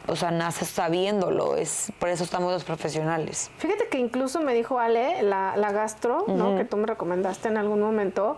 o 0.08 0.16
sea, 0.16 0.30
naces 0.30 0.68
sabiéndolo, 0.68 1.56
es 1.56 1.92
por 1.98 2.08
eso 2.08 2.24
estamos 2.24 2.52
los 2.52 2.64
profesionales. 2.64 3.50
Fíjate 3.58 3.88
que 3.88 3.98
incluso 3.98 4.40
me 4.40 4.54
dijo 4.54 4.78
Ale, 4.78 5.22
la, 5.22 5.56
la 5.56 5.72
gastro, 5.72 6.24
¿no? 6.28 6.56
que 6.56 6.64
tú 6.64 6.76
me 6.76 6.86
recomendaste 6.86 7.48
en 7.48 7.56
algún 7.56 7.80
momento, 7.80 8.36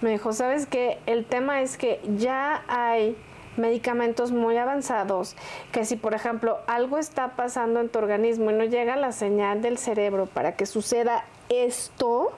me 0.00 0.10
dijo, 0.10 0.32
¿sabes 0.32 0.66
qué? 0.66 0.98
El 1.06 1.24
tema 1.24 1.60
es 1.60 1.76
que 1.76 2.00
ya 2.16 2.64
hay 2.68 3.16
medicamentos 3.56 4.32
muy 4.32 4.56
avanzados 4.56 5.36
que 5.70 5.84
si 5.84 5.94
por 5.94 6.12
ejemplo 6.12 6.58
algo 6.66 6.98
está 6.98 7.36
pasando 7.36 7.80
en 7.80 7.88
tu 7.88 8.00
organismo 8.00 8.50
y 8.50 8.54
no 8.54 8.64
llega 8.64 8.96
la 8.96 9.12
señal 9.12 9.62
del 9.62 9.78
cerebro 9.78 10.26
para 10.26 10.56
que 10.56 10.66
suceda 10.66 11.24
esto, 11.48 12.32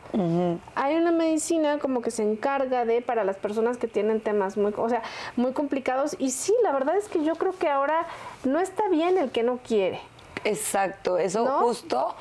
hay 0.74 0.96
una 0.96 1.12
medicina 1.12 1.78
como 1.78 2.02
que 2.02 2.10
se 2.10 2.22
encarga 2.22 2.84
de 2.84 3.02
para 3.02 3.24
las 3.24 3.36
personas 3.36 3.76
que 3.76 3.88
tienen 3.88 4.20
temas 4.20 4.56
muy, 4.56 4.72
o 4.76 4.88
sea, 4.88 5.02
muy 5.36 5.52
complicados 5.52 6.16
y 6.18 6.30
sí, 6.30 6.54
la 6.62 6.72
verdad 6.72 6.96
es 6.96 7.08
que 7.08 7.24
yo 7.24 7.34
creo 7.36 7.56
que 7.56 7.68
ahora 7.68 8.06
no 8.44 8.58
está 8.58 8.88
bien 8.88 9.18
el 9.18 9.30
que 9.30 9.42
no 9.42 9.58
quiere. 9.58 10.00
Exacto, 10.44 11.18
eso 11.18 11.46
justo 11.60 12.14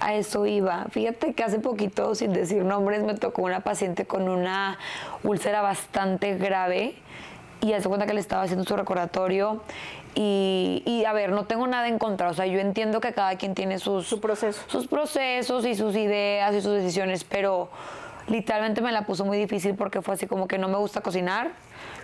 a 0.00 0.14
eso 0.14 0.46
iba. 0.46 0.86
Fíjate 0.90 1.34
que 1.34 1.44
hace 1.44 1.58
poquito, 1.58 2.14
sin 2.14 2.32
decir 2.32 2.64
nombres, 2.64 3.02
me 3.02 3.14
tocó 3.14 3.42
una 3.42 3.60
paciente 3.60 4.06
con 4.06 4.28
una 4.28 4.78
úlcera 5.22 5.60
bastante 5.60 6.36
grave 6.36 6.94
y 7.60 7.72
hace 7.72 7.88
cuenta 7.88 8.06
que 8.06 8.14
le 8.14 8.20
estaba 8.20 8.42
haciendo 8.42 8.64
su 8.64 8.76
recordatorio 8.76 9.60
y, 10.20 11.04
a 11.06 11.12
ver, 11.12 11.30
no 11.30 11.44
tengo 11.44 11.66
nada 11.68 11.86
en 11.86 11.98
contra, 11.98 12.28
o 12.28 12.34
sea, 12.34 12.46
yo 12.46 12.58
entiendo 12.58 13.00
que 13.00 13.12
cada 13.12 13.36
quien 13.36 13.54
tiene 13.54 13.78
sus, 13.78 14.06
Su 14.06 14.20
proceso. 14.20 14.60
sus 14.66 14.88
procesos 14.88 15.64
y 15.64 15.76
sus 15.76 15.94
ideas 15.94 16.52
y 16.54 16.60
sus 16.60 16.72
decisiones, 16.72 17.22
pero 17.22 17.68
literalmente 18.26 18.80
me 18.80 18.90
la 18.90 19.06
puso 19.06 19.24
muy 19.24 19.38
difícil 19.38 19.76
porque 19.76 20.02
fue 20.02 20.14
así 20.14 20.26
como 20.26 20.48
que 20.48 20.58
no 20.58 20.66
me 20.68 20.76
gusta 20.76 21.02
cocinar, 21.02 21.52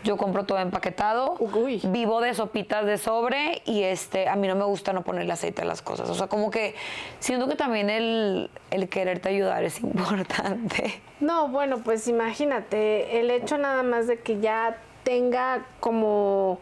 yo 0.04 0.16
compro 0.16 0.44
todo 0.44 0.58
empaquetado, 0.58 1.36
vivo 1.84 2.20
de 2.20 2.34
sopitas 2.34 2.86
de 2.86 2.98
sobre 2.98 3.62
y 3.64 3.82
este 3.82 4.28
a 4.28 4.36
mí 4.36 4.46
no 4.46 4.54
me 4.54 4.64
gusta 4.64 4.92
no 4.92 5.02
ponerle 5.02 5.32
aceite 5.32 5.62
a 5.62 5.64
las 5.64 5.82
cosas. 5.82 6.08
O 6.08 6.14
sea, 6.14 6.28
como 6.28 6.50
que 6.50 6.74
siento 7.18 7.48
que 7.48 7.56
también 7.56 7.90
el, 7.90 8.48
el 8.70 8.88
quererte 8.88 9.30
ayudar 9.30 9.64
es 9.64 9.80
importante. 9.82 11.00
No, 11.20 11.48
bueno, 11.48 11.78
pues 11.78 12.06
imagínate, 12.06 13.18
el 13.18 13.30
hecho 13.30 13.58
nada 13.58 13.82
más 13.82 14.06
de 14.06 14.20
que 14.20 14.38
ya 14.40 14.76
tenga 15.02 15.66
como 15.80 16.60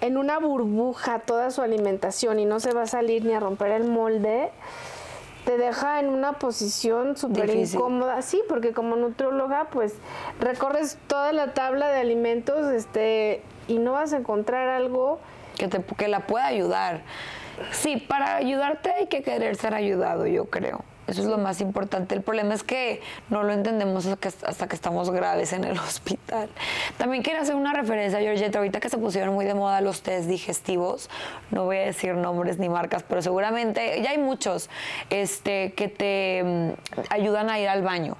en 0.00 0.16
una 0.16 0.38
burbuja 0.38 1.20
toda 1.20 1.50
su 1.50 1.62
alimentación 1.62 2.38
y 2.38 2.44
no 2.44 2.60
se 2.60 2.72
va 2.72 2.82
a 2.82 2.86
salir 2.86 3.24
ni 3.24 3.32
a 3.32 3.40
romper 3.40 3.72
el 3.72 3.84
molde, 3.84 4.50
te 5.44 5.56
deja 5.56 6.00
en 6.00 6.08
una 6.08 6.34
posición 6.34 7.16
súper 7.16 7.50
incómoda. 7.50 8.20
Sí, 8.22 8.42
porque 8.48 8.72
como 8.72 8.96
nutrióloga, 8.96 9.68
pues 9.70 9.94
recorres 10.40 10.98
toda 11.06 11.32
la 11.32 11.54
tabla 11.54 11.88
de 11.88 12.00
alimentos 12.00 12.70
este, 12.72 13.42
y 13.68 13.78
no 13.78 13.92
vas 13.92 14.12
a 14.12 14.18
encontrar 14.18 14.68
algo 14.68 15.20
que, 15.56 15.68
te, 15.68 15.82
que 15.82 16.08
la 16.08 16.26
pueda 16.26 16.46
ayudar. 16.46 17.02
Sí, 17.70 17.96
para 17.96 18.36
ayudarte 18.36 18.90
hay 18.90 19.06
que 19.06 19.22
querer 19.22 19.56
ser 19.56 19.74
ayudado, 19.74 20.26
yo 20.26 20.46
creo. 20.46 20.84
Eso 21.06 21.20
es 21.20 21.26
lo 21.26 21.38
más 21.38 21.60
importante. 21.60 22.14
El 22.14 22.22
problema 22.22 22.54
es 22.54 22.62
que 22.62 23.00
no 23.30 23.42
lo 23.42 23.52
entendemos 23.52 24.06
hasta 24.06 24.66
que, 24.68 24.74
estamos 24.74 25.10
graves 25.10 25.52
en 25.52 25.64
el 25.64 25.78
hospital. 25.78 26.48
También 26.98 27.22
quiero 27.22 27.40
hacer 27.40 27.54
una 27.54 27.72
referencia, 27.72 28.18
Georgette, 28.20 28.56
ahorita 28.56 28.80
que 28.80 28.88
se 28.88 28.98
pusieron 28.98 29.34
muy 29.34 29.44
de 29.44 29.54
moda 29.54 29.80
los 29.80 30.02
test 30.02 30.28
digestivos, 30.28 31.08
no 31.50 31.64
voy 31.64 31.76
a 31.78 31.86
decir 31.86 32.14
nombres 32.14 32.58
ni 32.58 32.68
marcas, 32.68 33.02
pero 33.02 33.22
seguramente 33.22 34.02
ya 34.02 34.10
hay 34.10 34.18
muchos 34.18 34.68
este, 35.10 35.72
que 35.74 35.88
te 35.88 36.42
mm, 36.44 36.70
ayudan 37.10 37.50
a 37.50 37.58
ir 37.58 37.68
al 37.68 37.82
baño. 37.82 38.16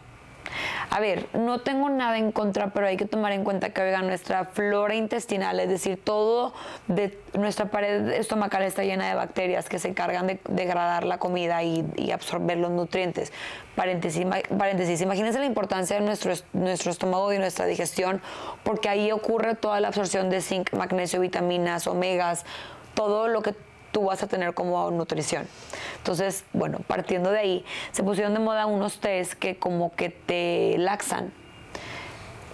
A 0.91 1.01
ver, 1.01 1.27
no 1.35 1.61
tengo 1.61 1.89
nada 1.91 2.19
en 2.19 2.33
contra, 2.33 2.69
pero 2.73 2.87
hay 2.87 2.97
que 2.97 3.07
tomar 3.07 3.33
en 3.33 3.45
cuenta 3.45 3.71
que 3.71 3.83
oiga, 3.83 4.03
nuestra 4.03 4.45
flora 4.45 4.95
intestinal, 4.95 5.59
es 5.61 5.69
decir, 5.69 6.03
todo 6.03 6.55
de 6.89 7.19
nuestra 7.35 7.67
pared 7.67 8.09
estomacal 8.09 8.63
está 8.63 8.83
llena 8.85 9.09
de 9.09 9.15
bacterias 9.15 9.69
que 9.69 9.79
se 9.79 9.89
encargan 9.89 10.27
de 10.27 10.41
degradar 10.49 11.05
la 11.05 11.19
comida 11.19 11.63
y, 11.63 12.11
absorber 12.13 12.57
los 12.57 12.71
nutrientes. 12.71 13.33
Paréntesis, 13.75 14.25
paréntesis, 14.57 15.03
imagínense 15.03 15.39
la 15.39 15.45
importancia 15.45 15.97
de 15.97 16.03
nuestro, 16.03 16.33
nuestro 16.55 16.91
estómago 16.91 17.33
y 17.33 17.39
nuestra 17.39 17.67
digestión, 17.67 18.23
porque 18.63 18.89
ahí 18.89 19.13
ocurre 19.13 19.55
toda 19.55 19.81
la 19.81 19.89
absorción 19.89 20.31
de 20.31 20.41
zinc, 20.41 20.73
magnesio, 20.73 21.21
vitaminas, 21.21 21.87
omegas, 21.87 22.47
todo 22.95 23.29
lo 23.29 23.43
que 23.43 23.55
tú 23.97 24.05
vas 24.05 24.23
a 24.23 24.27
tener 24.27 24.53
como 24.53 24.91
nutrición. 24.91 25.49
Entonces, 25.97 26.45
bueno, 26.53 26.81
partiendo 26.87 27.31
de 27.31 27.39
ahí, 27.39 27.65
se 27.93 28.03
pusieron 28.03 28.35
de 28.35 28.41
moda 28.41 28.67
unos 28.67 29.01
test 29.01 29.33
que 29.33 29.57
como 29.57 29.95
que 29.97 30.11
te 30.11 30.77
laxan. 30.77 31.33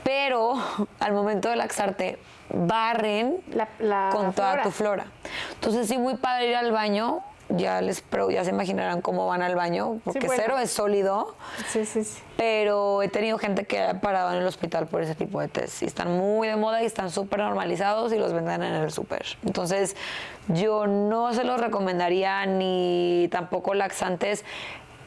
Pero 0.04 0.54
al 1.00 1.12
momento 1.12 1.48
de 1.48 1.56
laxarte, 1.56 2.20
barren 2.48 3.42
con 4.12 4.32
toda 4.32 4.62
tu 4.62 4.70
flora. 4.70 5.06
Entonces, 5.54 5.88
sí, 5.88 5.98
muy 5.98 6.14
padre 6.14 6.50
ir 6.50 6.54
al 6.54 6.70
baño, 6.70 7.24
ya 7.56 7.80
les 7.80 8.04
ya 8.30 8.44
se 8.44 8.50
imaginarán 8.50 9.00
cómo 9.00 9.26
van 9.26 9.42
al 9.42 9.54
baño, 9.54 9.98
porque 10.04 10.28
cero 10.28 10.58
es 10.58 10.70
sólido. 10.70 11.34
Sí, 11.68 11.84
sí, 11.84 12.04
sí. 12.04 12.22
Pero 12.36 13.02
he 13.02 13.08
tenido 13.08 13.38
gente 13.38 13.64
que 13.64 13.80
ha 13.80 14.00
parado 14.00 14.32
en 14.32 14.38
el 14.38 14.46
hospital 14.46 14.86
por 14.86 15.02
ese 15.02 15.14
tipo 15.14 15.40
de 15.40 15.48
test. 15.48 15.82
Y 15.82 15.86
están 15.86 16.16
muy 16.16 16.48
de 16.48 16.56
moda 16.56 16.82
y 16.82 16.86
están 16.86 17.10
súper 17.10 17.40
normalizados 17.40 18.12
y 18.12 18.18
los 18.18 18.32
venden 18.32 18.62
en 18.62 18.74
el 18.74 18.90
súper. 18.90 19.24
Entonces, 19.44 19.96
yo 20.48 20.86
no 20.86 21.32
se 21.34 21.44
los 21.44 21.60
recomendaría 21.60 22.46
ni 22.46 23.28
tampoco 23.30 23.74
laxantes 23.74 24.44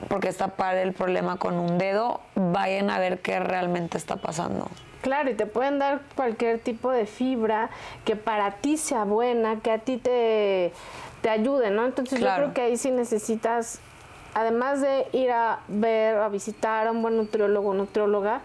porque 0.07 0.27
está 0.27 0.49
para 0.49 0.81
el 0.81 0.93
problema 0.93 1.37
con 1.37 1.55
un 1.55 1.77
dedo. 1.77 2.21
Vayan 2.35 2.89
a 2.89 2.99
ver 2.99 3.19
qué 3.19 3.39
realmente 3.39 3.97
está 3.97 4.17
pasando. 4.17 4.69
Claro, 5.01 5.29
y 5.29 5.35
te 5.35 5.45
pueden 5.45 5.77
dar 5.77 6.01
cualquier 6.15 6.57
tipo 6.57 6.89
de 6.89 7.05
fibra 7.05 7.69
que 8.05 8.15
para 8.15 8.55
ti 8.55 8.75
sea 8.75 9.03
buena, 9.03 9.59
que 9.59 9.69
a 9.69 9.77
ti 9.77 9.97
te 9.97 10.73
te 11.25 11.31
ayude, 11.31 11.71
¿no? 11.71 11.87
Entonces 11.87 12.19
yo 12.19 12.27
creo 12.35 12.53
que 12.53 12.61
ahí 12.61 12.77
sí 12.77 12.91
necesitas, 12.91 13.79
además 14.35 14.79
de 14.79 15.07
ir 15.11 15.31
a 15.31 15.57
ver, 15.67 16.17
a 16.17 16.29
visitar 16.29 16.85
a 16.85 16.91
un 16.91 17.01
buen 17.01 17.17
nutriólogo 17.17 17.71
o 17.71 17.73
nutrióloga, 17.73 18.41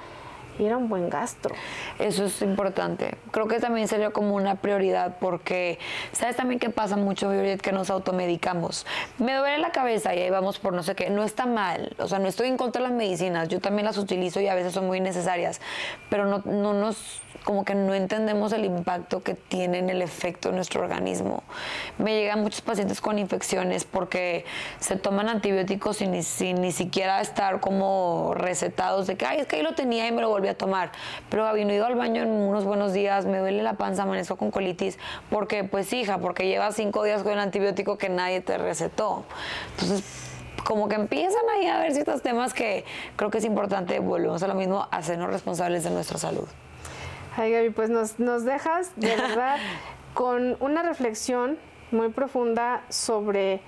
ir 0.61 0.73
a 0.73 0.77
un 0.77 0.88
buen 0.88 1.09
gastro. 1.11 1.55
Eso 1.99 2.25
es 2.25 2.42
importante. 2.42 3.16
Creo 3.31 3.49
que 3.49 3.59
también 3.59 3.88
sería 3.88 4.11
como 4.11 4.35
una 4.35 4.57
prioridad 4.57 5.16
porque, 5.20 5.79
¿sabes 6.12 6.37
también 6.37 6.61
qué 6.61 6.70
pasa 6.70 6.96
mucho, 6.96 7.31
Que 7.31 7.73
nos 7.73 7.90
automedicamos. 7.90 8.87
Me 9.18 9.35
duele 9.35 9.59
la 9.59 9.70
cabeza 9.73 10.14
y 10.14 10.20
ahí 10.20 10.31
vamos 10.31 10.59
por 10.59 10.73
no 10.73 10.83
sé 10.83 10.94
qué. 10.94 11.11
No 11.11 11.23
está 11.23 11.46
mal. 11.46 11.94
O 11.99 12.09
sea, 12.09 12.18
no 12.18 12.29
estoy 12.29 12.49
en 12.49 12.57
contra 12.57 12.83
de 12.83 12.88
las 12.88 12.96
medicinas. 12.96 13.49
Yo 13.49 13.61
también 13.61 13.85
las 13.87 13.99
utilizo 13.99 14.40
y 14.40 14.49
a 14.49 14.55
veces 14.55 14.73
son 14.73 14.87
muy 14.87 15.01
necesarias. 15.01 15.61
Pero 16.09 16.27
no, 16.27 16.42
no 16.44 16.75
nos 16.75 17.23
como 17.44 17.64
que 17.64 17.75
no 17.75 17.94
entendemos 17.94 18.53
el 18.53 18.64
impacto 18.64 19.23
que 19.23 19.35
tiene 19.35 19.79
en 19.79 19.90
el 19.90 20.03
efecto 20.03 20.51
en 20.51 20.57
nuestro 20.57 20.83
organismo. 20.83 21.42
Me 21.99 22.14
llegan 22.14 22.40
muchos 22.40 22.61
pacientes 22.61 23.01
con 23.01 23.18
infecciones 23.18 23.85
porque 23.85 24.44
se 24.79 24.96
toman 24.96 25.29
antibióticos 25.29 25.99
sin 25.99 26.23
sin 26.23 26.61
ni 26.61 26.73
siquiera 26.73 27.20
estar 27.20 27.61
como 27.61 28.33
recetados 28.35 29.07
de 29.07 29.16
que, 29.16 29.27
ay, 29.27 29.40
es 29.40 29.46
que 29.46 29.57
ahí 29.57 29.62
lo 29.62 29.75
tenía 29.75 30.07
y 30.07 30.12
me 30.12 30.20
lo 30.20 30.29
volví 30.29 30.49
a 30.50 30.54
tomar. 30.54 30.92
Pero 31.28 31.46
había 31.46 31.64
ido 31.72 31.86
al 31.86 31.94
baño 31.94 32.22
en 32.22 32.30
unos 32.30 32.64
buenos 32.64 32.92
días, 32.92 33.26
me 33.26 33.38
duele 33.38 33.62
la 33.62 33.74
panza, 33.74 34.02
amanezco 34.02 34.36
con 34.36 34.50
colitis, 34.50 34.98
porque 35.30 35.64
pues 35.64 35.92
hija, 35.92 36.18
porque 36.18 36.46
llevas 36.46 36.74
cinco 36.76 37.02
días 37.04 37.22
con 37.22 37.32
el 37.32 37.38
antibiótico 37.38 37.98
que 37.98 38.08
nadie 38.08 38.40
te 38.40 38.58
recetó. 38.58 39.24
Entonces, 39.72 40.04
como 40.64 40.88
que 40.88 40.94
empiezan 40.94 41.42
ahí 41.56 41.66
a 41.66 41.80
ver 41.80 41.92
ciertos 41.92 42.22
temas 42.22 42.54
que 42.54 42.84
creo 43.16 43.30
que 43.30 43.38
es 43.38 43.44
importante, 43.44 43.98
volvemos 43.98 44.42
a 44.42 44.48
lo 44.48 44.54
mismo, 44.54 44.86
hacernos 44.90 45.30
responsables 45.30 45.84
de 45.84 45.90
nuestra 45.90 46.18
salud. 46.18 46.46
Ay, 47.36 47.52
Gaby, 47.52 47.70
pues 47.70 47.90
nos, 47.90 48.18
nos 48.18 48.44
dejas 48.44 48.92
de 48.96 49.16
verdad 49.16 49.58
con 50.14 50.56
una 50.60 50.82
reflexión 50.82 51.58
muy 51.90 52.10
profunda 52.10 52.82
sobre 52.88 53.60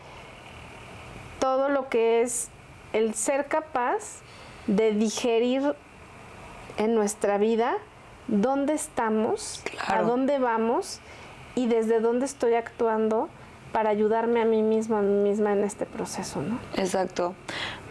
todo 1.38 1.68
lo 1.68 1.88
que 1.88 2.22
es 2.22 2.50
el 2.92 3.14
ser 3.14 3.46
capaz 3.46 4.20
de 4.66 4.92
digerir 4.92 5.74
en 6.76 6.94
nuestra 6.94 7.38
vida 7.38 7.74
dónde 8.28 8.74
estamos, 8.74 9.62
a 9.86 10.02
dónde 10.02 10.38
vamos 10.38 11.00
y 11.54 11.66
desde 11.66 12.00
dónde 12.00 12.26
estoy 12.26 12.54
actuando 12.54 13.28
para 13.72 13.90
ayudarme 13.90 14.42
a 14.42 14.44
mí 14.44 14.62
mismo, 14.62 14.96
a 14.96 15.02
mí 15.02 15.28
misma 15.28 15.52
en 15.52 15.64
este 15.64 15.86
proceso, 15.86 16.42
¿no? 16.42 16.58
Exacto. 16.76 17.34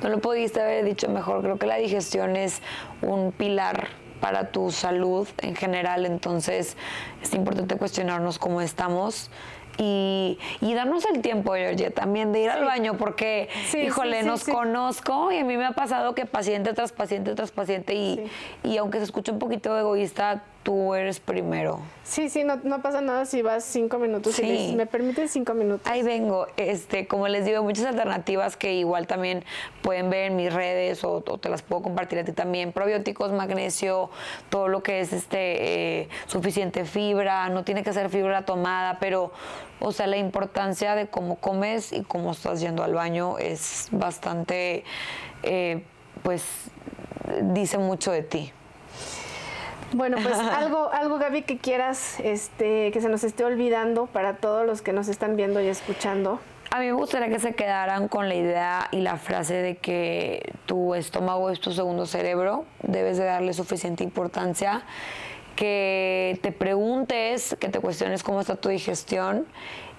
No 0.02 0.10
lo 0.10 0.20
pudiste 0.20 0.62
haber 0.62 0.86
dicho 0.86 1.10
mejor. 1.10 1.42
Creo 1.42 1.58
que 1.58 1.66
la 1.66 1.78
digestión 1.78 2.36
es 2.36 2.62
un 3.02 3.32
pilar 3.32 3.88
para 4.20 4.52
tu 4.52 4.72
salud 4.72 5.28
en 5.40 5.56
general, 5.56 6.06
entonces 6.06 6.78
es 7.22 7.34
importante 7.34 7.76
cuestionarnos 7.76 8.38
cómo 8.38 8.62
estamos. 8.62 9.32
Y, 9.78 10.38
darnos 10.62 11.06
el 11.06 11.22
tiempo, 11.22 11.54
Georgia, 11.54 11.92
también 11.92 12.32
de 12.32 12.42
ir 12.42 12.50
al 12.50 12.64
baño, 12.66 12.98
porque, 12.98 13.50
híjole, 13.78 14.24
nos 14.24 14.44
conozco 14.44 15.32
y 15.32 15.38
a 15.38 15.44
mí 15.44 15.58
me 15.58 15.66
ha 15.66 15.72
pasado 15.72 16.16
que 16.16 16.26
paciente 16.26 16.74
tras 16.74 16.92
paciente 16.92 17.36
tras 17.36 17.52
paciente, 17.52 17.94
y, 17.94 18.30
y 18.64 18.78
aunque 18.78 18.98
se 19.00 19.06
escuche 19.06 19.32
un 19.32 19.40
poquito 19.40 19.78
egoísta, 19.78 20.44
tú 20.64 20.94
eres 20.94 21.20
primero. 21.20 21.80
Sí, 22.04 22.30
sí, 22.30 22.44
no, 22.44 22.58
no 22.64 22.82
pasa 22.82 23.02
nada 23.02 23.26
si 23.26 23.42
vas 23.42 23.64
cinco 23.64 23.98
minutos 23.98 24.38
y 24.40 24.42
dices, 24.44 24.76
me 24.76 24.86
permiten 24.86 25.30
cinco 25.30 25.54
minutos. 25.54 25.90
Ahí 25.90 26.04
vengo. 26.04 26.48
Este, 26.58 27.08
como 27.08 27.28
les 27.28 27.46
digo, 27.46 27.64
muchas 27.64 27.86
alternativas 27.86 28.58
que 28.58 28.74
igual 28.74 29.08
también 29.08 29.44
pueden 29.82 30.10
ver 30.10 30.32
en 30.32 30.36
mis 30.36 30.54
redes 30.54 31.04
o, 31.04 31.22
te 31.22 31.50
las 31.50 31.62
puedo 31.62 31.82
compartir 31.82 32.20
a 32.20 32.24
ti 32.24 32.32
también. 32.32 32.72
Probióticos, 32.72 33.32
magnesio, 33.32 34.10
todo 34.50 34.68
lo 34.68 34.84
que 34.84 35.00
es 35.00 35.14
este 35.14 36.02
eh, 36.02 36.10
suficiente 36.28 36.86
fibra, 36.86 37.50
no 37.50 37.64
tiene 37.64 37.84
que 37.84 37.94
ser 37.94 38.10
fibra 38.10 38.46
tomada, 38.46 38.98
pero 39.00 39.32
o 39.80 39.92
sea, 39.92 40.06
la 40.06 40.18
importancia 40.18 40.96
de 40.96 41.08
cómo 41.08 41.38
comes 41.38 41.92
y 41.92 42.04
cómo 42.04 42.34
estás 42.34 42.62
yendo 42.62 42.84
al 42.84 42.94
baño 42.94 43.40
es 43.40 43.88
bastante, 43.92 44.84
eh, 45.44 45.84
pues, 46.22 46.44
dice 47.42 47.80
mucho 47.80 48.12
de 48.12 48.22
ti. 48.22 48.54
Bueno, 49.94 50.18
pues 50.22 50.38
algo, 50.56 50.90
algo 50.92 51.18
Gaby 51.18 51.44
que 51.44 51.58
quieras, 51.58 52.20
este, 52.20 52.92
que 52.92 53.02
se 53.02 53.10
nos 53.10 53.24
esté 53.24 53.44
olvidando 53.44 54.08
para 54.08 54.36
todos 54.38 54.66
los 54.66 54.82
que 54.82 54.94
nos 54.94 55.08
están 55.08 55.36
viendo 55.36 55.62
y 55.62 55.68
escuchando. 55.68 56.40
A 56.74 56.80
mí 56.80 56.86
me 56.86 56.94
gustaría 56.94 57.28
que 57.28 57.40
se 57.40 57.54
quedaran 57.54 58.08
con 58.08 58.30
la 58.30 58.36
idea 58.36 58.88
y 58.92 59.02
la 59.02 59.18
frase 59.18 59.56
de 59.56 59.76
que 59.76 60.54
tu 60.66 60.96
estómago 60.96 61.50
es 61.50 61.60
tu 61.60 61.74
segundo 61.74 62.06
cerebro, 62.06 62.64
debes 62.82 63.18
de 63.18 63.26
darle 63.26 63.52
suficiente 63.54 64.06
importancia, 64.06 64.84
que 65.58 66.40
te 66.42 66.54
preguntes, 66.54 67.58
que 67.60 67.68
te 67.68 67.82
cuestiones 67.82 68.24
cómo 68.24 68.40
está 68.40 68.56
tu 68.56 68.70
digestión. 68.70 69.46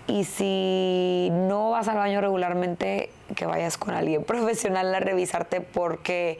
Y 0.06 0.24
si 0.24 1.28
no 1.30 1.70
vas 1.70 1.88
al 1.88 1.98
baño 1.98 2.22
regularmente, 2.22 3.10
que 3.36 3.44
vayas 3.44 3.76
con 3.76 3.94
alguien 3.94 4.24
profesional 4.26 4.94
a 4.94 4.98
revisarte 4.98 5.60
porque 5.60 6.38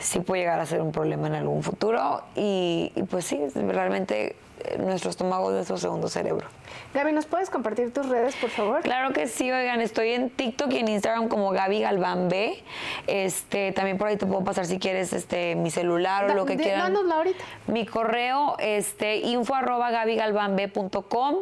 sí 0.00 0.20
puede 0.20 0.42
llegar 0.42 0.60
a 0.60 0.66
ser 0.66 0.82
un 0.82 0.92
problema 0.92 1.26
en 1.28 1.34
algún 1.34 1.62
futuro. 1.62 2.22
Y, 2.34 2.92
y 2.94 3.02
pues 3.04 3.24
sí, 3.24 3.40
realmente 3.54 4.36
nuestro 4.78 5.10
estómago 5.10 5.50
es 5.50 5.54
nuestro 5.54 5.78
segundo 5.78 6.08
cerebro. 6.08 6.46
Gaby, 6.92 7.12
¿nos 7.12 7.26
puedes 7.26 7.50
compartir 7.50 7.92
tus 7.92 8.08
redes, 8.08 8.34
por 8.36 8.50
favor? 8.50 8.80
Claro 8.82 9.12
que 9.12 9.28
sí, 9.28 9.50
oigan, 9.50 9.80
estoy 9.80 10.10
en 10.10 10.28
TikTok 10.28 10.72
y 10.72 10.78
en 10.78 10.88
Instagram 10.88 11.28
como 11.28 11.50
Gaby 11.50 11.80
Galván 11.80 12.28
B. 12.28 12.62
Este, 13.06 13.72
también 13.72 13.96
por 13.96 14.08
ahí 14.08 14.16
te 14.16 14.26
puedo 14.26 14.42
pasar 14.42 14.66
si 14.66 14.78
quieres 14.78 15.12
este 15.12 15.54
mi 15.54 15.70
celular 15.70 16.30
o 16.30 16.34
lo 16.34 16.46
que 16.46 16.56
quieran. 16.56 16.96
ahorita. 16.96 17.44
Mi 17.68 17.86
correo, 17.86 18.56
este, 18.58 19.18
info 19.18 19.54
arroba 19.54 19.90
gabygalvanb.com 19.90 21.36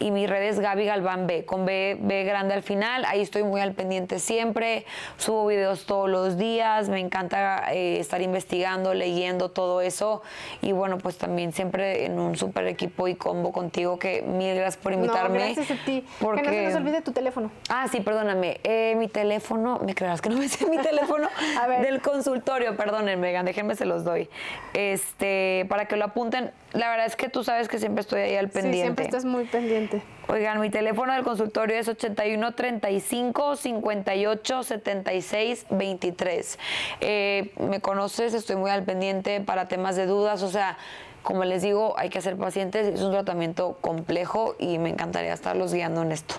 y 0.00 0.10
mi 0.10 0.26
red 0.26 0.42
es 0.42 0.58
Gaby 0.58 0.84
Galván 0.86 1.26
B, 1.26 1.44
con 1.44 1.64
B, 1.64 1.96
B 2.00 2.24
grande 2.24 2.54
al 2.54 2.62
final. 2.62 3.04
Ahí 3.04 3.20
estoy 3.20 3.44
muy 3.44 3.60
al 3.60 3.74
pendiente 3.74 4.18
siempre. 4.18 4.84
Subo 5.16 5.46
videos 5.46 5.86
todos 5.86 6.10
los 6.10 6.38
días. 6.38 6.88
Me 6.88 6.98
encanta 6.98 7.72
eh, 7.72 8.00
estar 8.00 8.20
investigando, 8.20 8.94
leyendo 8.94 9.50
todo 9.50 9.80
eso. 9.80 10.22
Y 10.60 10.72
bueno, 10.72 10.98
pues 10.98 11.18
también 11.18 11.52
siempre 11.52 12.04
en 12.04 12.18
un 12.18 12.36
super 12.36 12.57
super 12.58 12.66
equipo 12.66 13.08
y 13.08 13.14
combo 13.14 13.52
contigo, 13.52 13.98
que 13.98 14.22
mil 14.22 14.54
gracias 14.54 14.76
por 14.76 14.92
invitarme. 14.92 15.38
No, 15.38 15.44
gracias 15.44 15.70
a 15.70 15.84
ti. 15.84 16.04
Que 16.18 16.42
no 16.42 16.50
se 16.50 16.64
nos 16.64 16.74
olvide 16.74 17.02
tu 17.02 17.12
teléfono. 17.12 17.50
Ah, 17.68 17.86
sí, 17.88 18.00
perdóname. 18.00 18.60
Eh, 18.64 18.94
mi 18.96 19.08
teléfono, 19.08 19.80
me 19.84 19.94
creerás 19.94 20.20
que 20.20 20.28
no 20.28 20.36
me 20.36 20.48
sé 20.48 20.66
mi 20.66 20.78
teléfono 20.82 21.28
del 21.80 22.00
consultorio, 22.00 22.76
perdónenme, 22.76 23.28
Megan, 23.28 23.46
déjenme 23.46 23.74
se 23.74 23.84
los 23.84 24.04
doy. 24.04 24.28
Este, 24.74 25.66
para 25.68 25.86
que 25.86 25.96
lo 25.96 26.06
apunten. 26.06 26.50
La 26.72 26.90
verdad 26.90 27.06
es 27.06 27.16
que 27.16 27.28
tú 27.28 27.44
sabes 27.44 27.68
que 27.68 27.78
siempre 27.78 28.02
estoy 28.02 28.20
ahí 28.20 28.36
al 28.36 28.48
pendiente. 28.48 28.76
Sí, 28.76 28.82
siempre 28.82 29.04
estás 29.04 29.24
muy 29.24 29.44
pendiente. 29.44 30.02
Oigan, 30.28 30.60
mi 30.60 30.68
teléfono 30.68 31.14
del 31.14 31.24
consultorio 31.24 31.76
es 31.76 31.88
81 31.88 32.54
35 32.54 33.56
58 33.56 34.62
76 34.62 35.66
23. 35.70 36.58
me 37.00 37.80
conoces, 37.80 38.34
estoy 38.34 38.56
muy 38.56 38.70
al 38.70 38.82
pendiente 38.82 39.40
para 39.40 39.68
temas 39.68 39.96
de 39.96 40.04
dudas, 40.04 40.42
o 40.42 40.50
sea, 40.50 40.76
como 41.28 41.44
les 41.44 41.60
digo, 41.60 41.92
hay 41.98 42.08
que 42.08 42.22
ser 42.22 42.38
pacientes, 42.38 42.86
es 42.86 43.02
un 43.02 43.10
tratamiento 43.10 43.76
complejo 43.82 44.54
y 44.58 44.78
me 44.78 44.88
encantaría 44.88 45.34
estarlos 45.34 45.74
guiando 45.74 46.00
en 46.00 46.10
esto. 46.10 46.36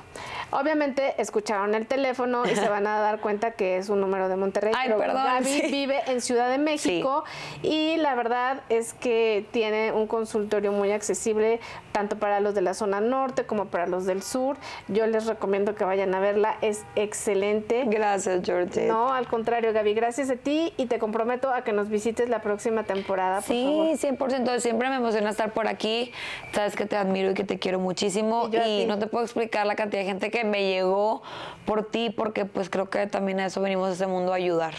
Obviamente 0.50 1.14
escucharon 1.22 1.76
el 1.76 1.86
teléfono 1.86 2.44
y 2.52 2.56
se 2.56 2.68
van 2.68 2.88
a 2.88 2.98
dar 2.98 3.20
cuenta 3.22 3.52
que 3.52 3.78
es 3.78 3.90
un 3.90 4.02
número 4.02 4.30
de 4.30 4.36
Monterrey. 4.36 4.74
Ay, 4.76 4.90
perdón, 4.90 5.24
Gaby 5.24 5.62
vive 5.70 6.02
en 6.08 6.22
Ciudad 6.22 6.50
de 6.50 6.58
México 6.58 7.24
y 7.62 7.98
la 7.98 8.16
verdad 8.16 8.64
es 8.70 8.94
que 8.94 9.46
tiene 9.52 9.92
un 9.92 10.08
consultorio 10.08 10.72
muy 10.72 10.92
accesible 10.92 11.60
tanto 12.00 12.18
para 12.18 12.39
los 12.39 12.56
de 12.56 12.62
la 12.62 12.74
zona 12.74 13.02
norte 13.02 13.45
como 13.45 13.66
para 13.66 13.86
los 13.86 14.06
del 14.06 14.24
sur. 14.24 14.56
Yo 14.88 15.06
les 15.06 15.26
recomiendo 15.26 15.76
que 15.76 15.84
vayan 15.84 16.16
a 16.16 16.22
verla, 16.22 16.58
es 16.62 16.86
excelente. 16.95 17.84
Gracias, 17.88 18.41
George. 18.45 18.88
No, 18.88 19.12
al 19.12 19.28
contrario, 19.28 19.74
Gaby, 19.74 19.93
gracias 19.93 20.30
a 20.30 20.38
ti 20.38 20.74
y 20.78 20.86
te 20.86 20.97
comprometo 20.97 21.52
a 21.54 21.66
que 21.66 21.74
nos 21.74 21.89
visites 21.89 22.30
la 22.30 22.41
próxima 22.41 22.84
temporada. 22.84 23.41
Por 23.41 23.47
sí, 23.47 23.95
100%. 23.95 24.60
Siempre 24.60 24.88
me 24.88 24.95
emociona 24.95 25.30
estar 25.30 25.52
por 25.52 25.68
aquí. 25.68 26.14
Sabes 26.54 26.78
que 26.78 26.86
te 26.86 26.95
admiro 26.95 27.32
y 27.32 27.34
que 27.34 27.43
te 27.43 27.60
quiero 27.60 27.80
muchísimo 27.80 28.50
y, 28.50 28.84
y 28.84 28.86
no 28.86 28.97
te 28.97 29.08
puedo 29.08 29.26
explicar 29.26 29.66
la 29.66 29.76
cantidad 29.76 30.02
de 30.02 30.08
gente 30.08 30.32
que 30.32 30.45
me 30.45 30.70
llegó 30.70 31.22
por 31.66 31.91
ti, 31.91 32.12
porque 32.12 32.45
pues 32.45 32.70
creo 32.70 32.89
que 32.89 33.08
también 33.08 33.41
a 33.41 33.47
eso 33.47 33.60
venimos 33.60 33.89
a 33.89 33.91
este 33.91 34.08
mundo 34.08 34.32
a 34.32 34.38
ayudar. 34.38 34.74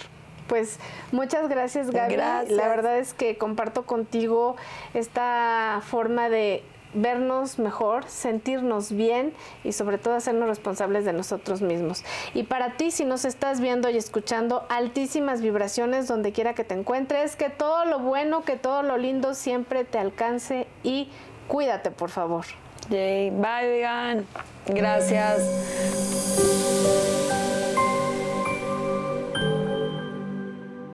Pues 0.51 0.81
muchas 1.12 1.49
gracias 1.49 1.93
Gaby. 1.93 2.16
La 2.16 2.66
verdad 2.66 2.99
es 2.99 3.14
que 3.14 3.39
comparto 3.39 3.87
contigo 3.87 4.57
esta 4.95 5.81
forma 5.85 6.29
de 6.29 6.64
vernos 6.95 7.59
mejor, 7.59 8.05
sentirnos 8.09 8.93
bien 8.93 9.32
y 9.64 9.72
sobre 9.72 9.99
todo 9.99 10.14
hacernos 10.14 10.49
responsables 10.49 11.05
de 11.05 11.12
nosotros 11.12 11.62
mismos. 11.62 12.05
Y 12.34 12.45
para 12.45 12.76
ti, 12.76 12.91
si 12.91 13.05
nos 13.05 13.24
estás 13.24 13.61
viendo 13.61 13.88
y 13.91 13.97
escuchando, 13.97 14.66
altísimas 14.68 15.41
vibraciones 15.41 16.09
donde 16.09 16.32
quiera 16.32 16.55
que 16.55 16.64
te 16.64 16.74
encuentres, 16.74 17.36
que 17.36 17.51
todo 17.51 17.84
lo 17.84 17.99
bueno, 17.99 18.43
que 18.43 18.57
todo 18.57 18.82
lo 18.82 18.97
lindo 18.99 19.34
siempre 19.34 19.84
te 19.84 19.99
alcance 19.99 20.66
y 20.82 21.09
cuídate, 21.49 21.91
por 21.91 22.11
favor. 22.11 22.45
Bye, 22.88 23.30
vegan. 23.30 24.26
Gracias. 24.66 25.41